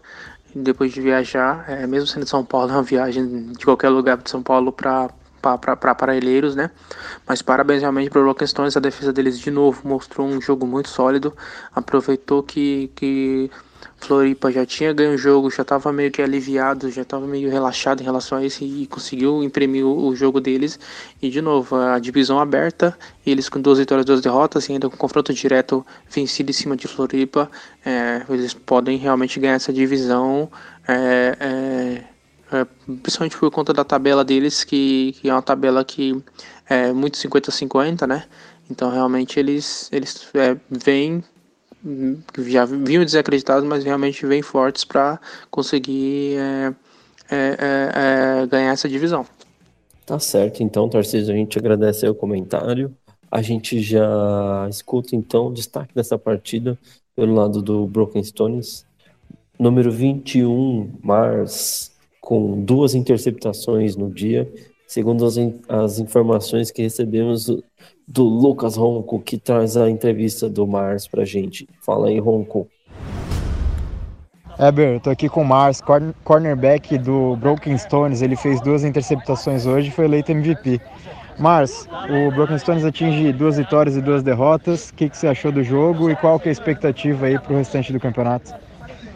depois 0.55 0.91
de 0.91 1.01
viajar, 1.01 1.65
é, 1.67 1.85
mesmo 1.85 2.07
sendo 2.07 2.23
de 2.23 2.29
São 2.29 2.43
Paulo, 2.43 2.71
é 2.71 2.73
uma 2.73 2.83
viagem 2.83 3.51
de 3.53 3.65
qualquer 3.65 3.89
lugar 3.89 4.17
de 4.17 4.29
São 4.29 4.41
Paulo 4.41 4.71
para 4.71 5.09
para 5.41 5.95
Parelheiros, 5.95 6.53
né? 6.53 6.69
Mas 7.25 7.41
parabéns 7.41 7.81
realmente 7.81 8.09
para 8.09 8.21
o 8.21 8.47
Stones, 8.47 8.75
a 8.75 8.79
defesa 8.81 9.13
deles 9.13 9.39
de 9.39 9.49
novo 9.49 9.87
mostrou 9.87 10.27
um 10.27 10.41
jogo 10.41 10.67
muito 10.67 10.89
sólido, 10.89 11.33
aproveitou 11.73 12.43
que, 12.43 12.91
que 12.93 13.49
Floripa 13.97 14.51
já 14.51 14.65
tinha 14.65 14.93
ganho 14.93 15.13
o 15.13 15.17
jogo, 15.17 15.51
já 15.51 15.61
estava 15.61 15.91
meio 15.91 16.11
que 16.11 16.21
aliviado, 16.21 16.89
já 16.89 17.01
estava 17.01 17.27
meio 17.27 17.49
relaxado 17.49 18.01
em 18.01 18.03
relação 18.03 18.37
a 18.37 18.45
isso 18.45 18.63
e 18.63 18.87
conseguiu 18.87 19.43
imprimir 19.43 19.85
o, 19.85 20.15
jogo 20.15 20.39
deles. 20.39 20.79
E 21.21 21.29
de 21.29 21.41
novo, 21.41 21.75
a 21.75 21.99
divisão 21.99 22.39
aberta, 22.39 22.97
eles 23.25 23.49
com 23.49 23.61
duas 23.61 23.77
vitórias, 23.77 24.05
duas 24.05 24.21
derrotas, 24.21 24.67
e 24.67 24.73
ainda 24.73 24.89
com 24.89 24.97
confronto 24.97 25.33
direto 25.33 25.85
vencido 26.09 26.49
em 26.49 26.53
cima 26.53 26.75
de 26.75 26.87
Floripa, 26.87 27.49
é, 27.85 28.23
eles 28.29 28.53
podem 28.53 28.97
realmente 28.97 29.39
ganhar 29.39 29.55
essa 29.55 29.73
divisão. 29.73 30.49
É, 30.87 31.37
é, 32.51 32.57
é 32.57 32.67
principalmente 33.01 33.37
por 33.37 33.51
conta 33.51 33.73
da 33.73 33.83
tabela 33.83 34.23
deles, 34.23 34.63
que, 34.63 35.15
que 35.19 35.29
é 35.29 35.33
uma 35.33 35.41
tabela 35.41 35.83
que 35.83 36.21
é 36.67 36.91
muito 36.93 37.17
50-50, 37.17 38.07
né? 38.07 38.25
Então 38.69 38.89
realmente 38.89 39.39
eles, 39.39 39.89
eles 39.91 40.29
é, 40.35 40.55
vêm 40.69 41.23
já 42.47 42.65
vinham 42.65 43.05
desacreditados, 43.05 43.67
mas 43.67 43.83
realmente 43.83 44.25
vêm 44.25 44.41
fortes 44.41 44.83
para 44.83 45.19
conseguir 45.49 46.37
é, 46.37 46.73
é, 47.31 47.37
é, 47.37 48.41
é, 48.43 48.47
ganhar 48.47 48.71
essa 48.71 48.89
divisão. 48.89 49.25
Tá 50.05 50.19
certo, 50.19 50.63
então, 50.63 50.89
Tarcísio, 50.89 51.33
a 51.33 51.37
gente 51.37 51.57
agradece 51.57 52.07
o 52.07 52.15
comentário. 52.15 52.93
A 53.31 53.41
gente 53.41 53.79
já 53.79 54.67
escuta, 54.69 55.15
então, 55.15 55.47
o 55.47 55.53
destaque 55.53 55.93
dessa 55.93 56.17
partida 56.17 56.77
pelo 57.15 57.35
lado 57.35 57.61
do 57.61 57.85
Broken 57.85 58.23
Stones. 58.23 58.85
Número 59.59 59.91
21, 59.91 60.93
Mars, 61.03 61.91
com 62.21 62.63
duas 62.63 62.95
interceptações 62.95 63.95
no 63.95 64.09
dia, 64.09 64.51
segundo 64.87 65.25
as, 65.25 65.35
as 65.67 65.99
informações 65.99 66.71
que 66.71 66.81
recebemos 66.81 67.47
do 68.09 68.23
Lucas 68.23 68.75
Ronco, 68.75 69.19
que 69.19 69.37
traz 69.37 69.77
a 69.77 69.87
entrevista 69.87 70.49
do 70.49 70.65
Mars 70.65 71.07
pra 71.07 71.23
gente. 71.23 71.67
Fala 71.85 72.07
aí, 72.07 72.19
Ronco. 72.19 72.67
Eber, 74.57 74.95
eu 74.95 74.99
tô 74.99 75.11
aqui 75.11 75.29
com 75.29 75.43
o 75.43 75.45
Mars, 75.45 75.81
cornerback 76.23 76.97
do 76.97 77.35
Broken 77.35 77.77
Stones. 77.77 78.23
Ele 78.23 78.35
fez 78.35 78.59
duas 78.61 78.83
interceptações 78.83 79.67
hoje 79.67 79.89
e 79.89 79.91
foi 79.91 80.05
eleito 80.05 80.31
MVP. 80.31 80.81
Mars, 81.37 81.87
o 82.09 82.31
Broken 82.31 82.57
Stones 82.57 82.83
atinge 82.83 83.31
duas 83.31 83.57
vitórias 83.57 83.95
e 83.95 84.01
duas 84.01 84.23
derrotas. 84.23 84.89
O 84.89 84.95
que, 84.95 85.07
que 85.07 85.15
você 85.15 85.27
achou 85.27 85.51
do 85.51 85.63
jogo 85.63 86.09
e 86.09 86.15
qual 86.15 86.39
que 86.39 86.49
é 86.49 86.49
a 86.49 86.51
expectativa 86.51 87.27
aí 87.27 87.37
para 87.39 87.53
o 87.53 87.57
restante 87.57 87.93
do 87.93 87.99
campeonato? 87.99 88.53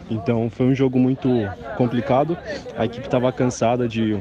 Então, 0.08 0.48
foi 0.48 0.66
um 0.66 0.74
jogo 0.74 0.98
muito 0.98 1.28
complicado. 1.76 2.38
A 2.78 2.84
equipe 2.84 3.04
estava 3.04 3.32
cansada 3.32 3.88
de 3.88 4.14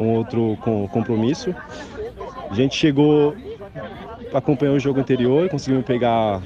um 0.00 0.14
outro 0.14 0.56
compromisso. 0.90 1.54
A 2.50 2.54
gente 2.54 2.74
chegou, 2.74 3.36
acompanhou 4.32 4.76
o 4.76 4.80
jogo 4.80 5.00
anterior, 5.00 5.48
conseguimos 5.48 5.84
pegar 5.84 6.40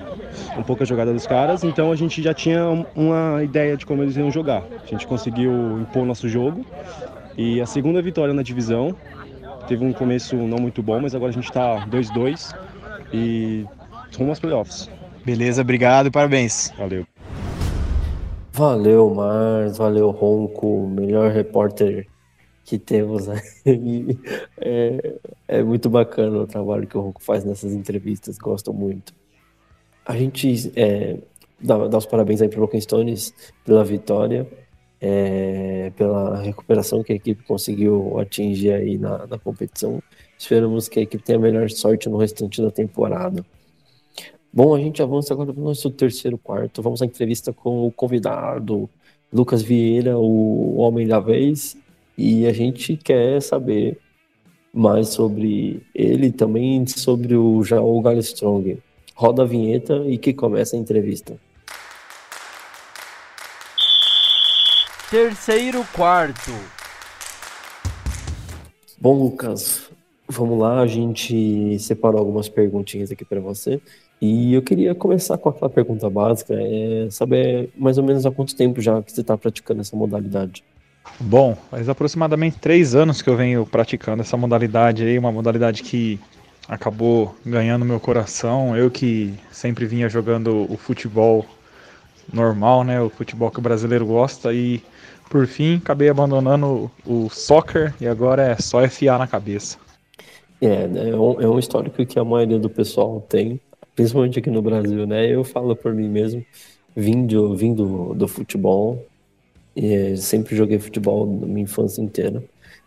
um 0.57 0.63
pouco 0.63 0.83
a 0.83 0.87
jogada 0.87 1.13
dos 1.13 1.27
caras, 1.27 1.65
então 1.65 1.91
a 1.91 1.97
gente 1.97 2.23
já 2.23 2.35
tinha 2.35 2.87
uma 2.95 3.43
ideia 3.43 3.77
de 3.77 3.85
como 3.85 4.03
eles 4.03 4.17
iam 4.17 4.31
jogar. 4.31 4.63
A 4.83 4.87
gente 4.87 5.07
conseguiu 5.07 5.81
impor 5.81 6.05
nosso 6.05 6.29
jogo 6.29 6.65
e 7.37 7.61
a 7.61 7.67
segunda 7.67 8.01
vitória 8.03 8.35
na 8.35 8.43
divisão. 8.43 8.95
Teve 9.69 9.85
um 9.85 9.93
começo 9.93 10.37
não 10.37 10.59
muito 10.59 10.83
bom, 10.83 11.01
mas 11.01 11.15
agora 11.15 11.31
a 11.31 11.35
gente 11.35 11.45
está 11.45 11.87
2-2 11.87 12.55
e 13.13 13.65
rumo 14.17 14.31
aos 14.31 14.41
playoffs. 14.41 14.91
Beleza, 15.25 15.63
obrigado 15.63 16.07
e 16.07 16.11
parabéns. 16.11 16.73
Valeu. 16.77 17.07
Valeu, 18.53 19.15
Mars, 19.15 19.79
valeu, 19.79 20.11
Ronco, 20.11 20.87
melhor 20.87 21.31
repórter 21.31 22.07
que 22.73 22.79
temos 22.79 23.29
aí. 23.29 23.43
É, 24.65 25.19
é 25.49 25.63
muito 25.63 25.91
bacana 25.91 26.39
o 26.39 26.47
trabalho 26.47 26.87
que 26.87 26.97
o 26.97 27.01
Ronco 27.01 27.21
faz 27.21 27.45
nessas 27.45 27.73
entrevistas, 27.73 28.39
gosto 28.39 28.73
muito. 28.73 29.13
A 30.07 30.17
gente 30.17 30.73
é, 30.77 31.19
dá, 31.61 31.89
dá 31.89 31.99
os 31.99 32.07
parabéns 32.07 32.41
aí 32.41 32.49
para 32.49 32.63
o 32.63 32.81
Stones 32.81 33.35
pela 33.65 33.85
vitória, 33.85 34.49
é, 35.01 35.91
pela 35.97 36.41
recuperação 36.41 37.03
que 37.03 37.13
a 37.13 37.17
equipe 37.17 37.43
conseguiu 37.43 38.19
atingir 38.21 38.73
aí 38.73 38.97
na, 38.97 39.27
na 39.27 39.39
competição. 39.39 40.01
Esperamos 40.39 40.89
que 40.89 41.01
a 41.01 41.03
equipe 41.03 41.25
tenha 41.25 41.39
a 41.39 41.43
melhor 41.43 41.69
sorte 41.71 42.09
no 42.09 42.17
restante 42.17 42.63
da 42.63 42.71
temporada. 42.71 43.45
Bom, 44.53 44.75
a 44.75 44.79
gente 44.79 45.03
avança 45.03 45.35
agora 45.35 45.53
para 45.53 45.61
o 45.61 45.65
nosso 45.65 45.91
terceiro 45.91 46.39
quarto. 46.39 46.81
Vamos 46.81 47.03
à 47.03 47.05
entrevista 47.05 47.53
com 47.53 47.87
o 47.87 47.91
convidado, 47.91 48.89
Lucas 49.33 49.61
Vieira, 49.61 50.17
o 50.19 50.77
homem 50.77 51.07
da 51.07 51.19
vez. 51.19 51.77
E 52.25 52.47
a 52.47 52.53
gente 52.53 52.97
quer 52.97 53.43
saber 53.43 53.99
mais 54.73 55.09
sobre 55.09 55.85
ele 55.93 56.29
e 56.29 56.31
também 56.31 56.87
sobre 56.87 57.35
o 57.35 57.65
Jaol 57.65 58.01
Galstrong. 58.01 58.81
Roda 59.13 59.43
a 59.43 59.45
vinheta 59.45 60.05
e 60.07 60.17
que 60.17 60.33
começa 60.33 60.77
a 60.77 60.79
entrevista. 60.79 61.37
Terceiro 65.11 65.85
quarto. 65.93 66.53
Bom, 69.01 69.19
Lucas, 69.19 69.91
vamos 70.29 70.61
lá. 70.61 70.81
A 70.81 70.87
gente 70.87 71.77
separou 71.81 72.21
algumas 72.21 72.49
perguntinhas 72.49 73.11
aqui 73.11 73.25
para 73.25 73.41
você. 73.41 73.81
E 74.21 74.55
eu 74.55 74.63
queria 74.63 74.95
começar 74.95 75.37
com 75.39 75.49
aquela 75.49 75.69
pergunta 75.69 76.09
básica: 76.09 76.55
é 76.57 77.09
saber 77.11 77.71
mais 77.77 77.99
ou 77.99 78.05
menos 78.05 78.25
há 78.25 78.31
quanto 78.31 78.55
tempo 78.55 78.81
já 78.81 79.03
que 79.03 79.11
você 79.11 79.23
está 79.23 79.37
praticando 79.37 79.81
essa 79.81 79.97
modalidade. 79.97 80.63
Bom, 81.21 81.57
faz 81.71 81.89
aproximadamente 81.89 82.59
três 82.59 82.95
anos 82.95 83.23
que 83.23 83.31
eu 83.31 83.37
venho 83.37 83.67
praticando 83.67 84.23
essa 84.23 84.37
modalidade 84.37 85.05
aí, 85.05 85.19
uma 85.19 85.31
modalidade 85.31 85.83
que 85.83 86.19
acabou 86.69 87.35
ganhando 87.45 87.85
meu 87.85 88.01
coração. 88.01 88.77
Eu 88.77 88.91
que 88.91 89.35
sempre 89.51 89.87
vinha 89.87 90.09
jogando 90.09 90.67
o 90.71 90.77
futebol 90.77 91.45
normal, 92.33 92.85
né, 92.85 93.01
o 93.01 93.11
futebol 93.11 93.51
que 93.51 93.59
o 93.59 93.63
brasileiro 93.63 94.07
gosta 94.07 94.53
e 94.53 94.83
por 95.29 95.47
fim 95.47 95.77
acabei 95.77 96.09
abandonando 96.09 96.91
o, 97.07 97.29
soccer 97.31 97.95
e 98.01 98.07
agora 98.07 98.43
é 98.43 98.57
só 98.57 98.87
FA 98.89 99.19
na 99.19 99.27
cabeça. 99.27 99.79
É, 100.61 100.87
né, 100.87 101.11
é 101.11 101.17
um, 101.17 101.41
é 101.41 101.49
um 101.49 101.59
histórico 101.59 102.05
que 102.07 102.19
a 102.19 102.25
maioria 102.25 102.59
do 102.59 102.71
pessoal 102.71 103.21
tem, 103.29 103.61
principalmente 103.97 104.39
aqui 104.39 104.51
no 104.51 104.63
Brasil, 104.63 105.07
né? 105.07 105.27
Eu 105.27 105.43
falo 105.43 105.75
por 105.75 105.93
mim 105.93 106.09
mesmo, 106.09 106.45
vindo 106.95 108.15
do 108.15 108.29
futebol, 108.29 109.05
e 109.75 110.17
sempre 110.17 110.57
joguei 110.57 110.79
futebol 110.79 111.27
na 111.27 111.47
minha 111.47 111.63
infância 111.65 112.03
inteira. 112.03 112.43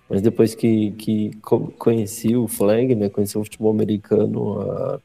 Mas 0.09 0.21
depois 0.21 0.53
que, 0.53 0.91
que 0.91 1.31
conheci 1.77 2.36
o 2.36 2.47
flag, 2.47 2.93
né, 2.93 3.09
conheci 3.09 3.38
o 3.38 3.43
futebol 3.43 3.71
americano, 3.71 4.61
uh, 4.61 5.01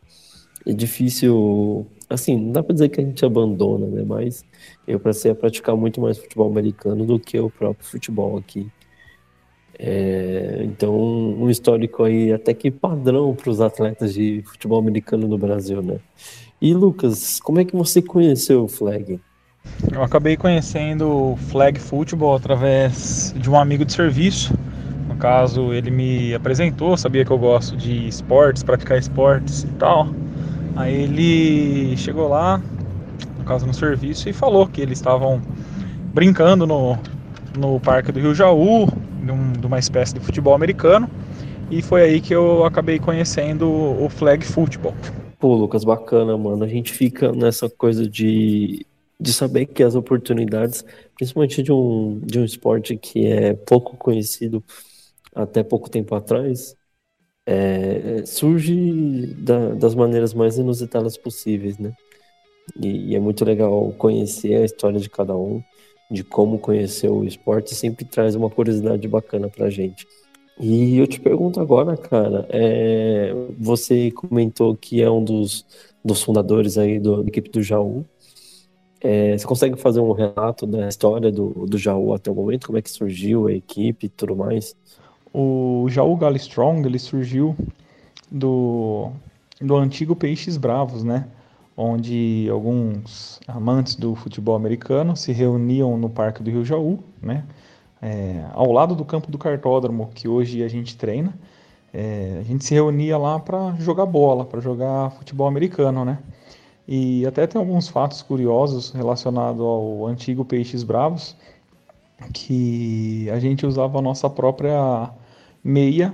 é 0.66 0.72
difícil, 0.72 1.86
assim, 2.08 2.36
não 2.36 2.52
dá 2.52 2.62
pra 2.62 2.74
dizer 2.74 2.90
que 2.90 3.00
a 3.00 3.04
gente 3.04 3.24
abandona, 3.24 3.86
né, 3.86 4.04
mas 4.06 4.44
eu 4.86 5.00
passei 5.00 5.30
a 5.30 5.34
praticar 5.34 5.74
muito 5.74 6.00
mais 6.00 6.18
futebol 6.18 6.50
americano 6.50 7.06
do 7.06 7.18
que 7.18 7.38
o 7.38 7.48
próprio 7.48 7.86
futebol 7.86 8.36
aqui. 8.36 8.70
É, 9.78 10.60
então, 10.64 10.94
um 10.94 11.48
histórico 11.48 12.04
aí 12.04 12.30
até 12.30 12.52
que 12.52 12.70
padrão 12.70 13.34
para 13.34 13.50
os 13.50 13.62
atletas 13.62 14.12
de 14.12 14.42
futebol 14.42 14.78
americano 14.78 15.26
no 15.26 15.38
Brasil, 15.38 15.80
né? 15.80 15.98
E 16.60 16.74
Lucas, 16.74 17.40
como 17.40 17.60
é 17.60 17.64
que 17.64 17.74
você 17.74 18.02
conheceu 18.02 18.64
o 18.64 18.68
flag? 18.68 19.18
Eu 19.92 20.02
acabei 20.02 20.36
conhecendo 20.36 21.36
flag 21.48 21.78
football 21.78 22.36
através 22.36 23.34
de 23.36 23.50
um 23.50 23.58
amigo 23.58 23.84
de 23.84 23.92
serviço 23.92 24.54
caso, 25.20 25.72
ele 25.72 25.90
me 25.90 26.34
apresentou, 26.34 26.96
sabia 26.96 27.24
que 27.24 27.30
eu 27.30 27.38
gosto 27.38 27.76
de 27.76 28.08
esportes, 28.08 28.62
praticar 28.62 28.98
esportes 28.98 29.62
e 29.64 29.68
tal. 29.74 30.08
Aí 30.74 31.02
ele 31.02 31.96
chegou 31.96 32.26
lá, 32.26 32.60
no 33.38 33.44
caso 33.44 33.66
no 33.66 33.74
serviço, 33.74 34.28
e 34.28 34.32
falou 34.32 34.66
que 34.66 34.80
eles 34.80 34.98
estavam 34.98 35.40
brincando 36.14 36.66
no, 36.66 36.98
no 37.56 37.78
Parque 37.78 38.10
do 38.10 38.18
Rio 38.18 38.34
Jaú, 38.34 38.88
de, 39.22 39.66
uma 39.66 39.78
espécie 39.78 40.14
de 40.14 40.20
futebol 40.20 40.54
americano. 40.54 41.08
E 41.70 41.82
foi 41.82 42.02
aí 42.02 42.20
que 42.20 42.34
eu 42.34 42.64
acabei 42.64 42.98
conhecendo 42.98 43.70
o 43.70 44.08
flag 44.08 44.44
football. 44.44 44.94
Pô, 45.38 45.54
Lucas, 45.54 45.84
bacana, 45.84 46.36
mano. 46.36 46.64
A 46.64 46.68
gente 46.68 46.92
fica 46.92 47.30
nessa 47.30 47.68
coisa 47.68 48.08
de, 48.08 48.84
de 49.20 49.32
saber 49.32 49.66
que 49.66 49.82
as 49.82 49.94
oportunidades, 49.94 50.84
principalmente 51.14 51.62
de 51.62 51.72
um, 51.72 52.20
de 52.20 52.38
um 52.38 52.44
esporte 52.44 52.96
que 52.96 53.26
é 53.26 53.54
pouco 53.54 53.96
conhecido, 53.96 54.64
até 55.34 55.62
pouco 55.62 55.90
tempo 55.90 56.14
atrás, 56.14 56.74
é, 57.46 58.24
surge 58.26 59.34
da, 59.38 59.74
das 59.74 59.94
maneiras 59.94 60.32
mais 60.34 60.58
inusitadas 60.58 61.16
possíveis, 61.16 61.78
né? 61.78 61.92
E, 62.80 63.12
e, 63.12 63.16
é 63.16 63.20
muito 63.20 63.44
legal 63.44 63.92
conhecer 63.98 64.54
a 64.54 64.64
história 64.64 65.00
de 65.00 65.10
cada 65.10 65.36
um, 65.36 65.62
de 66.10 66.22
como 66.24 66.58
conheceu 66.58 67.16
o 67.16 67.24
esporte, 67.24 67.74
sempre 67.74 68.04
traz 68.04 68.34
uma 68.34 68.50
curiosidade 68.50 69.06
bacana 69.08 69.48
pra 69.48 69.70
gente. 69.70 70.06
E 70.58 70.98
eu 70.98 71.06
te 71.06 71.20
pergunto 71.20 71.60
agora, 71.60 71.96
cara, 71.96 72.46
é, 72.50 73.32
você 73.58 74.10
comentou 74.10 74.76
que 74.76 75.00
é 75.02 75.10
um 75.10 75.24
dos, 75.24 75.66
dos 76.04 76.22
fundadores 76.22 76.78
aí 76.78 76.98
do, 76.98 77.22
da 77.22 77.28
equipe 77.28 77.50
do 77.50 77.62
Jaú. 77.62 78.04
É, 79.02 79.36
você 79.36 79.46
consegue 79.46 79.76
fazer 79.76 80.00
um 80.00 80.12
relato 80.12 80.66
da 80.66 80.88
história 80.88 81.32
do, 81.32 81.66
do 81.66 81.78
Jaú 81.78 82.12
até 82.12 82.30
o 82.30 82.34
momento? 82.34 82.66
Como 82.66 82.78
é 82.78 82.82
que 82.82 82.90
surgiu 82.90 83.46
a 83.46 83.52
equipe 83.52 84.06
e 84.06 84.08
tudo 84.08 84.36
mais? 84.36 84.76
O 85.32 85.86
Jaú 85.88 86.18
Strong 86.36 86.86
ele 86.86 86.98
surgiu 86.98 87.56
do, 88.30 89.10
do 89.60 89.76
antigo 89.76 90.14
Peixes 90.14 90.56
Bravos, 90.56 91.02
né? 91.02 91.26
Onde 91.76 92.46
alguns 92.50 93.40
amantes 93.48 93.94
do 93.94 94.14
futebol 94.14 94.54
americano 94.54 95.16
se 95.16 95.32
reuniam 95.32 95.96
no 95.96 96.10
Parque 96.10 96.42
do 96.42 96.50
Rio 96.50 96.64
Jaú, 96.64 96.98
né? 97.22 97.44
É, 98.02 98.44
ao 98.52 98.70
lado 98.72 98.94
do 98.94 99.04
campo 99.04 99.30
do 99.30 99.38
cartódromo 99.38 100.10
que 100.14 100.28
hoje 100.28 100.62
a 100.62 100.68
gente 100.68 100.96
treina. 100.96 101.34
É, 101.92 102.38
a 102.40 102.42
gente 102.42 102.64
se 102.64 102.74
reunia 102.74 103.18
lá 103.18 103.38
para 103.38 103.74
jogar 103.78 104.06
bola, 104.06 104.44
para 104.44 104.60
jogar 104.60 105.10
futebol 105.10 105.46
americano, 105.46 106.04
né? 106.04 106.18
E 106.92 107.24
até 107.24 107.46
tem 107.46 107.56
alguns 107.56 107.88
fatos 107.88 108.20
curiosos 108.20 108.90
relacionados 108.90 109.60
ao 109.60 110.08
antigo 110.08 110.44
Peixes 110.44 110.82
Bravos, 110.82 111.36
que 112.34 113.30
a 113.30 113.38
gente 113.38 113.64
usava 113.64 114.00
a 114.00 114.02
nossa 114.02 114.28
própria 114.28 115.08
meia 115.62 116.12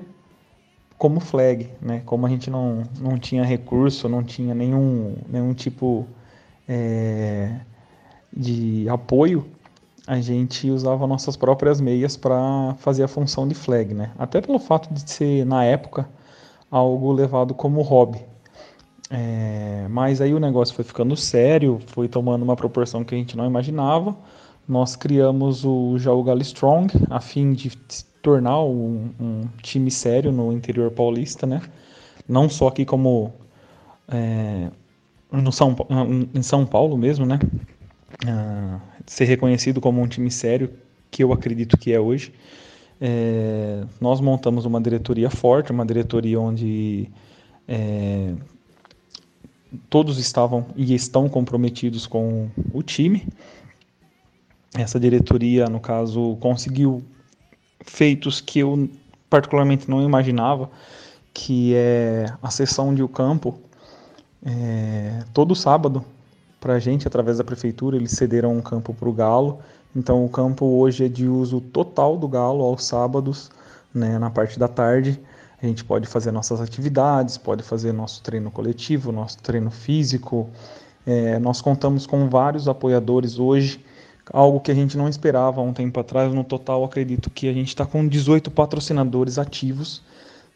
como 0.99 1.19
flag, 1.19 1.71
né? 1.81 2.03
Como 2.05 2.27
a 2.27 2.29
gente 2.29 2.51
não, 2.51 2.83
não 3.01 3.17
tinha 3.19 3.43
recurso, 3.43 4.07
não 4.07 4.23
tinha 4.23 4.55
nenhum, 4.55 5.17
nenhum 5.27 5.55
tipo 5.55 6.07
é, 6.69 7.59
de 8.31 8.87
apoio, 8.91 9.47
a 10.07 10.21
gente 10.21 10.71
usava 10.71 11.07
nossas 11.07 11.39
próprias 11.39 11.81
meias 11.81 12.19
para 12.19 12.75
fazer 12.81 13.03
a 13.03 13.09
função 13.09 13.49
de 13.49 13.55
flag, 13.55 13.95
né? 13.95 14.11
Até 14.19 14.43
pelo 14.43 14.59
fato 14.59 14.93
de 14.93 15.11
ser, 15.11 15.47
na 15.47 15.65
época, 15.65 16.07
algo 16.71 17.13
levado 17.13 17.55
como 17.55 17.81
hobby. 17.81 18.36
É, 19.11 19.87
mas 19.89 20.21
aí 20.21 20.35
o 20.35 20.41
negócio 20.41 20.75
foi 20.75 20.85
ficando 20.85 21.17
sério, 21.17 21.81
foi 21.87 22.09
tomando 22.09 22.43
uma 22.43 22.57
proporção 22.57 23.05
que 23.05 23.15
a 23.15 23.19
gente 23.19 23.37
não 23.37 23.47
imaginava. 23.47 24.17
Nós 24.69 24.97
criamos 24.97 25.65
o 25.65 25.97
Jaú 25.99 26.23
Gali 26.25 26.43
Strong 26.43 26.93
a 27.09 27.21
fim 27.21 27.53
de 27.53 27.71
tornar 28.21 28.61
um, 28.63 29.11
um, 29.21 29.43
time 29.63 29.91
sério 29.91 30.33
no 30.33 30.53
interior 30.53 30.91
paulista, 30.91 31.47
né? 31.47 31.63
Não 32.29 32.49
só 32.49 32.69
aqui 32.69 32.85
como 32.85 33.33
é, 34.09 34.69
no 35.31 35.53
São, 35.53 35.77
em 36.35 36.43
São 36.43 36.67
Paulo 36.67 36.99
mesmo, 36.99 37.25
né? 37.25 37.39
Ah, 38.27 38.81
ser 39.07 39.27
reconhecido 39.27 39.81
como 39.81 40.01
um 40.01 40.09
time 40.09 40.31
sério, 40.31 40.71
que 41.11 41.23
eu 41.23 41.33
acredito 41.33 41.77
que 41.77 41.93
é 41.93 42.01
hoje. 42.01 42.33
É, 43.01 43.85
nós 44.01 44.21
montamos 44.21 44.65
uma 44.65 44.81
diretoria 44.81 45.31
forte, 45.31 45.71
uma 45.71 45.87
diretoria 45.87 46.41
onde 46.41 47.09
é, 47.69 48.35
todos 49.89 50.19
estavam 50.19 50.67
e 50.77 50.95
estão 50.95 51.29
comprometidos 51.29 52.07
com 52.07 52.49
o 52.73 52.83
time. 52.83 53.27
Essa 54.75 55.01
diretoria, 55.01 55.67
no 55.67 55.81
caso, 55.81 56.37
conseguiu 56.37 57.03
feitos 57.85 58.41
que 58.41 58.61
eu 58.61 58.89
particularmente 59.29 59.89
não 59.89 60.03
imaginava, 60.03 60.71
que 61.33 61.75
é 61.75 62.27
a 62.43 62.51
sessão 62.51 62.95
de 62.95 63.03
o 63.03 63.09
campo. 63.09 63.59
É, 64.45 65.25
todo 65.33 65.55
sábado 65.55 66.05
para 66.61 66.75
a 66.75 66.79
gente 66.79 67.07
através 67.07 67.39
da 67.39 67.45
prefeitura 67.45 67.97
eles 67.97 68.13
cederam 68.13 68.57
um 68.57 68.63
campo 68.63 68.95
para 68.95 69.09
o 69.09 69.13
Galo. 69.13 69.61
Então 69.95 70.25
o 70.25 70.29
campo 70.29 70.67
hoje 70.67 71.05
é 71.05 71.09
de 71.09 71.27
uso 71.27 71.61
total 71.61 72.17
do 72.17 72.29
Galo 72.29 72.63
aos 72.63 72.85
sábados 72.85 73.51
né, 73.95 74.19
na 74.19 74.31
parte 74.31 74.59
da 74.59 74.69
tarde 74.69 75.21
a 75.61 75.67
gente 75.67 75.85
pode 75.85 76.07
fazer 76.07 76.31
nossas 76.31 76.61
atividades 76.61 77.37
pode 77.37 77.63
fazer 77.63 77.93
nosso 77.93 78.23
treino 78.23 78.51
coletivo 78.51 79.13
nosso 79.13 79.39
treino 79.39 79.71
físico 79.71 80.51
é, 81.07 81.39
nós 81.39 81.61
contamos 81.61 82.07
com 82.07 82.29
vários 82.29 82.69
apoiadores 82.69 83.39
hoje 83.39 83.85
algo 84.33 84.61
que 84.61 84.71
a 84.71 84.75
gente 84.75 84.97
não 84.97 85.09
esperava 85.09 85.61
há 85.61 85.65
um 85.65 85.73
tempo 85.73 85.99
atrás. 86.01 86.33
No 86.33 86.45
total, 86.45 86.85
acredito 86.85 87.31
que 87.31 87.49
a 87.49 87.53
gente 87.53 87.69
está 87.69 87.87
com 87.87 88.07
18 88.07 88.51
patrocinadores 88.51 89.39
ativos. 89.39 90.03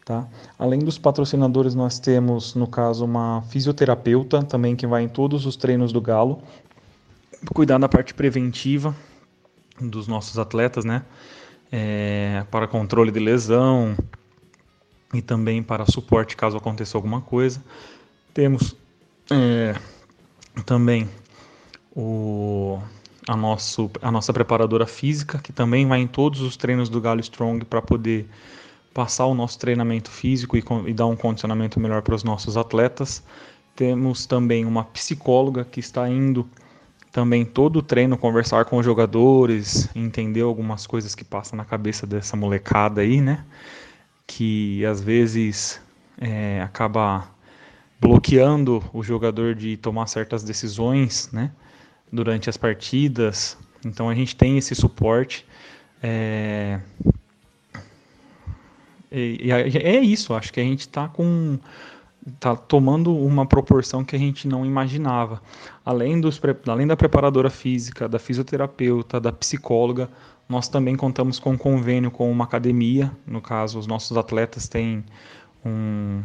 Tá? 0.05 0.27
Além 0.59 0.81
dos 0.81 0.99
patrocinadores, 0.99 1.75
nós 1.75 1.99
temos, 1.99 2.55
no 2.55 2.67
caso, 2.67 3.05
uma 3.05 3.43
fisioterapeuta 3.43 4.43
também 4.43 4.75
que 4.75 4.87
vai 4.87 5.03
em 5.03 5.09
todos 5.09 5.47
os 5.47 5.57
treinos 5.57 5.93
do 5.93 6.01
Galo, 6.01 6.43
cuidar 7.55 7.79
da 7.79 7.89
parte 7.89 8.13
preventiva 8.15 8.95
dos 9.81 10.09
nossos 10.09 10.39
atletas, 10.39 10.85
né? 10.85 11.03
É, 11.73 12.45
para 12.51 12.67
controle 12.67 13.13
de 13.13 13.21
lesão 13.21 13.97
e 15.13 15.21
também 15.21 15.63
para 15.63 15.87
suporte 15.87 16.37
caso 16.37 16.57
aconteça 16.57 16.97
alguma 16.97 17.21
coisa. 17.21 17.63
Temos 18.33 18.77
é, 19.31 19.75
também 20.65 21.09
o 21.95 22.81
a, 23.29 23.37
nosso, 23.37 23.91
a 24.01 24.11
nossa 24.11 24.33
preparadora 24.33 24.87
física, 24.87 25.39
que 25.39 25.53
também 25.53 25.87
vai 25.87 26.01
em 26.01 26.07
todos 26.07 26.41
os 26.41 26.57
treinos 26.57 26.89
do 26.89 27.01
Galo 27.01 27.21
Strong 27.21 27.65
para 27.65 27.83
poder 27.83 28.29
passar 28.93 29.27
o 29.27 29.35
nosso 29.35 29.59
treinamento 29.59 30.11
físico 30.11 30.57
e, 30.57 30.65
e 30.87 30.93
dar 30.93 31.07
um 31.07 31.17
condicionamento 31.17 31.79
melhor 31.79 32.03
para 32.03 32.15
os 32.15 32.25
nossos 32.25 32.57
atletas. 32.57 33.23
Temos 33.77 34.27
também 34.27 34.65
uma 34.65 34.85
psicóloga 34.85 35.65
que 35.65 35.81
está 35.81 36.09
indo 36.09 36.49
também 37.13 37.45
todo 37.45 37.79
o 37.79 37.83
treino 37.83 38.17
conversar 38.17 38.65
com 38.65 38.79
os 38.79 38.85
jogadores, 38.85 39.89
entender 39.95 40.43
algumas 40.43 40.87
coisas 40.87 41.15
que 41.15 41.25
passam 41.25 41.57
na 41.57 41.65
cabeça 41.65 42.07
dessa 42.07 42.37
molecada 42.37 43.01
aí, 43.01 43.21
né? 43.21 43.45
Que 44.33 44.87
às 44.87 45.01
vezes 45.01 45.83
é, 46.17 46.63
acaba 46.63 47.29
bloqueando 48.01 48.83
o 48.93 49.03
jogador 49.03 49.57
de 49.57 49.77
tomar 49.77 50.07
certas 50.07 50.45
decisões, 50.45 51.29
né? 51.33 51.51
durante 52.13 52.49
as 52.49 52.57
partidas. 52.57 53.59
Então 53.85 54.09
a 54.09 54.15
gente 54.15 54.37
tem 54.37 54.57
esse 54.57 54.73
suporte. 54.73 55.45
É, 56.01 56.81
é 59.11 59.99
isso, 59.99 60.33
acho 60.33 60.53
que 60.53 60.61
a 60.61 60.65
gente 60.65 60.81
está 60.81 61.09
com 61.09 61.59
tá 62.39 62.55
tomando 62.55 63.17
uma 63.17 63.45
proporção 63.47 64.05
que 64.05 64.15
a 64.15 64.19
gente 64.19 64.47
não 64.47 64.65
imaginava. 64.65 65.43
Além, 65.85 66.21
dos, 66.21 66.41
além 66.69 66.87
da 66.87 66.97
preparadora 66.97 67.51
física, 67.51 68.09
da 68.09 68.19
fisioterapeuta, 68.19 69.19
da 69.19 69.33
psicóloga, 69.33 70.09
nós 70.51 70.69
também 70.69 70.97
contamos 70.97 71.39
com 71.39 71.53
um 71.53 71.57
convênio 71.57 72.11
com 72.11 72.29
uma 72.29 72.43
academia. 72.43 73.13
No 73.25 73.41
caso, 73.41 73.79
os 73.79 73.87
nossos 73.87 74.17
atletas 74.17 74.67
têm 74.67 75.05
um, 75.65 76.25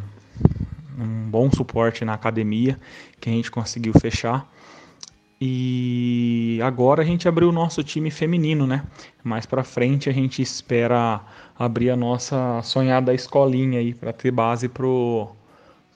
um 0.98 1.30
bom 1.30 1.48
suporte 1.48 2.04
na 2.04 2.14
academia 2.14 2.76
que 3.20 3.30
a 3.30 3.32
gente 3.32 3.52
conseguiu 3.52 3.92
fechar. 4.00 4.50
E 5.40 6.58
agora 6.64 7.02
a 7.02 7.04
gente 7.04 7.28
abriu 7.28 7.50
o 7.50 7.52
nosso 7.52 7.84
time 7.84 8.10
feminino, 8.10 8.66
né? 8.66 8.84
Mais 9.22 9.46
para 9.46 9.62
frente 9.62 10.10
a 10.10 10.12
gente 10.12 10.42
espera 10.42 11.20
abrir 11.56 11.90
a 11.90 11.96
nossa 11.96 12.60
sonhada 12.62 13.14
escolinha 13.14 13.78
aí 13.78 13.94
para 13.94 14.12
ter 14.12 14.32
base 14.32 14.68
pro 14.68 15.30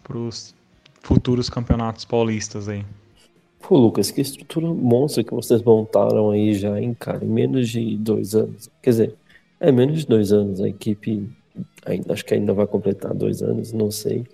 os 0.09 0.55
futuros 1.03 1.51
campeonatos 1.51 2.05
paulistas 2.05 2.68
aí. 2.68 2.85
Pô, 3.61 3.77
Lucas, 3.77 4.11
que 4.11 4.21
estrutura 4.21 4.67
monstra 4.69 5.23
que 5.23 5.33
vocês 5.35 5.63
montaram 5.63 6.31
aí 6.31 6.55
já, 6.55 6.81
em 6.81 6.95
cara, 6.95 7.25
em 7.25 7.29
menos 7.29 7.69
de 7.69 7.97
dois 7.97 8.35
anos. 8.35 8.69
Quer 8.83 8.91
dizer, 8.91 9.17
é 9.61 9.71
menos 9.71 10.01
de 10.01 10.07
dois 10.07 10.33
anos. 10.33 10.61
A 10.61 10.69
equipe, 10.69 11.29
ainda, 11.87 12.13
acho 12.13 12.25
que 12.25 12.35
ainda 12.35 12.53
vai 12.55 12.67
completar 12.67 13.15
dois 13.15 13.43
anos, 13.43 13.73
não 13.73 13.91
sei. 13.91 14.25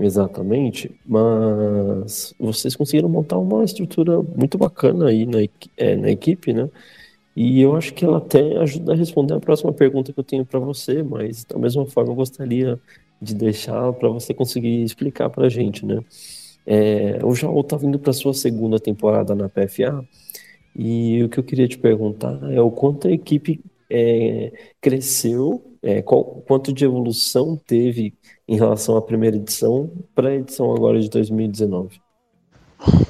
Exatamente, 0.00 0.90
mas 1.06 2.34
vocês 2.38 2.74
conseguiram 2.76 3.08
montar 3.08 3.38
uma 3.38 3.64
estrutura 3.64 4.20
muito 4.22 4.58
bacana 4.58 5.08
aí 5.08 5.24
na, 5.26 5.38
é, 5.76 5.96
na 5.96 6.10
equipe, 6.10 6.52
né? 6.52 6.68
E 7.36 7.60
eu 7.60 7.76
acho 7.76 7.94
que 7.94 8.04
ela 8.04 8.18
até 8.18 8.58
ajuda 8.58 8.92
a 8.92 8.96
responder 8.96 9.34
a 9.34 9.40
próxima 9.40 9.72
pergunta 9.72 10.12
que 10.12 10.20
eu 10.20 10.24
tenho 10.24 10.46
para 10.46 10.60
você, 10.60 11.02
mas 11.02 11.44
da 11.44 11.58
mesma 11.58 11.86
forma 11.86 12.12
eu 12.12 12.16
gostaria 12.16 12.80
de 13.22 13.34
deixar 13.34 13.92
para 13.94 14.08
você 14.08 14.34
conseguir 14.34 14.82
explicar 14.84 15.30
para 15.30 15.46
a 15.46 15.48
gente, 15.50 15.86
né? 15.86 16.00
É, 16.66 17.18
o 17.22 17.34
Jaú 17.34 17.60
está 17.60 17.76
vindo 17.76 17.98
para 17.98 18.12
sua 18.12 18.32
segunda 18.32 18.78
temporada 18.78 19.34
na 19.34 19.48
PFA 19.48 20.06
e 20.74 21.22
o 21.22 21.28
que 21.28 21.38
eu 21.38 21.44
queria 21.44 21.68
te 21.68 21.78
perguntar 21.78 22.38
é 22.50 22.60
o 22.60 22.70
quanto 22.70 23.06
a 23.06 23.12
equipe 23.12 23.60
é, 23.90 24.52
cresceu, 24.80 25.62
é, 25.82 26.02
qual, 26.02 26.24
quanto 26.46 26.72
de 26.72 26.84
evolução 26.84 27.60
teve 27.66 28.14
em 28.48 28.56
relação 28.56 28.96
à 28.96 29.02
primeira 29.02 29.36
edição 29.36 29.90
para 30.14 30.30
a 30.30 30.34
edição 30.34 30.74
agora 30.74 31.00
de 31.00 31.08
2019? 31.10 32.00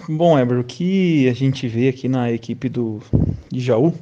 Bom, 0.08 0.38
Eber, 0.38 0.58
o 0.58 0.64
que 0.64 1.28
a 1.28 1.32
gente 1.32 1.66
vê 1.66 1.88
aqui 1.88 2.08
na 2.08 2.30
equipe 2.30 2.68
do 2.68 3.00
de 3.50 3.60
Jaú 3.60 3.94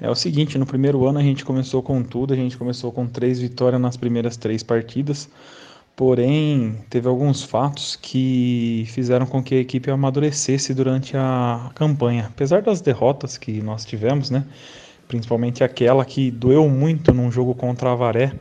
é 0.00 0.10
o 0.10 0.14
seguinte: 0.14 0.58
no 0.58 0.66
primeiro 0.66 1.06
ano 1.06 1.18
a 1.18 1.22
gente 1.22 1.44
começou 1.44 1.82
com 1.82 2.02
tudo, 2.02 2.32
a 2.32 2.36
gente 2.36 2.56
começou 2.58 2.90
com 2.90 3.06
três 3.06 3.40
vitórias 3.40 3.80
nas 3.80 3.96
primeiras 3.96 4.36
três 4.36 4.62
partidas, 4.62 5.28
porém 5.96 6.76
teve 6.90 7.08
alguns 7.08 7.42
fatos 7.42 7.96
que 7.96 8.84
fizeram 8.88 9.26
com 9.26 9.42
que 9.42 9.54
a 9.54 9.60
equipe 9.60 9.90
amadurecesse 9.90 10.74
durante 10.74 11.16
a 11.16 11.70
campanha. 11.74 12.26
Apesar 12.26 12.60
das 12.60 12.82
derrotas 12.82 13.38
que 13.38 13.62
nós 13.62 13.84
tivemos, 13.84 14.30
né? 14.30 14.44
Principalmente 15.08 15.64
aquela 15.64 16.04
que 16.04 16.30
doeu 16.30 16.68
muito 16.68 17.14
num 17.14 17.32
jogo 17.32 17.54
contra 17.54 17.88
a 17.88 17.92
Avaré, 17.92 18.32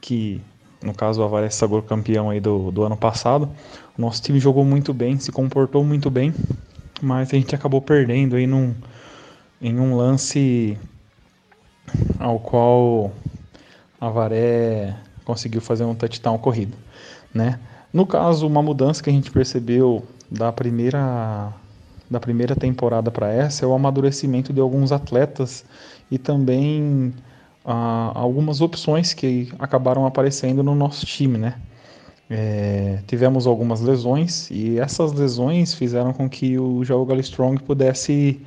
que 0.00 0.40
no 0.82 0.92
caso 0.92 1.20
o 1.20 1.24
Avaré 1.24 1.48
Sagor 1.48 1.82
campeão 1.82 2.30
aí 2.30 2.40
do, 2.40 2.70
do 2.70 2.82
ano 2.82 2.96
passado. 2.96 3.48
O 3.96 4.00
nosso 4.00 4.22
time 4.22 4.38
jogou 4.38 4.64
muito 4.64 4.92
bem, 4.92 5.18
se 5.18 5.32
comportou 5.32 5.84
muito 5.84 6.10
bem, 6.10 6.34
mas 7.00 7.32
a 7.32 7.36
gente 7.36 7.54
acabou 7.54 7.80
perdendo 7.80 8.36
aí 8.36 8.46
num, 8.46 8.74
em 9.60 9.78
um 9.78 9.96
lance 9.96 10.78
ao 12.18 12.38
qual 12.38 13.12
a 14.00 14.06
Avaré 14.06 14.96
conseguiu 15.24 15.60
fazer 15.60 15.84
um 15.84 15.94
touchdown 15.94 16.38
corrido, 16.38 16.76
né? 17.34 17.58
No 17.92 18.06
caso, 18.06 18.46
uma 18.46 18.62
mudança 18.62 19.02
que 19.02 19.10
a 19.10 19.12
gente 19.12 19.30
percebeu 19.30 20.04
da 20.30 20.52
primeira 20.52 21.52
da 22.08 22.20
primeira 22.20 22.54
temporada 22.54 23.10
para 23.10 23.32
essa 23.32 23.64
é 23.64 23.68
o 23.68 23.74
amadurecimento 23.74 24.52
de 24.52 24.60
alguns 24.60 24.92
atletas 24.92 25.64
e 26.08 26.18
também 26.18 27.12
algumas 27.64 28.60
opções 28.60 29.12
que 29.12 29.52
acabaram 29.58 30.06
aparecendo 30.06 30.62
no 30.62 30.74
nosso 30.74 31.04
time, 31.04 31.36
né? 31.36 31.54
É, 32.28 33.00
tivemos 33.06 33.46
algumas 33.46 33.80
lesões 33.80 34.50
e 34.50 34.78
essas 34.78 35.12
lesões 35.12 35.74
fizeram 35.74 36.12
com 36.12 36.28
que 36.28 36.58
o 36.58 36.84
João 36.84 37.06
Strong 37.20 37.62
pudesse 37.62 38.40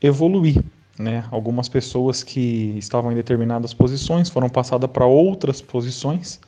evoluir. 0.00 0.62
Né? 0.98 1.24
Algumas 1.30 1.68
pessoas 1.68 2.22
que 2.22 2.74
estavam 2.78 3.12
em 3.12 3.14
determinadas 3.14 3.72
posições 3.72 4.28
foram 4.28 4.48
passadas 4.48 4.90
para 4.90 5.06
outras 5.06 5.60
posições 5.60 6.40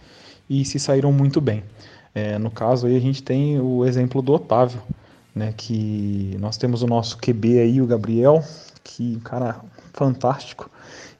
e 0.49 0.64
se 0.64 0.78
saíram 0.78 1.12
muito 1.12 1.40
bem. 1.40 1.62
É, 2.14 2.38
no 2.38 2.51
caso 2.51 2.86
aí 2.86 2.97
a 2.97 3.01
gente 3.01 3.22
tem 3.22 3.61
o 3.61 3.84
exemplo 3.84 4.22
do 4.22 4.32
Otávio, 4.32 4.80
né? 5.34 5.53
Que 5.57 6.36
nós 6.38 6.57
temos 6.57 6.82
o 6.82 6.86
nosso 6.86 7.18
QB 7.18 7.59
aí, 7.59 7.80
o 7.80 7.86
Gabriel, 7.86 8.42
que 8.82 9.18
cara 9.20 9.61
fantástico. 9.92 10.70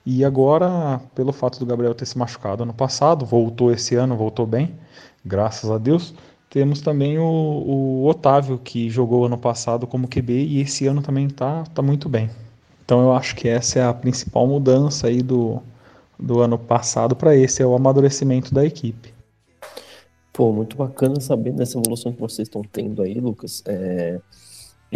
E 0.05 0.23
agora, 0.23 1.01
pelo 1.15 1.33
fato 1.33 1.59
do 1.59 1.65
Gabriel 1.65 1.95
ter 1.95 2.05
se 2.05 2.17
machucado 2.17 2.63
ano 2.63 2.73
passado, 2.73 3.25
voltou 3.25 3.71
esse 3.71 3.95
ano, 3.95 4.15
voltou 4.15 4.45
bem, 4.45 4.73
graças 5.25 5.69
a 5.69 5.77
Deus. 5.77 6.13
Temos 6.49 6.79
também 6.79 7.17
o, 7.17 7.23
o 7.23 8.07
Otávio, 8.07 8.59
que 8.59 8.89
jogou 8.89 9.25
ano 9.25 9.37
passado 9.37 9.87
como 9.87 10.07
QB 10.07 10.31
e 10.31 10.61
esse 10.61 10.87
ano 10.87 11.01
também 11.01 11.27
tá, 11.27 11.63
tá 11.73 11.81
muito 11.81 12.07
bem. 12.07 12.29
Então 12.85 13.01
eu 13.01 13.13
acho 13.13 13.35
que 13.35 13.49
essa 13.49 13.79
é 13.79 13.83
a 13.83 13.93
principal 13.93 14.47
mudança 14.47 15.07
aí 15.07 15.23
do, 15.23 15.61
do 16.19 16.39
ano 16.39 16.57
passado 16.57 17.15
para 17.15 17.35
esse, 17.35 17.63
é 17.63 17.65
o 17.65 17.75
amadurecimento 17.75 18.53
da 18.53 18.63
equipe. 18.63 19.14
Pô, 20.35 20.51
muito 20.51 20.75
bacana 20.75 21.21
saber 21.21 21.53
dessa 21.53 21.79
evolução 21.79 22.11
que 22.11 22.19
vocês 22.19 22.49
estão 22.49 22.61
tendo 22.61 23.01
aí, 23.01 23.13
Lucas. 23.13 23.63
É, 23.65 24.19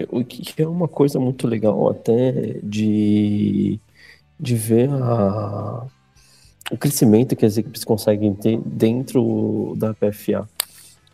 o 0.09 0.21
que 0.25 0.61
é 0.61 0.67
uma 0.67 0.85
coisa 0.85 1.17
muito 1.17 1.47
legal 1.47 1.89
até 1.89 2.59
de, 2.61 3.79
de 4.37 4.55
ver 4.55 4.89
a, 4.89 5.87
o 6.69 6.77
crescimento 6.77 7.37
que 7.37 7.45
as 7.45 7.57
equipes 7.57 7.85
conseguem 7.85 8.35
ter 8.35 8.59
dentro 8.65 9.75
da 9.77 9.93
PFA. 9.93 10.45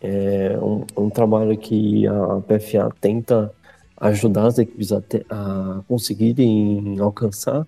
É 0.01 0.57
um, 0.57 0.83
um 0.97 1.09
trabalho 1.11 1.55
que 1.55 2.07
a 2.07 2.41
PFA 2.41 2.91
tenta 2.99 3.53
ajudar 3.97 4.47
as 4.47 4.57
equipes 4.57 4.91
a, 4.91 5.03
a 5.29 5.81
conseguirem 5.87 6.97
alcançar 6.99 7.67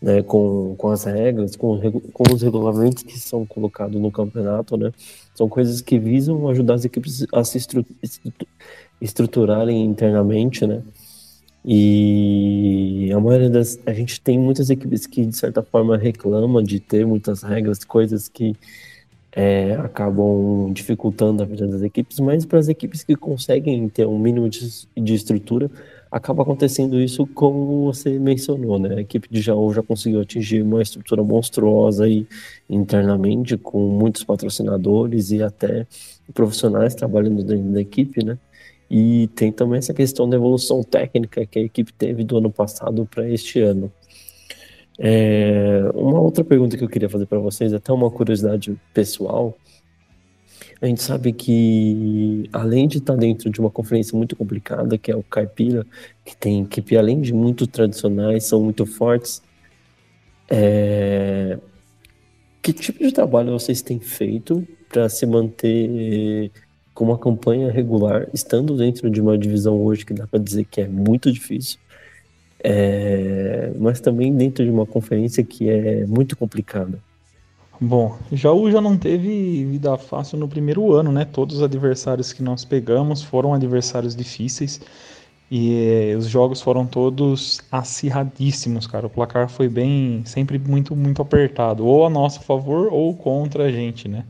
né, 0.00 0.22
com, 0.22 0.74
com 0.76 0.88
as 0.88 1.04
regras, 1.04 1.56
com, 1.56 1.78
com 2.12 2.34
os 2.34 2.42
regulamentos 2.42 3.02
que 3.02 3.18
são 3.18 3.44
colocados 3.44 4.00
no 4.00 4.10
campeonato, 4.10 4.76
né? 4.76 4.92
São 5.34 5.48
coisas 5.48 5.80
que 5.80 5.98
visam 5.98 6.48
ajudar 6.48 6.74
as 6.74 6.84
equipes 6.84 7.26
a 7.32 7.44
se 7.44 7.58
estru 7.58 7.84
estruturarem 9.00 9.84
internamente, 9.84 10.66
né? 10.66 10.82
E 11.64 13.10
a 13.14 13.20
maioria 13.20 13.50
das. 13.50 13.78
A 13.84 13.92
gente 13.92 14.20
tem 14.20 14.38
muitas 14.38 14.70
equipes 14.70 15.06
que, 15.06 15.26
de 15.26 15.36
certa 15.36 15.62
forma, 15.62 15.96
reclamam 15.96 16.62
de 16.62 16.80
ter 16.80 17.06
muitas 17.06 17.42
regras, 17.42 17.84
coisas 17.84 18.28
que 18.28 18.56
é, 19.32 19.74
acabam 19.74 20.72
dificultando 20.72 21.42
a 21.42 21.46
vida 21.46 21.66
das 21.66 21.82
equipes, 21.82 22.18
mas 22.18 22.44
para 22.44 22.58
as 22.58 22.68
equipes 22.68 23.04
que 23.04 23.14
conseguem 23.14 23.88
ter 23.88 24.06
um 24.06 24.18
mínimo 24.18 24.48
de, 24.48 24.86
de, 24.96 25.14
estrutura, 25.14 25.70
acaba 26.10 26.42
acontecendo 26.42 27.00
isso 27.00 27.26
como 27.26 27.84
você 27.84 28.18
mencionou, 28.18 28.78
né? 28.78 28.96
A 28.96 29.00
equipe 29.00 29.28
de 29.30 29.40
Jaú 29.40 29.72
já 29.72 29.82
conseguiu 29.82 30.20
atingir 30.20 30.62
uma 30.62 30.82
estrutura 30.82 31.22
monstruosa 31.22 32.04
aí 32.04 32.26
internamente, 32.68 33.56
com 33.56 33.78
muitos 33.88 34.24
patrocinadores 34.24 35.30
e 35.30 35.42
até 35.42 35.86
profissionais 36.34 36.94
trabalhando 36.94 37.42
dentro 37.44 37.72
da 37.72 37.80
equipe, 37.80 38.24
né? 38.24 38.38
E 38.90 39.28
tem 39.36 39.52
também 39.52 39.78
essa 39.78 39.94
questão 39.94 40.28
da 40.28 40.36
evolução 40.36 40.82
técnica 40.82 41.46
que 41.46 41.60
a 41.60 41.62
equipe 41.62 41.92
teve 41.92 42.24
do 42.24 42.38
ano 42.38 42.50
passado 42.50 43.06
para 43.06 43.28
este 43.30 43.60
ano. 43.60 43.92
É, 44.98 45.82
uma 45.94 46.20
outra 46.20 46.44
pergunta 46.44 46.76
que 46.76 46.82
eu 46.84 46.88
queria 46.88 47.08
fazer 47.08 47.26
para 47.26 47.38
vocês, 47.38 47.72
até 47.72 47.92
uma 47.92 48.10
curiosidade 48.10 48.76
pessoal. 48.92 49.56
A 50.80 50.86
gente 50.86 51.02
sabe 51.02 51.32
que, 51.32 52.48
além 52.52 52.88
de 52.88 52.98
estar 52.98 53.16
dentro 53.16 53.50
de 53.50 53.60
uma 53.60 53.70
conferência 53.70 54.16
muito 54.16 54.34
complicada, 54.34 54.96
que 54.96 55.10
é 55.10 55.16
o 55.16 55.22
Caipira, 55.22 55.86
que 56.24 56.34
tem 56.36 56.62
equipe, 56.62 56.96
além 56.96 57.20
de 57.20 57.34
muito 57.34 57.66
tradicionais, 57.66 58.44
são 58.44 58.62
muito 58.62 58.86
fortes, 58.86 59.42
é... 60.48 61.58
que 62.62 62.72
tipo 62.72 62.98
de 63.04 63.12
trabalho 63.12 63.52
vocês 63.52 63.82
têm 63.82 64.00
feito 64.00 64.66
para 64.88 65.08
se 65.08 65.26
manter 65.26 66.50
com 66.94 67.04
uma 67.04 67.18
campanha 67.18 67.70
regular, 67.70 68.28
estando 68.32 68.76
dentro 68.76 69.10
de 69.10 69.20
uma 69.20 69.36
divisão 69.38 69.82
hoje 69.82 70.04
que 70.06 70.14
dá 70.14 70.26
para 70.26 70.40
dizer 70.40 70.64
que 70.64 70.80
é 70.80 70.88
muito 70.88 71.30
difícil? 71.30 71.78
é, 72.62 73.72
mas 73.78 74.00
também 74.00 74.34
dentro 74.34 74.64
de 74.64 74.70
uma 74.70 74.86
conferência 74.86 75.42
que 75.42 75.68
é 75.68 76.06
muito 76.06 76.36
complicada. 76.36 76.98
Bom, 77.82 78.18
Jaú 78.30 78.70
já 78.70 78.78
não 78.78 78.98
teve 78.98 79.64
vida 79.64 79.96
fácil 79.96 80.38
no 80.38 80.46
primeiro 80.46 80.92
ano, 80.92 81.10
né? 81.10 81.24
Todos 81.24 81.56
os 81.56 81.62
adversários 81.62 82.30
que 82.30 82.42
nós 82.42 82.62
pegamos 82.62 83.22
foram 83.22 83.54
adversários 83.54 84.14
difíceis 84.14 84.80
e 85.50 86.12
eh, 86.12 86.16
os 86.16 86.26
jogos 86.26 86.60
foram 86.60 86.86
todos 86.86 87.60
acirradíssimos, 87.72 88.86
cara. 88.86 89.06
O 89.06 89.10
placar 89.10 89.48
foi 89.48 89.68
bem, 89.68 90.22
sempre 90.26 90.58
muito, 90.58 90.94
muito 90.94 91.22
apertado, 91.22 91.86
ou 91.86 92.04
a 92.06 92.10
nosso 92.10 92.42
favor 92.42 92.92
ou 92.92 93.14
contra 93.16 93.64
a 93.64 93.72
gente, 93.72 94.08
né? 94.08 94.24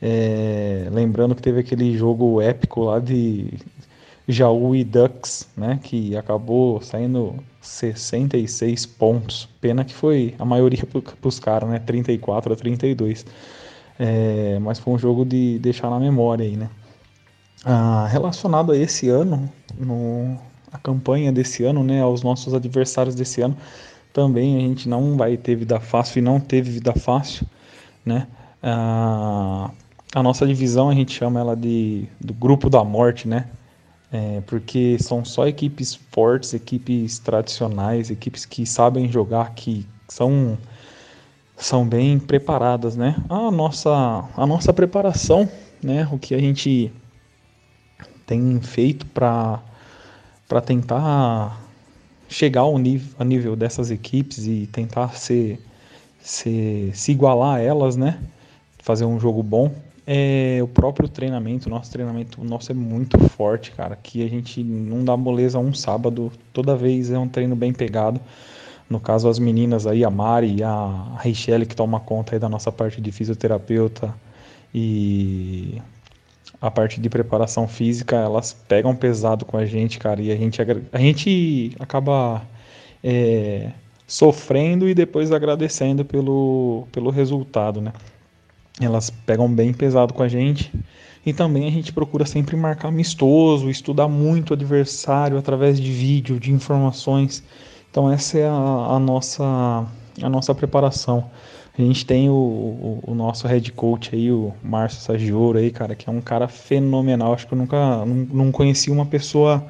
É, 0.00 0.88
lembrando 0.90 1.34
que 1.36 1.42
teve 1.42 1.60
aquele 1.60 1.96
jogo 1.96 2.40
épico 2.40 2.82
lá 2.82 2.98
de 2.98 3.46
Jaú 4.28 4.74
e 4.74 4.82
Ducks, 4.84 5.48
né? 5.56 5.78
Que 5.82 6.16
acabou 6.16 6.80
saindo 6.82 7.36
66 7.62 8.84
pontos. 8.86 9.48
Pena 9.60 9.84
que 9.84 9.94
foi 9.94 10.34
a 10.38 10.44
maioria 10.44 10.84
para 10.84 11.28
os 11.28 11.38
caras, 11.38 11.70
né? 11.70 11.78
34 11.78 12.52
a 12.52 12.56
32. 12.56 13.24
É, 13.98 14.58
mas 14.60 14.78
foi 14.78 14.92
um 14.92 14.98
jogo 14.98 15.24
de 15.24 15.58
deixar 15.60 15.88
na 15.88 15.98
memória 15.98 16.44
aí, 16.44 16.56
né? 16.56 16.68
Ah, 17.64 18.08
relacionado 18.10 18.72
a 18.72 18.76
esse 18.76 19.08
ano, 19.08 19.48
no, 19.78 20.36
a 20.72 20.78
campanha 20.78 21.30
desse 21.32 21.62
ano, 21.62 21.84
né? 21.84 22.02
Aos 22.02 22.22
nossos 22.22 22.52
adversários 22.52 23.14
desse 23.14 23.40
ano, 23.40 23.56
também 24.12 24.56
a 24.56 24.60
gente 24.60 24.88
não 24.88 25.16
vai 25.16 25.36
ter 25.36 25.54
vida 25.54 25.78
fácil 25.78 26.18
e 26.18 26.22
não 26.22 26.40
teve 26.40 26.70
vida 26.70 26.92
fácil, 26.94 27.46
né? 28.04 28.26
Ah, 28.62 29.70
a 30.14 30.22
nossa 30.22 30.46
divisão 30.46 30.88
a 30.90 30.94
gente 30.94 31.12
chama 31.12 31.40
ela 31.40 31.56
de 31.56 32.06
do 32.20 32.34
grupo 32.34 32.68
da 32.68 32.82
morte, 32.84 33.28
né? 33.28 33.46
É, 34.12 34.42
porque 34.42 34.98
são 34.98 35.24
só 35.24 35.46
equipes 35.46 35.94
fortes, 36.10 36.52
equipes 36.52 37.18
tradicionais, 37.18 38.10
equipes 38.10 38.44
que 38.44 38.66
sabem 38.66 39.10
jogar, 39.10 39.54
que 39.54 39.86
são, 40.06 40.58
são 41.56 41.88
bem 41.88 42.18
preparadas, 42.18 42.94
né? 42.94 43.16
A 43.26 43.50
nossa, 43.50 43.90
a 44.36 44.46
nossa 44.46 44.70
preparação, 44.70 45.48
né? 45.82 46.06
O 46.12 46.18
que 46.18 46.34
a 46.34 46.38
gente 46.38 46.92
tem 48.26 48.60
feito 48.60 49.06
para 49.06 49.62
tentar 50.66 51.58
chegar 52.28 52.62
ao 52.62 52.76
nível, 52.76 53.14
a 53.18 53.24
nível 53.24 53.56
dessas 53.56 53.90
equipes 53.90 54.46
e 54.46 54.66
tentar 54.66 55.16
ser, 55.16 55.58
ser, 56.20 56.94
se 56.94 57.12
igualar 57.12 57.56
a 57.56 57.60
elas, 57.60 57.96
né? 57.96 58.22
Fazer 58.78 59.06
um 59.06 59.18
jogo 59.18 59.42
bom 59.42 59.72
é 60.06 60.60
o 60.62 60.68
próprio 60.68 61.08
treinamento, 61.08 61.70
nosso 61.70 61.90
treinamento 61.92 62.42
nosso 62.44 62.72
é 62.72 62.74
muito 62.74 63.18
forte, 63.28 63.70
cara. 63.72 63.96
Que 63.96 64.24
a 64.24 64.28
gente 64.28 64.62
não 64.62 65.04
dá 65.04 65.16
moleza 65.16 65.58
um 65.58 65.72
sábado, 65.72 66.32
toda 66.52 66.76
vez 66.76 67.10
é 67.10 67.18
um 67.18 67.28
treino 67.28 67.54
bem 67.54 67.72
pegado. 67.72 68.20
No 68.90 69.00
caso, 69.00 69.28
as 69.28 69.38
meninas 69.38 69.86
aí, 69.86 70.04
a 70.04 70.10
Mari 70.10 70.56
e 70.56 70.62
a 70.62 71.16
Reichelle, 71.18 71.66
que 71.66 71.76
toma 71.76 72.00
conta 72.00 72.34
aí 72.34 72.38
da 72.38 72.48
nossa 72.48 72.70
parte 72.70 73.00
de 73.00 73.10
fisioterapeuta 73.12 74.14
e 74.74 75.80
a 76.60 76.70
parte 76.70 77.00
de 77.00 77.08
preparação 77.08 77.66
física, 77.66 78.16
elas 78.16 78.52
pegam 78.52 78.94
pesado 78.94 79.44
com 79.44 79.56
a 79.56 79.64
gente, 79.64 79.98
cara, 79.98 80.20
e 80.20 80.30
a 80.30 80.36
gente, 80.36 80.60
a 80.92 80.98
gente 80.98 81.74
acaba 81.80 82.42
é, 83.02 83.70
sofrendo 84.06 84.88
e 84.88 84.94
depois 84.94 85.32
agradecendo 85.32 86.04
pelo, 86.04 86.86
pelo 86.92 87.10
resultado, 87.10 87.80
né? 87.80 87.92
Elas 88.80 89.10
pegam 89.10 89.52
bem 89.52 89.72
pesado 89.72 90.14
com 90.14 90.22
a 90.22 90.28
gente. 90.28 90.72
E 91.24 91.32
também 91.32 91.68
a 91.68 91.70
gente 91.70 91.92
procura 91.92 92.26
sempre 92.26 92.56
marcar 92.56 92.88
amistoso, 92.88 93.70
estudar 93.70 94.08
muito 94.08 94.50
o 94.50 94.54
adversário 94.54 95.38
através 95.38 95.80
de 95.80 95.90
vídeo, 95.92 96.40
de 96.40 96.50
informações. 96.50 97.44
Então 97.90 98.10
essa 98.10 98.38
é 98.38 98.48
a, 98.48 98.52
a 98.52 98.98
nossa, 98.98 99.86
a 100.20 100.28
nossa 100.28 100.54
preparação. 100.54 101.30
A 101.78 101.80
gente 101.80 102.04
tem 102.04 102.28
o, 102.28 102.34
o, 102.34 103.02
o, 103.06 103.14
nosso 103.14 103.46
head 103.46 103.72
coach 103.72 104.14
aí, 104.14 104.30
o 104.30 104.52
Márcio 104.62 105.00
Sagioro 105.00 105.58
aí, 105.58 105.70
cara, 105.70 105.94
que 105.94 106.08
é 106.08 106.12
um 106.12 106.20
cara 106.20 106.46
fenomenal. 106.46 107.32
Acho 107.32 107.46
que 107.46 107.54
eu 107.54 107.58
nunca 107.58 108.04
não, 108.04 108.44
não 108.44 108.52
conheci 108.52 108.90
uma 108.90 109.06
pessoa. 109.06 109.64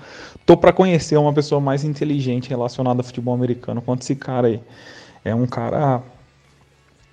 Tô 0.44 0.57
para 0.57 0.72
conhecer 0.72 1.16
uma 1.16 1.32
pessoa 1.32 1.61
mais 1.61 1.84
inteligente 1.84 2.48
relacionada 2.48 3.00
ao 3.00 3.05
futebol 3.05 3.34
americano 3.34 3.80
quanto 3.80 4.03
esse 4.03 4.16
cara 4.16 4.48
aí. 4.48 4.61
É 5.24 5.32
um 5.32 5.46
cara 5.46 6.03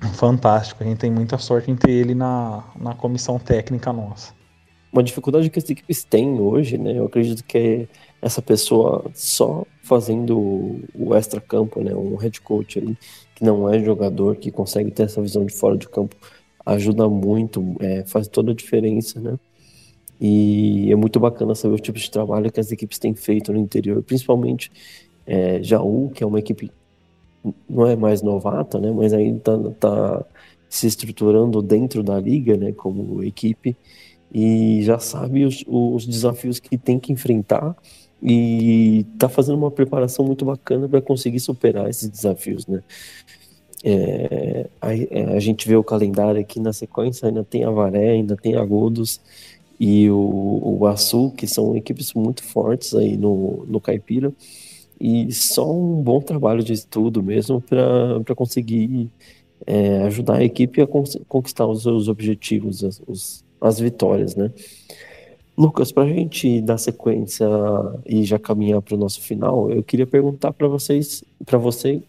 fantástico. 0.08 0.84
A 0.84 0.88
gente 0.88 1.00
tem 1.00 1.12
muita 1.12 1.38
sorte 1.38 1.74
ter 1.76 1.92
ele 1.92 2.16
na, 2.16 2.64
na 2.80 2.94
comissão 2.94 3.38
técnica 3.38 3.92
nossa. 3.92 4.34
Uma 4.92 5.04
dificuldade 5.04 5.50
que 5.50 5.60
as 5.60 5.70
equipes 5.70 6.04
têm 6.04 6.40
hoje, 6.40 6.78
né? 6.78 6.98
Eu 6.98 7.06
acredito 7.06 7.44
que 7.44 7.58
é 7.58 7.88
essa 8.22 8.42
pessoa 8.42 9.10
só 9.14 9.66
fazendo 9.84 10.82
o 10.96 11.14
extra-campo, 11.14 11.82
né? 11.84 11.94
Um 11.94 12.16
head 12.16 12.42
coach 12.42 12.80
ali, 12.80 12.98
que 13.36 13.44
não 13.44 13.72
é 13.72 13.80
jogador, 13.84 14.36
que 14.38 14.50
consegue 14.50 14.90
ter 14.90 15.04
essa 15.04 15.22
visão 15.22 15.46
de 15.46 15.54
fora 15.54 15.78
de 15.78 15.88
campo, 15.88 16.16
ajuda 16.66 17.08
muito, 17.08 17.76
é, 17.80 18.04
faz 18.06 18.28
toda 18.28 18.52
a 18.52 18.56
diferença, 18.56 19.20
né? 19.20 19.38
E 20.20 20.92
é 20.92 20.96
muito 20.96 21.20
bacana 21.20 21.56
saber 21.56 21.76
o 21.76 21.80
tipo 21.80 21.98
de 21.98 22.10
trabalho 22.10 22.52
que 22.52 22.60
as 22.60 22.72
equipes 22.72 23.00
têm 23.00 23.14
feito 23.14 23.54
no 23.54 23.60
interior, 23.60 24.04
principalmente 24.04 24.72
é, 25.26 25.62
Jaú, 25.62 26.10
que 26.10 26.24
é 26.24 26.28
uma 26.28 26.40
equipe 26.40 26.72
não 27.70 27.88
é 27.88 27.96
mais 27.96 28.22
novata, 28.22 28.80
né, 28.80 28.92
mas 28.92 29.14
ainda 29.14 29.38
está 29.38 29.58
tá 29.80 30.26
se 30.70 30.88
estruturando 30.88 31.62
dentro 31.62 32.04
da 32.04 32.20
liga, 32.20 32.56
né, 32.58 32.72
como 32.72 33.24
equipe, 33.24 33.76
e 34.32 34.82
já 34.84 35.00
sabe 35.00 35.46
os, 35.46 35.64
os 35.68 36.06
desafios 36.06 36.60
que 36.60 36.78
tem 36.78 37.00
que 37.00 37.12
enfrentar 37.12 37.76
e 38.22 39.06
está 39.14 39.30
fazendo 39.30 39.58
uma 39.58 39.72
preparação 39.72 40.26
muito 40.26 40.46
bacana 40.46 40.88
para 40.88 41.02
conseguir 41.02 41.40
superar 41.40 41.90
esses 41.90 42.10
desafios, 42.10 42.68
né? 42.68 42.84
É, 43.82 44.68
a, 44.82 44.94
é, 44.94 45.38
a, 45.38 45.40
gente 45.40 45.66
vê 45.66 45.76
o 45.76 45.84
calendário 45.84 46.40
aqui 46.42 46.60
na 46.60 46.74
sequência, 46.74 47.30
ainda 47.30 47.46
tem 47.46 47.64
Avaré, 47.64 48.10
ainda 48.10 48.36
tem 48.36 48.56
Agudos 48.56 49.22
e 49.80 50.10
o, 50.10 50.78
o 50.80 50.86
Açu, 50.86 51.32
que 51.32 51.48
são 51.48 51.76
equipes 51.78 52.14
muito 52.14 52.44
fortes 52.44 52.94
aí 52.94 53.16
no, 53.16 53.66
no 53.68 53.80
Caipira, 53.80 54.34
e 55.00 55.32
só 55.32 55.72
um 55.72 56.02
bom 56.02 56.20
trabalho 56.20 56.64
de 56.64 56.74
estudo 56.74 57.24
mesmo 57.24 57.62
para 57.62 58.36
conseguir 58.36 59.10
é, 59.66 60.04
ajudar 60.04 60.38
a 60.38 60.44
equipe 60.44 60.82
a 60.82 60.88
conquistar 61.28 61.66
os 61.68 61.84
seus 61.84 62.08
objetivos, 62.08 62.84
as, 62.84 63.02
os, 63.08 63.46
as 63.62 63.80
vitórias, 63.80 64.36
né? 64.36 64.52
Lucas, 65.58 65.92
para 65.92 66.04
a 66.04 66.08
gente 66.08 66.62
dar 66.62 66.78
sequência 66.78 67.46
e 68.06 68.24
já 68.24 68.40
caminhar 68.40 68.82
para 68.82 68.96
o 68.96 68.98
nosso 68.98 69.20
final, 69.20 69.70
eu 69.70 69.84
queria 69.84 70.08
perguntar 70.08 70.54
para 70.54 70.70
vocês, 70.70 71.24
para 71.46 71.58
você, 71.58 72.02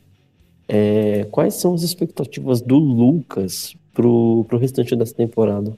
é, 0.68 1.26
quais 1.32 1.55
são 1.55 1.74
as 1.74 1.82
expectativas 1.82 2.61
do 2.61 2.78
Lucas 2.78 3.74
para 3.93 4.07
o 4.07 4.47
restante 4.53 4.95
dessa 4.95 5.14
temporada? 5.14 5.76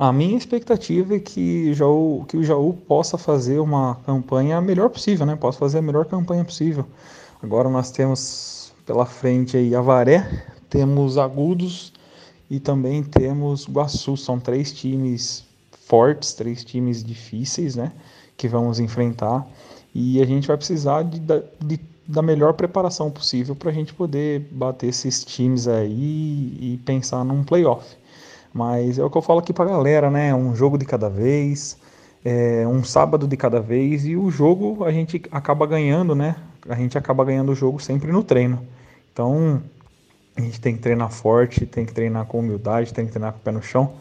A 0.00 0.14
minha 0.14 0.34
expectativa 0.34 1.16
é 1.16 1.18
que, 1.18 1.74
Jaú, 1.74 2.24
que 2.26 2.34
o 2.34 2.42
Jaú 2.42 2.72
possa 2.72 3.18
fazer 3.18 3.58
uma 3.58 3.96
campanha 4.06 4.56
a 4.56 4.60
melhor 4.62 4.88
possível, 4.88 5.26
né? 5.26 5.36
Possa 5.36 5.58
fazer 5.58 5.76
a 5.76 5.82
melhor 5.82 6.06
campanha 6.06 6.42
possível. 6.42 6.86
Agora 7.42 7.68
nós 7.68 7.90
temos 7.90 8.72
pela 8.86 9.04
frente 9.04 9.58
aí 9.58 9.74
Avaré, 9.74 10.46
temos 10.70 11.18
Agudos 11.18 11.92
e 12.48 12.58
também 12.58 13.02
temos 13.02 13.68
Guaçu. 13.68 14.16
São 14.16 14.40
três 14.40 14.72
times 14.72 15.44
fortes, 15.86 16.32
três 16.32 16.64
times 16.64 17.04
difíceis, 17.04 17.76
né? 17.76 17.92
Que 18.38 18.48
vamos 18.48 18.80
enfrentar. 18.80 19.46
E 19.94 20.22
a 20.22 20.24
gente 20.24 20.48
vai 20.48 20.56
precisar 20.56 21.02
de, 21.02 21.20
de 21.20 21.78
da 22.08 22.22
melhor 22.22 22.54
preparação 22.54 23.10
possível 23.10 23.54
para 23.54 23.70
a 23.70 23.72
gente 23.72 23.92
poder 23.92 24.48
bater 24.50 24.88
esses 24.88 25.24
times 25.24 25.68
aí 25.68 26.56
e 26.58 26.80
pensar 26.86 27.22
num 27.22 27.44
playoff. 27.44 27.99
Mas 28.52 28.98
é 28.98 29.04
o 29.04 29.10
que 29.10 29.16
eu 29.16 29.22
falo 29.22 29.38
aqui 29.38 29.52
pra 29.52 29.64
galera, 29.64 30.10
né? 30.10 30.34
Um 30.34 30.54
jogo 30.54 30.76
de 30.76 30.84
cada 30.84 31.08
vez, 31.08 31.78
é 32.24 32.66
um 32.66 32.84
sábado 32.84 33.26
de 33.26 33.36
cada 33.36 33.60
vez 33.60 34.04
e 34.04 34.16
o 34.16 34.30
jogo 34.30 34.84
a 34.84 34.92
gente 34.92 35.22
acaba 35.30 35.66
ganhando, 35.66 36.14
né? 36.14 36.36
A 36.68 36.74
gente 36.74 36.98
acaba 36.98 37.24
ganhando 37.24 37.52
o 37.52 37.54
jogo 37.54 37.80
sempre 37.80 38.12
no 38.12 38.22
treino. 38.22 38.60
Então 39.12 39.62
a 40.36 40.40
gente 40.40 40.60
tem 40.60 40.74
que 40.74 40.80
treinar 40.80 41.10
forte, 41.10 41.66
tem 41.66 41.86
que 41.86 41.92
treinar 41.92 42.26
com 42.26 42.40
humildade, 42.40 42.92
tem 42.92 43.06
que 43.06 43.12
treinar 43.12 43.32
com 43.32 43.38
o 43.38 43.42
pé 43.42 43.52
no 43.52 43.62
chão 43.62 43.94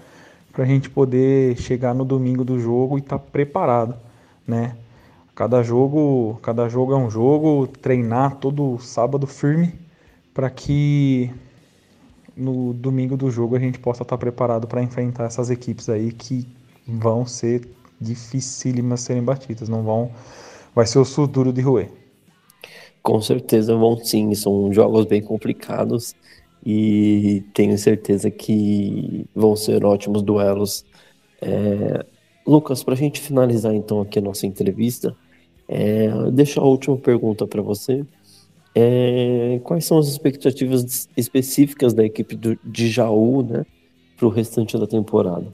para 0.52 0.64
a 0.64 0.68
gente 0.68 0.90
poder 0.90 1.56
chegar 1.58 1.94
no 1.94 2.04
domingo 2.04 2.44
do 2.44 2.60
jogo 2.60 2.98
e 2.98 3.02
estar 3.02 3.18
tá 3.18 3.26
preparado, 3.32 3.96
né? 4.46 4.76
Cada 5.36 5.64
jogo, 5.64 6.38
cada 6.42 6.68
jogo 6.68 6.94
é 6.94 6.98
um 6.98 7.10
jogo, 7.10 7.66
treinar 7.68 8.36
todo 8.36 8.78
sábado 8.80 9.26
firme 9.26 9.74
para 10.34 10.50
que 10.50 11.32
no 12.40 12.74
domingo 12.74 13.18
do 13.18 13.30
jogo 13.30 13.56
a 13.56 13.60
gente 13.60 13.80
possa 13.80 14.04
estar 14.04 14.18
preparado 14.18 14.68
para 14.68 14.82
enfrentar 14.82 15.26
essas 15.26 15.50
equipes 15.50 15.90
aí 15.90 16.12
que 16.12 16.48
vão 16.88 17.26
ser 17.26 17.68
dificílimas 18.00 19.02
serem 19.02 19.24
batidas, 19.24 19.68
não 19.70 19.84
vão 19.84 20.12
vai 20.74 20.86
ser 20.86 21.00
o 21.00 21.06
sul 21.06 21.28
duro 21.28 21.52
de 21.52 21.62
roer. 21.62 21.90
Com 23.02 23.22
certeza 23.22 23.76
vão 23.76 23.98
sim, 23.98 24.34
são 24.36 24.72
jogos 24.74 25.06
bem 25.06 25.22
complicados 25.22 26.16
e 26.66 27.44
tenho 27.54 27.78
certeza 27.78 28.30
que 28.30 29.26
vão 29.36 29.56
ser 29.56 29.84
ótimos 29.86 30.22
duelos. 30.22 30.86
É... 31.42 32.06
Lucas, 32.46 32.84
para 32.84 32.94
a 32.94 32.98
gente 32.98 33.20
finalizar 33.20 33.74
então 33.74 34.02
aqui 34.02 34.20
a 34.20 34.22
nossa 34.22 34.46
entrevista, 34.46 35.16
é... 35.68 36.10
deixo 36.32 36.60
a 36.60 36.64
última 36.64 36.98
pergunta 36.98 37.48
para 37.48 37.62
você. 37.62 38.06
É, 38.82 39.60
quais 39.66 39.84
são 39.84 39.98
as 39.98 40.08
expectativas 40.08 41.10
específicas 41.18 41.94
da 41.94 42.06
equipe 42.06 42.34
do, 42.34 42.58
de 42.64 42.88
Jaú 42.88 43.44
né, 43.44 43.66
para 44.16 44.26
o 44.26 44.30
restante 44.30 44.78
da 44.78 44.88
temporada? 44.88 45.48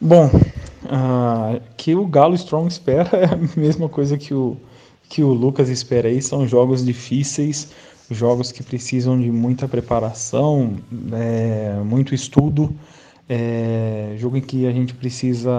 Bom, 0.00 0.26
uh, 0.26 1.60
que 1.76 1.94
o 1.94 2.06
Galo 2.06 2.34
Strong 2.34 2.68
espera 2.68 3.10
é 3.18 3.26
a 3.26 3.60
mesma 3.60 3.86
coisa 3.86 4.16
que 4.16 4.32
o, 4.32 4.56
que 5.10 5.22
o 5.22 5.28
Lucas 5.34 5.68
espera 5.68 6.08
aí. 6.08 6.22
São 6.22 6.48
jogos 6.48 6.82
difíceis, 6.82 7.68
jogos 8.10 8.50
que 8.50 8.62
precisam 8.62 9.20
de 9.20 9.30
muita 9.30 9.68
preparação, 9.68 10.78
é, 11.12 11.74
muito 11.84 12.14
estudo. 12.14 12.74
É, 13.28 14.14
jogo 14.16 14.38
em 14.38 14.40
que 14.40 14.66
a 14.66 14.72
gente 14.72 14.94
precisa 14.94 15.50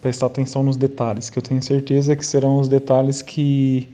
prestar 0.00 0.26
atenção 0.26 0.64
nos 0.64 0.76
detalhes, 0.76 1.30
que 1.30 1.38
eu 1.38 1.42
tenho 1.42 1.62
certeza 1.62 2.16
que 2.16 2.26
serão 2.26 2.58
os 2.58 2.68
detalhes 2.68 3.22
que 3.22 3.88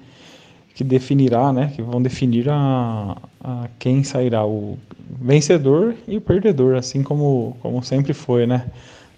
que 0.79 0.85
definirá, 0.85 1.53
né, 1.53 1.73
que 1.75 1.83
vão 1.83 2.01
definir 2.01 2.49
a, 2.49 3.17
a 3.43 3.69
quem 3.81 4.05
sairá 4.05 4.47
o 4.47 4.79
vencedor 5.21 5.97
e 6.07 6.17
o 6.17 6.21
perdedor, 6.21 6.77
assim 6.77 7.03
como, 7.03 7.57
como 7.61 7.83
sempre 7.83 8.15
foi, 8.15 8.47
né? 8.47 8.65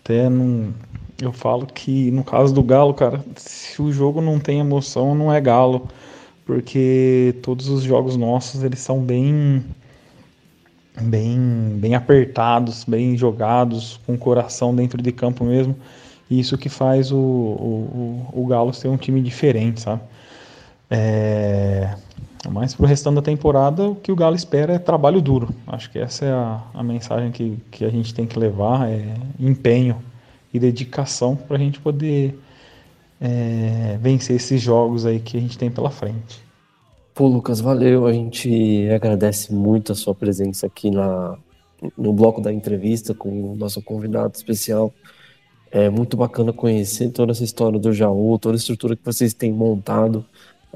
Até 0.02 0.30
num, 0.30 0.72
eu 1.20 1.34
falo 1.34 1.66
que 1.66 2.10
no 2.12 2.24
caso 2.24 2.54
do 2.54 2.62
Galo, 2.62 2.94
cara, 2.94 3.22
se 3.36 3.82
o 3.82 3.92
jogo 3.92 4.22
não 4.22 4.40
tem 4.40 4.58
emoção, 4.58 5.14
não 5.14 5.30
é 5.30 5.38
Galo, 5.38 5.86
porque 6.46 7.34
todos 7.42 7.68
os 7.68 7.82
jogos 7.82 8.16
nossos 8.16 8.62
eles 8.62 8.78
são 8.78 8.98
bem 8.98 9.62
bem 10.98 11.76
bem 11.76 11.94
apertados, 11.94 12.84
bem 12.84 13.18
jogados, 13.18 14.00
com 14.06 14.16
coração 14.16 14.74
dentro 14.74 15.02
de 15.02 15.12
campo 15.12 15.44
mesmo. 15.44 15.76
E 16.30 16.40
isso 16.40 16.56
que 16.56 16.70
faz 16.70 17.12
o, 17.12 17.18
o, 17.18 18.30
o, 18.32 18.44
o 18.44 18.46
Galo 18.46 18.72
ser 18.72 18.88
um 18.88 18.96
time 18.96 19.20
diferente, 19.20 19.82
sabe? 19.82 20.00
É... 20.90 21.94
Mas 22.48 22.74
para 22.74 22.84
o 22.84 22.86
restante 22.88 23.16
da 23.16 23.22
temporada, 23.22 23.90
o 23.90 23.94
que 23.94 24.10
o 24.10 24.16
Galo 24.16 24.34
espera 24.34 24.72
é 24.72 24.78
trabalho 24.78 25.20
duro. 25.20 25.54
Acho 25.66 25.90
que 25.90 25.98
essa 25.98 26.24
é 26.24 26.32
a, 26.32 26.62
a 26.72 26.82
mensagem 26.82 27.30
que, 27.30 27.58
que 27.70 27.84
a 27.84 27.90
gente 27.90 28.14
tem 28.14 28.26
que 28.26 28.38
levar: 28.38 28.88
é 28.88 29.14
empenho 29.38 30.02
e 30.52 30.58
dedicação 30.58 31.36
para 31.36 31.56
a 31.56 31.60
gente 31.60 31.78
poder 31.80 32.38
é, 33.20 33.98
vencer 34.00 34.36
esses 34.36 34.60
jogos 34.60 35.04
aí 35.04 35.20
que 35.20 35.36
a 35.36 35.40
gente 35.40 35.58
tem 35.58 35.70
pela 35.70 35.90
frente. 35.90 36.42
Pô, 37.14 37.26
Lucas, 37.26 37.60
valeu. 37.60 38.06
A 38.06 38.12
gente 38.12 38.88
agradece 38.88 39.52
muito 39.52 39.92
a 39.92 39.94
sua 39.94 40.14
presença 40.14 40.66
aqui 40.66 40.90
na, 40.90 41.36
no 41.96 42.12
bloco 42.12 42.40
da 42.40 42.52
entrevista 42.52 43.12
com 43.12 43.52
o 43.52 43.56
nosso 43.56 43.82
convidado 43.82 44.34
especial. 44.34 44.92
É 45.70 45.88
muito 45.88 46.16
bacana 46.16 46.52
conhecer 46.52 47.10
toda 47.10 47.32
essa 47.32 47.44
história 47.44 47.78
do 47.78 47.92
Jaú, 47.92 48.38
toda 48.38 48.56
a 48.56 48.58
estrutura 48.58 48.96
que 48.96 49.04
vocês 49.04 49.34
têm 49.34 49.52
montado 49.52 50.24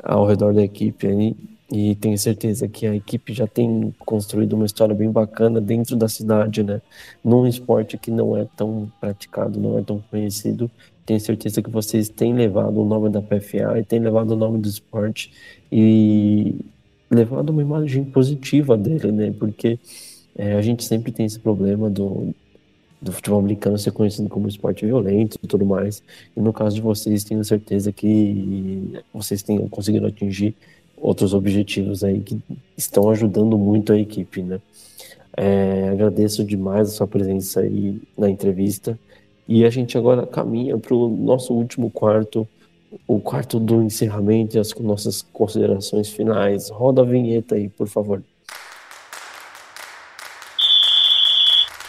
ao 0.03 0.27
redor 0.27 0.55
da 0.55 0.63
equipe 0.63 1.07
aí. 1.07 1.37
E 1.73 1.95
tenho 1.97 2.17
certeza 2.19 2.69
que 2.69 2.87
a 2.87 2.95
equipe 2.95 3.33
já 3.33 3.47
tem 3.47 3.93
construído 4.01 4.53
uma 4.53 4.67
história 4.67 4.95
bem 4.95 5.11
bacana 5.11 5.61
dentro 5.61 5.97
da 5.97 6.09
cidade, 6.09 6.63
né? 6.63 6.81
Num 7.25 7.47
esporte 7.47 7.97
que 7.97 8.11
não 8.11 8.37
é 8.37 8.47
tão 8.57 8.93
praticado, 9.01 9.59
não 9.59 9.79
é 9.79 9.83
tão 9.83 10.03
conhecido. 10.11 10.71
Tenho 11.07 11.19
certeza 11.21 11.63
que 11.63 11.71
vocês 11.71 12.09
têm 12.09 12.35
levado 12.35 12.81
o 12.81 12.85
nome 12.85 13.11
da 13.11 13.21
PFA 13.21 13.79
e 13.79 13.85
têm 13.85 13.99
levado 13.99 14.33
o 14.33 14.37
nome 14.37 14.59
do 14.59 14.69
esporte 14.69 15.33
e 15.73 16.55
levado 17.11 17.51
uma 17.51 17.63
imagem 17.63 18.05
positiva 18.05 18.77
dele, 18.77 19.11
né? 19.11 19.35
Porque 19.39 19.79
é, 20.37 20.55
a 20.55 20.63
gente 20.63 20.85
sempre 20.85 21.13
tem 21.13 21.27
esse 21.27 21.39
problema 21.39 21.89
do, 21.89 22.35
do 23.01 23.13
futebol 23.13 23.39
americano 23.39 23.79
ser 23.79 23.93
conhecido 23.93 24.29
como 24.29 24.49
esporte 24.49 24.87
violento 24.87 25.39
e 25.43 25.47
tudo 25.47 25.67
mais. 25.67 26.03
E 26.37 26.41
no 26.41 26.53
caso 26.53 26.75
de 26.75 26.81
vocês, 26.81 27.25
tenho 27.25 27.45
certeza 27.45 27.93
que 27.93 29.01
vocês 29.13 29.43
tenham 29.43 29.69
conseguido 29.69 30.07
atingir 30.07 30.55
outros 30.97 31.35
objetivos 31.35 32.03
aí 32.03 32.21
que 32.21 32.41
estão 32.77 33.11
ajudando 33.11 33.59
muito 33.59 33.93
a 33.93 33.99
equipe, 33.99 34.43
né? 34.43 34.61
É, 35.37 35.89
agradeço 35.89 36.45
demais 36.45 36.89
a 36.89 36.93
sua 36.93 37.07
presença 37.07 37.61
aí 37.61 38.01
na 38.17 38.31
entrevista. 38.31 38.99
E 39.47 39.65
a 39.65 39.71
gente 39.71 39.99
agora 39.99 40.27
caminha 40.27 40.79
para 40.79 40.95
o 40.95 41.09
nosso 41.09 41.53
último 41.53 41.91
quarto, 41.91 42.49
o 43.07 43.21
quarto 43.21 43.59
do 43.61 43.83
encerramento 43.83 44.57
e 44.57 44.61
as 44.61 44.73
nossas 44.75 45.21
considerações 45.21 46.09
finais. 46.09 46.71
Roda 46.71 47.03
a 47.03 47.05
vinheta 47.05 47.57
aí, 47.57 47.69
por 47.69 47.89
favor. 47.89 48.23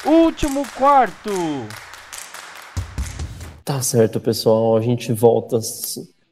Último 0.05 0.63
quarto. 0.77 1.31
Tá 3.63 3.81
certo, 3.81 4.19
pessoal. 4.19 4.77
A 4.77 4.81
gente 4.81 5.11
volta 5.11 5.59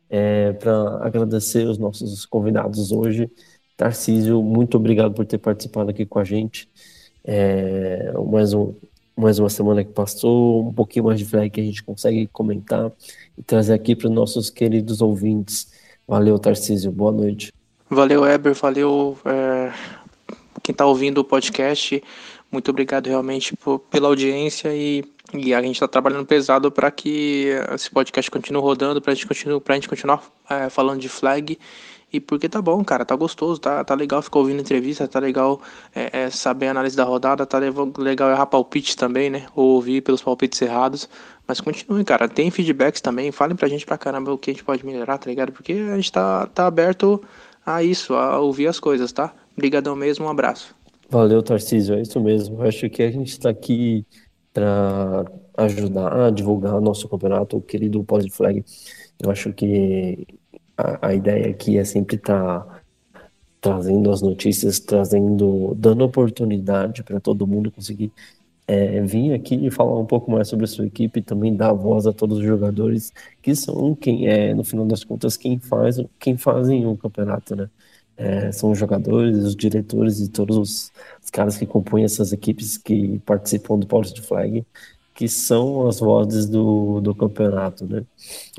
é, 0.09 0.53
para 0.53 0.99
agradecer 1.03 1.67
os 1.67 1.79
nossos 1.79 2.23
convidados 2.25 2.91
hoje. 2.91 3.31
Tarcísio, 3.75 4.43
muito 4.43 4.77
obrigado 4.77 5.15
por 5.15 5.25
ter 5.25 5.39
participado 5.39 5.89
aqui 5.89 6.05
com 6.05 6.19
a 6.19 6.23
gente. 6.23 6.69
É, 7.25 8.13
mais, 8.31 8.53
um, 8.53 8.75
mais 9.17 9.39
uma 9.39 9.49
semana 9.49 9.83
que 9.83 9.91
passou, 9.91 10.67
um 10.67 10.73
pouquinho 10.73 11.05
mais 11.05 11.17
de 11.17 11.25
flag 11.25 11.49
que 11.49 11.59
a 11.59 11.63
gente 11.63 11.83
consegue 11.83 12.27
comentar 12.27 12.91
e 13.35 13.41
trazer 13.41 13.73
aqui 13.73 13.95
para 13.95 14.07
os 14.07 14.13
nossos 14.13 14.51
queridos 14.51 15.01
ouvintes. 15.01 15.71
Valeu, 16.07 16.37
Tarcísio. 16.37 16.91
Boa 16.91 17.11
noite. 17.11 17.51
Valeu, 17.89 18.23
Eber. 18.23 18.53
Valeu, 18.53 19.17
é, 19.25 19.71
quem 20.61 20.73
está 20.73 20.85
ouvindo 20.85 21.19
o 21.19 21.23
podcast. 21.23 22.03
Muito 22.53 22.69
obrigado 22.69 23.07
realmente 23.07 23.57
por, 23.57 23.79
pela 23.79 24.07
audiência 24.07 24.69
e, 24.75 25.03
e 25.33 25.55
a 25.55 25.61
gente 25.63 25.73
está 25.73 25.87
trabalhando 25.87 26.23
pesado 26.23 26.71
para 26.71 26.91
que 26.91 27.47
esse 27.73 27.89
podcast 27.89 28.29
continue 28.29 28.61
rodando, 28.61 29.01
para 29.01 29.15
gente 29.15 29.25
continue, 29.25 29.59
a 29.67 29.73
gente 29.73 29.89
continuar 29.89 30.23
é, 30.47 30.69
falando 30.69 31.01
de 31.01 31.09
flag. 31.09 31.57
E 32.13 32.19
porque 32.19 32.47
tá 32.47 32.61
bom, 32.61 32.83
cara, 32.85 33.03
tá 33.03 33.15
gostoso, 33.15 33.59
tá, 33.59 33.83
tá 33.83 33.95
legal 33.95 34.21
ficar 34.21 34.37
ouvindo 34.37 34.61
entrevista, 34.61 35.07
tá 35.07 35.17
legal 35.17 35.59
é, 35.95 36.25
é, 36.25 36.29
saber 36.29 36.67
a 36.67 36.71
análise 36.71 36.95
da 36.95 37.03
rodada, 37.03 37.43
tá 37.43 37.57
legal 37.97 38.29
errar 38.29 38.45
palpite 38.45 38.95
também, 38.95 39.31
né? 39.31 39.47
Ou 39.55 39.69
ouvir 39.69 40.01
pelos 40.01 40.21
palpites 40.21 40.61
errados. 40.61 41.09
Mas 41.47 41.59
continue, 41.59 42.03
cara. 42.03 42.29
Tem 42.29 42.51
feedbacks 42.51 43.01
também. 43.01 43.31
Falem 43.31 43.55
pra 43.55 43.67
gente 43.67 43.83
pra 43.83 43.97
caramba 43.97 44.31
o 44.31 44.37
que 44.37 44.51
a 44.51 44.53
gente 44.53 44.63
pode 44.63 44.85
melhorar, 44.85 45.17
tá 45.17 45.27
ligado? 45.27 45.51
Porque 45.51 45.73
a 45.73 45.95
gente 45.95 46.11
tá, 46.11 46.45
tá 46.45 46.67
aberto 46.67 47.19
a 47.65 47.81
isso, 47.81 48.13
a 48.13 48.37
ouvir 48.39 48.67
as 48.67 48.79
coisas, 48.79 49.11
tá? 49.11 49.33
Obrigadão 49.57 49.95
mesmo, 49.95 50.27
um 50.27 50.29
abraço. 50.29 50.82
Valeu, 51.13 51.43
Tarcísio. 51.43 51.95
É 51.95 52.01
isso 52.01 52.19
mesmo. 52.19 52.57
Eu 52.57 52.67
acho 52.67 52.89
que 52.89 53.03
a 53.03 53.11
gente 53.11 53.39
tá 53.39 53.49
aqui 53.49 54.03
para 54.51 55.25
ajudar 55.57 56.27
a 56.27 56.31
divulgar 56.31 56.81
nosso 56.81 57.07
campeonato, 57.07 57.57
o 57.57 57.61
querido 57.61 58.03
Pós 58.03 58.25
Flag. 58.35 58.65
Eu 59.19 59.29
acho 59.29 59.53
que 59.53 60.25
a, 60.75 61.09
a 61.09 61.13
ideia 61.13 61.51
aqui 61.51 61.77
é 61.77 61.83
sempre 61.85 62.15
estar 62.15 62.61
tá 62.65 62.81
trazendo 63.61 64.11
as 64.11 64.23
notícias, 64.23 64.79
trazendo, 64.79 65.75
dando 65.75 66.03
oportunidade 66.03 67.03
para 67.03 67.19
todo 67.19 67.45
mundo 67.47 67.71
conseguir 67.71 68.11
é, 68.67 69.01
vir 69.01 69.33
aqui 69.33 69.55
e 69.67 69.71
falar 69.71 69.99
um 69.99 70.05
pouco 70.07 70.31
mais 70.31 70.47
sobre 70.49 70.65
a 70.65 70.67
sua 70.67 70.87
equipe, 70.87 71.21
também 71.21 71.55
dar 71.55 71.73
voz 71.73 72.07
a 72.07 72.13
todos 72.13 72.39
os 72.39 72.43
jogadores 72.45 73.13
que 73.41 73.55
são 73.55 73.95
quem 73.95 74.27
é, 74.27 74.53
no 74.55 74.63
final 74.63 74.85
das 74.87 75.03
contas, 75.03 75.37
quem 75.37 75.59
faz, 75.59 75.97
quem 76.19 76.37
fazem 76.37 76.87
o 76.87 76.97
campeonato, 76.97 77.55
né? 77.55 77.69
É, 78.15 78.51
são 78.51 78.71
os 78.71 78.77
jogadores, 78.77 79.37
os 79.39 79.55
diretores 79.55 80.19
e 80.19 80.29
todos 80.29 80.55
os, 80.57 80.91
os, 81.23 81.29
caras 81.31 81.57
que 81.57 81.65
compõem 81.65 82.03
essas 82.03 82.31
equipes 82.31 82.77
que 82.77 83.19
participam 83.25 83.77
do 83.77 83.87
Policy 83.87 84.21
Flag 84.21 84.63
que 85.13 85.27
são 85.27 85.87
as 85.87 85.99
vozes 85.99 86.47
do, 86.47 86.99
do 86.99 87.13
campeonato, 87.13 87.85
né? 87.85 88.03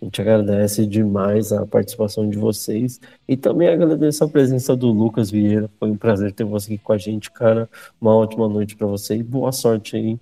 A 0.01 0.05
gente 0.05 0.21
agradece 0.21 0.87
demais 0.87 1.53
a 1.53 1.67
participação 1.67 2.29
de 2.29 2.39
vocês 2.39 3.01
e 3.29 3.37
também 3.37 3.69
agradeço 3.69 4.23
a 4.25 4.29
presença 4.29 4.77
do 4.77 4.91
Lucas 4.93 5.31
Vieira. 5.31 5.69
Foi 5.79 5.91
um 5.91 5.97
prazer 5.97 6.33
ter 6.33 6.45
você 6.45 6.75
aqui 6.75 6.83
com 6.83 6.93
a 6.93 6.99
gente, 6.99 7.31
cara. 7.31 7.69
Uma 8.01 8.15
ótima 8.15 8.49
noite 8.49 8.77
para 8.77 8.87
você 8.87 9.17
e 9.17 9.23
boa 9.23 9.51
sorte 9.51 9.97
aí 9.97 10.19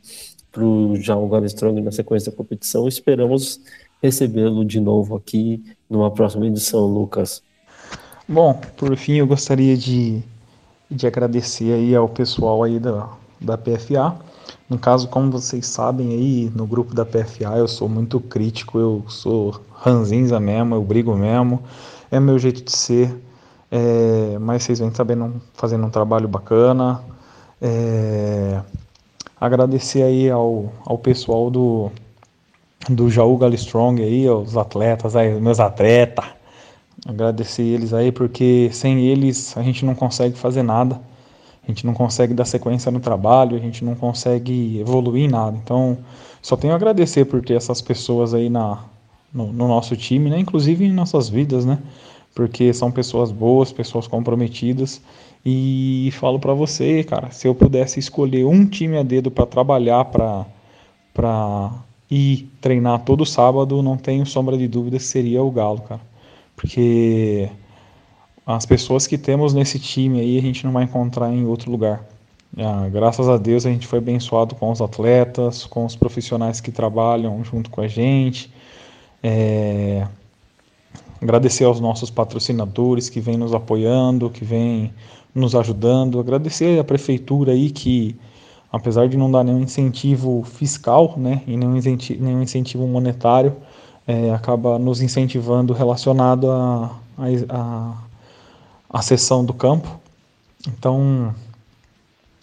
pro 0.50 0.94
João 0.96 1.44
Strong 1.46 1.80
na 1.82 1.92
sequência 1.92 2.30
da 2.30 2.36
competição. 2.36 2.88
Esperamos 2.88 3.60
recebê-lo 4.02 4.64
de 4.64 4.80
novo 4.80 5.16
aqui 5.16 5.62
numa 5.88 6.10
próxima 6.10 6.46
edição, 6.46 6.86
Lucas. 6.86 7.42
Bom, 8.32 8.54
por 8.76 8.96
fim, 8.96 9.16
eu 9.16 9.26
gostaria 9.26 9.76
de, 9.76 10.22
de 10.90 11.06
agradecer 11.06 11.72
aí 11.72 11.94
ao 11.94 12.08
pessoal 12.08 12.62
aí 12.62 12.78
da, 12.80 13.08
da 13.40 13.58
PFA 13.58 14.16
no 14.72 14.78
caso, 14.78 15.06
como 15.06 15.30
vocês 15.30 15.66
sabem 15.66 16.12
aí, 16.12 16.52
no 16.56 16.66
grupo 16.66 16.94
da 16.94 17.04
PFA 17.04 17.58
eu 17.58 17.68
sou 17.68 17.90
muito 17.90 18.18
crítico, 18.18 18.78
eu 18.78 19.04
sou 19.06 19.60
ranzinza 19.74 20.40
mesmo, 20.40 20.74
eu 20.74 20.82
brigo 20.82 21.14
mesmo, 21.14 21.62
é 22.10 22.18
meu 22.18 22.38
jeito 22.38 22.64
de 22.64 22.72
ser, 22.72 23.14
é, 23.70 24.38
mas 24.40 24.62
vocês 24.62 24.78
vêm 24.78 24.90
sabendo 24.94 25.42
fazendo 25.52 25.86
um 25.86 25.90
trabalho 25.90 26.26
bacana. 26.26 27.02
É, 27.60 28.62
agradecer 29.38 30.02
aí 30.02 30.30
ao, 30.30 30.72
ao 30.86 30.96
pessoal 30.96 31.50
do, 31.50 31.90
do 32.88 33.10
Jaú 33.10 33.36
Galistrong 33.36 34.02
aí, 34.02 34.26
aos 34.26 34.56
atletas 34.56 35.14
aí, 35.14 35.38
meus 35.38 35.60
atletas. 35.60 36.24
Agradecer 37.06 37.62
eles 37.62 37.92
aí, 37.92 38.12
porque 38.12 38.70
sem 38.72 39.06
eles 39.06 39.56
a 39.56 39.62
gente 39.62 39.84
não 39.84 39.94
consegue 39.94 40.36
fazer 40.36 40.62
nada 40.62 41.00
a 41.66 41.70
gente 41.70 41.86
não 41.86 41.94
consegue 41.94 42.34
dar 42.34 42.44
sequência 42.44 42.90
no 42.90 42.98
trabalho, 42.98 43.56
a 43.56 43.60
gente 43.60 43.84
não 43.84 43.94
consegue 43.94 44.80
evoluir 44.80 45.24
em 45.24 45.28
nada. 45.28 45.56
Então, 45.62 45.98
só 46.40 46.56
tenho 46.56 46.72
a 46.72 46.76
agradecer 46.76 47.24
por 47.24 47.40
ter 47.40 47.54
essas 47.54 47.80
pessoas 47.80 48.34
aí 48.34 48.50
na, 48.50 48.84
no, 49.32 49.52
no 49.52 49.68
nosso 49.68 49.96
time, 49.96 50.28
né? 50.28 50.38
inclusive 50.40 50.84
em 50.84 50.92
nossas 50.92 51.28
vidas, 51.28 51.64
né? 51.64 51.78
Porque 52.34 52.72
são 52.72 52.90
pessoas 52.90 53.30
boas, 53.30 53.70
pessoas 53.70 54.08
comprometidas. 54.08 55.00
E 55.44 56.10
falo 56.14 56.40
para 56.40 56.52
você, 56.52 57.04
cara, 57.04 57.30
se 57.30 57.46
eu 57.46 57.54
pudesse 57.54 58.00
escolher 58.00 58.44
um 58.44 58.66
time 58.66 58.98
a 58.98 59.02
dedo 59.02 59.30
para 59.30 59.46
trabalhar, 59.46 60.04
para 60.06 60.46
para 61.14 61.70
ir 62.10 62.48
treinar 62.60 63.00
todo 63.04 63.26
sábado, 63.26 63.82
não 63.82 63.98
tenho 63.98 64.24
sombra 64.24 64.56
de 64.56 64.66
dúvida 64.66 64.98
seria 64.98 65.42
o 65.42 65.50
Galo, 65.50 65.82
cara. 65.82 66.00
Porque 66.62 67.50
as 68.46 68.64
pessoas 68.64 69.04
que 69.04 69.18
temos 69.18 69.52
nesse 69.52 69.80
time 69.80 70.20
aí 70.20 70.38
a 70.38 70.40
gente 70.40 70.64
não 70.64 70.72
vai 70.72 70.84
encontrar 70.84 71.32
em 71.32 71.44
outro 71.44 71.68
lugar. 71.68 72.06
Ah, 72.56 72.88
graças 72.88 73.28
a 73.28 73.36
Deus 73.36 73.66
a 73.66 73.70
gente 73.70 73.84
foi 73.88 73.98
abençoado 73.98 74.54
com 74.54 74.70
os 74.70 74.80
atletas, 74.80 75.66
com 75.66 75.84
os 75.84 75.96
profissionais 75.96 76.60
que 76.60 76.70
trabalham 76.70 77.42
junto 77.42 77.68
com 77.68 77.80
a 77.80 77.88
gente. 77.88 78.48
É... 79.20 80.06
Agradecer 81.20 81.64
aos 81.64 81.80
nossos 81.80 82.10
patrocinadores 82.10 83.08
que 83.08 83.18
vêm 83.18 83.36
nos 83.36 83.52
apoiando, 83.52 84.30
que 84.30 84.44
vêm 84.44 84.92
nos 85.34 85.56
ajudando. 85.56 86.20
Agradecer 86.20 86.78
à 86.78 86.84
prefeitura 86.84 87.52
aí 87.52 87.70
que, 87.70 88.14
apesar 88.72 89.08
de 89.08 89.16
não 89.16 89.30
dar 89.30 89.42
nenhum 89.42 89.62
incentivo 89.62 90.44
fiscal, 90.44 91.14
né, 91.16 91.42
e 91.44 91.56
nenhum 91.56 91.76
incentivo, 91.76 92.24
nenhum 92.24 92.42
incentivo 92.42 92.86
monetário, 92.86 93.56
é, 94.06 94.32
acaba 94.32 94.78
nos 94.78 95.00
incentivando 95.00 95.72
relacionado 95.72 96.50
a, 96.50 96.96
a, 97.18 97.26
a 97.50 97.94
a 98.92 99.00
sessão 99.00 99.44
do 99.44 99.54
campo. 99.54 99.98
Então, 100.68 101.34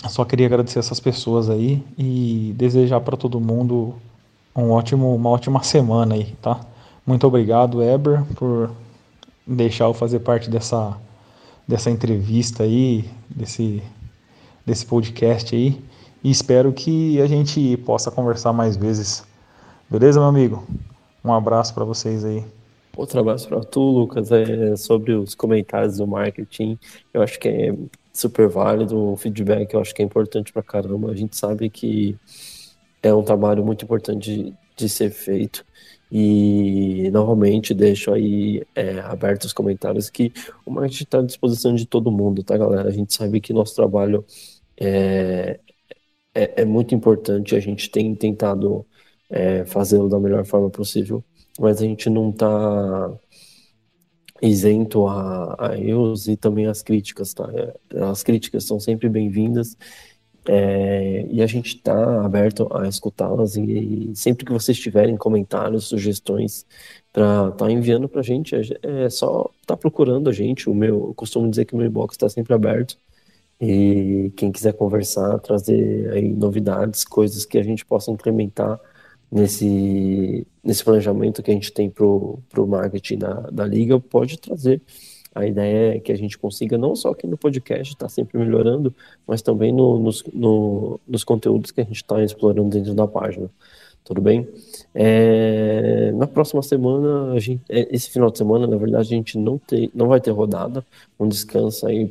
só 0.08 0.26
queria 0.26 0.48
agradecer 0.48 0.80
essas 0.80 1.00
pessoas 1.00 1.50
aí 1.50 1.84
e 1.98 2.54
desejar 2.58 3.00
para 3.02 3.16
todo 3.16 3.40
mundo 3.40 3.94
um 4.56 4.72
ótimo, 4.72 5.14
uma 5.16 5.30
ótima 5.30 5.62
semana 5.62 6.16
aí, 6.16 6.36
tá? 6.42 6.60
Muito 7.06 7.28
obrigado, 7.28 7.84
Eber, 7.84 8.24
por 8.36 8.72
deixar 9.46 9.86
eu 9.86 9.94
fazer 9.94 10.20
parte 10.20 10.50
dessa, 10.50 10.98
dessa 11.68 11.92
entrevista 11.92 12.64
aí, 12.64 13.08
desse, 13.30 13.84
desse 14.66 14.86
podcast 14.86 15.56
aí. 15.56 15.82
E 16.24 16.32
espero 16.32 16.74
que 16.74 17.22
a 17.22 17.28
gente 17.28 17.78
possa 17.78 18.12
conversar 18.12 18.52
mais 18.52 18.76
vezes. 18.76 19.24
Beleza, 19.90 20.20
meu 20.20 20.28
amigo? 20.28 20.68
Um 21.24 21.34
abraço 21.34 21.74
para 21.74 21.84
vocês 21.84 22.24
aí. 22.24 22.44
Outro 22.96 23.20
abraço 23.20 23.48
para 23.48 23.62
tu, 23.62 23.80
Lucas, 23.80 24.32
é 24.32 24.76
sobre 24.76 25.14
os 25.14 25.36
comentários 25.36 25.98
do 25.98 26.08
marketing. 26.08 26.78
Eu 27.14 27.22
acho 27.22 27.40
que 27.40 27.48
é 27.48 27.76
super 28.12 28.48
válido 28.48 29.14
o 29.14 29.16
feedback, 29.16 29.74
eu 29.74 29.80
acho 29.80 29.94
que 29.94 30.02
é 30.02 30.06
importante 30.06 30.52
para 30.52 30.64
caramba. 30.64 31.12
A 31.12 31.16
gente 31.16 31.38
sabe 31.38 31.70
que 31.70 32.18
é 33.02 33.14
um 33.14 33.24
trabalho 33.24 33.66
muito 33.66 33.86
importante 33.86 34.44
de, 34.44 34.54
de 34.76 34.90
ser 34.90 35.12
feito. 35.12 35.66
E 36.12 37.10
novamente 37.12 37.74
deixo 37.74 38.12
aí 38.12 38.64
é, 38.76 38.96
os 39.46 39.54
comentários 39.54 40.10
que 40.10 40.34
o 40.66 40.72
marketing 40.72 41.04
está 41.04 41.20
à 41.20 41.24
disposição 41.24 41.76
de 41.76 41.86
todo 41.86 42.12
mundo, 42.12 42.44
tá, 42.44 42.58
galera? 42.58 42.90
A 42.90 42.92
gente 42.92 43.14
sabe 43.14 43.40
que 43.40 43.54
nosso 43.54 43.76
trabalho 43.76 44.26
é, 44.76 45.60
é, 46.34 46.62
é 46.62 46.66
muito 46.66 46.96
importante, 46.96 47.56
a 47.56 47.60
gente 47.60 47.90
tem 47.92 48.16
tentado 48.16 48.86
é, 49.30 49.66
fazê-lo 49.66 50.10
da 50.10 50.20
melhor 50.20 50.46
forma 50.46 50.70
possível 50.70 51.24
mas 51.60 51.82
a 51.82 51.86
gente 51.86 52.10
não 52.10 52.30
está 52.30 53.12
isento 54.42 55.06
a, 55.08 55.56
a 55.60 55.78
erros 55.78 56.28
e 56.28 56.38
também 56.38 56.66
as 56.66 56.82
críticas, 56.82 57.34
tá? 57.34 57.50
É, 57.54 58.02
as 58.04 58.24
críticas 58.24 58.64
são 58.64 58.80
sempre 58.80 59.10
bem-vindas 59.10 59.78
é, 60.48 61.28
e 61.30 61.42
a 61.42 61.46
gente 61.46 61.76
está 61.76 62.26
aberto 62.26 62.68
a 62.74 62.88
escutá-las 62.88 63.58
e, 63.58 63.62
e, 64.12 64.16
sempre 64.16 64.46
que 64.46 64.54
vocês 64.54 64.80
tiverem 64.80 65.18
comentários, 65.18 65.86
sugestões 65.86 66.66
para 67.12 67.52
tá 67.52 67.70
enviando 67.70 68.08
para 68.08 68.22
a 68.22 68.24
gente, 68.24 68.56
é, 68.56 68.62
é 69.06 69.10
só 69.10 69.52
estar 69.62 69.76
tá 69.76 69.78
procurando 69.78 70.30
a 70.30 70.34
gente. 70.34 70.70
O 70.70 70.74
meu, 70.74 71.08
eu 71.10 71.14
costumo 71.14 71.50
dizer 71.50 71.66
que 71.66 71.74
o 71.74 71.78
meu 71.78 71.88
inbox 71.88 72.16
está 72.16 72.30
sempre 72.30 72.54
aberto 72.54 72.98
e 73.60 74.32
quem 74.38 74.52
quiser 74.52 74.74
conversar, 74.74 75.40
trazer 75.40 76.12
aí 76.14 76.30
novidades, 76.30 77.04
coisas 77.04 77.46
que 77.46 77.58
a 77.58 77.64
gente 77.64 77.86
possa 77.86 78.10
implementar 78.12 78.80
nesse, 79.32 80.46
nesse 80.64 80.84
planejamento 80.84 81.44
que 81.44 81.52
a 81.52 81.54
gente 81.54 81.72
tem 81.72 81.90
para 81.90 82.06
o 82.06 82.68
marketing 82.68 83.18
da, 83.18 83.34
da 83.52 83.66
liga, 83.66 84.00
pode 84.00 84.38
trazer. 84.40 84.82
A 85.34 85.46
ideia 85.46 85.96
é 85.96 86.00
que 86.00 86.12
a 86.12 86.18
gente 86.18 86.38
consiga, 86.38 86.78
não 86.78 86.96
só 86.96 87.12
aqui 87.12 87.28
no 87.28 87.38
podcast, 87.38 87.94
estar 87.94 88.06
tá 88.06 88.10
sempre 88.10 88.38
melhorando, 88.38 88.94
mas 89.28 89.42
também 89.42 89.72
no, 89.72 90.00
nos, 90.00 90.24
no, 90.34 91.00
nos 91.08 91.24
conteúdos 91.24 91.72
que 91.72 91.82
a 91.82 91.84
gente 91.84 91.98
está 91.98 92.22
explorando 92.24 92.70
dentro 92.70 92.94
da 92.94 93.08
página. 93.08 93.50
Tudo 94.04 94.22
bem? 94.22 94.48
É, 94.96 96.12
na 96.14 96.26
próxima 96.26 96.64
semana, 96.64 97.32
a 97.34 97.40
gente, 97.40 97.62
é, 97.70 97.88
esse 97.96 98.10
final 98.10 98.32
de 98.32 98.40
semana, 98.40 98.66
na 98.66 98.76
verdade, 98.76 99.14
a 99.14 99.18
gente 99.18 99.38
não, 99.38 99.60
tem, 99.60 99.92
não 99.94 100.08
vai 100.08 100.20
ter 100.20 100.32
rodada. 100.32 100.84
Um 101.20 101.28
descanso 101.28 101.86
aí 101.86 102.08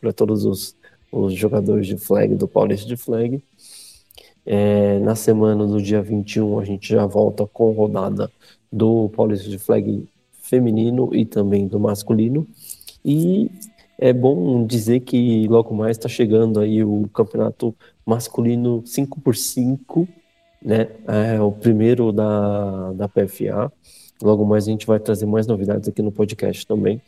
para 0.00 0.12
todos 0.14 0.46
os, 0.46 0.74
os 1.10 1.34
jogadores 1.34 1.86
de 1.86 1.98
flag, 1.98 2.34
do 2.36 2.48
Paulista 2.48 2.86
de 2.86 2.96
flag. 2.96 3.42
É, 4.44 4.98
na 5.00 5.14
semana 5.14 5.66
do 5.66 5.80
dia 5.80 6.02
21, 6.02 6.58
a 6.58 6.64
gente 6.64 6.88
já 6.88 7.06
volta 7.06 7.46
com 7.46 7.72
rodada 7.72 8.30
do 8.70 9.08
Paulista 9.10 9.48
de 9.48 9.58
Flag 9.58 10.08
feminino 10.42 11.14
e 11.14 11.24
também 11.24 11.66
do 11.68 11.78
masculino. 11.80 12.46
E 13.04 13.50
É 13.98 14.12
bom 14.12 14.66
dizer 14.66 15.00
que 15.00 15.46
logo 15.48 15.74
mais 15.74 15.96
está 15.96 16.08
chegando 16.08 16.58
aí 16.60 16.82
o 16.82 17.08
campeonato 17.14 17.74
masculino 18.04 18.82
5x5, 18.82 20.08
né? 20.60 20.88
É 21.06 21.40
o 21.40 21.52
primeiro 21.52 22.12
da, 22.12 22.92
da 22.94 23.08
PFA. 23.08 23.72
Logo 24.22 24.44
mais 24.44 24.66
a 24.66 24.70
gente 24.70 24.86
vai 24.86 24.98
trazer 25.00 25.26
mais 25.26 25.46
novidades 25.46 25.88
aqui 25.88 26.02
no 26.02 26.10
podcast 26.12 26.66
também. 26.66 27.00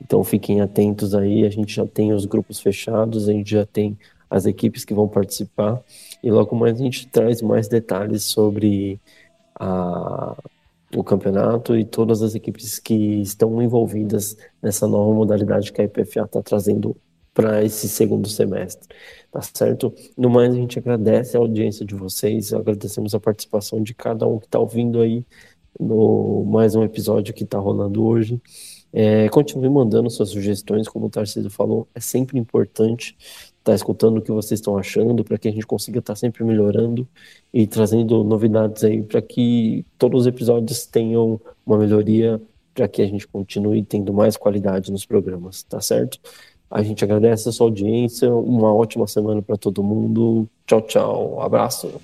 Então 0.00 0.24
fiquem 0.24 0.60
atentos 0.60 1.14
aí, 1.14 1.44
a 1.46 1.50
gente 1.50 1.74
já 1.74 1.86
tem 1.86 2.12
os 2.12 2.24
grupos 2.26 2.60
fechados, 2.60 3.28
a 3.28 3.32
gente 3.32 3.50
já 3.52 3.64
tem 3.66 3.96
as 4.32 4.46
equipes 4.46 4.82
que 4.82 4.94
vão 4.94 5.06
participar 5.06 5.82
e 6.22 6.30
logo 6.30 6.56
mais 6.56 6.80
a 6.80 6.82
gente 6.82 7.06
traz 7.08 7.42
mais 7.42 7.68
detalhes 7.68 8.24
sobre 8.24 8.98
a, 9.60 10.34
o 10.96 11.04
campeonato 11.04 11.76
e 11.76 11.84
todas 11.84 12.22
as 12.22 12.34
equipes 12.34 12.78
que 12.78 13.20
estão 13.20 13.62
envolvidas 13.62 14.34
nessa 14.62 14.86
nova 14.86 15.12
modalidade 15.12 15.70
que 15.70 15.82
a 15.82 15.84
IPFA 15.84 16.22
está 16.22 16.42
trazendo 16.42 16.96
para 17.34 17.62
esse 17.62 17.88
segundo 17.88 18.28
semestre, 18.28 18.88
tá 19.30 19.40
certo? 19.42 19.92
No 20.16 20.30
mais, 20.30 20.52
a 20.52 20.56
gente 20.56 20.78
agradece 20.78 21.36
a 21.36 21.40
audiência 21.40 21.84
de 21.84 21.94
vocês, 21.94 22.52
agradecemos 22.52 23.14
a 23.14 23.20
participação 23.20 23.82
de 23.82 23.94
cada 23.94 24.26
um 24.26 24.38
que 24.38 24.46
está 24.46 24.58
ouvindo 24.58 25.00
aí 25.00 25.24
no 25.78 26.44
mais 26.44 26.74
um 26.74 26.84
episódio 26.84 27.34
que 27.34 27.44
está 27.44 27.58
rolando 27.58 28.04
hoje. 28.04 28.40
É, 28.92 29.28
continue 29.30 29.70
mandando 29.70 30.10
suas 30.10 30.30
sugestões, 30.30 30.86
como 30.88 31.06
o 31.06 31.10
Tarcísio 31.10 31.50
falou, 31.50 31.88
é 31.94 32.00
sempre 32.00 32.38
importante 32.38 33.16
estar 33.62 33.72
tá 33.72 33.74
escutando 33.76 34.18
o 34.18 34.22
que 34.22 34.32
vocês 34.32 34.58
estão 34.58 34.76
achando, 34.76 35.24
para 35.24 35.38
que 35.38 35.48
a 35.48 35.52
gente 35.52 35.66
consiga 35.66 36.00
estar 36.00 36.14
tá 36.14 36.16
sempre 36.18 36.44
melhorando 36.44 37.06
e 37.54 37.66
trazendo 37.66 38.24
novidades 38.24 38.82
aí 38.82 39.02
para 39.02 39.22
que 39.22 39.86
todos 39.96 40.22
os 40.22 40.26
episódios 40.26 40.84
tenham 40.84 41.40
uma 41.64 41.78
melhoria, 41.78 42.40
para 42.74 42.88
que 42.88 43.00
a 43.00 43.06
gente 43.06 43.26
continue 43.28 43.82
tendo 43.84 44.12
mais 44.12 44.36
qualidade 44.36 44.90
nos 44.90 45.06
programas, 45.06 45.62
tá 45.62 45.80
certo? 45.80 46.18
A 46.70 46.82
gente 46.82 47.04
agradece 47.04 47.48
a 47.48 47.52
sua 47.52 47.66
audiência, 47.66 48.34
uma 48.34 48.74
ótima 48.74 49.06
semana 49.06 49.42
para 49.42 49.56
todo 49.56 49.82
mundo. 49.82 50.48
Tchau, 50.66 50.80
tchau, 50.82 51.40
abraço. 51.40 52.00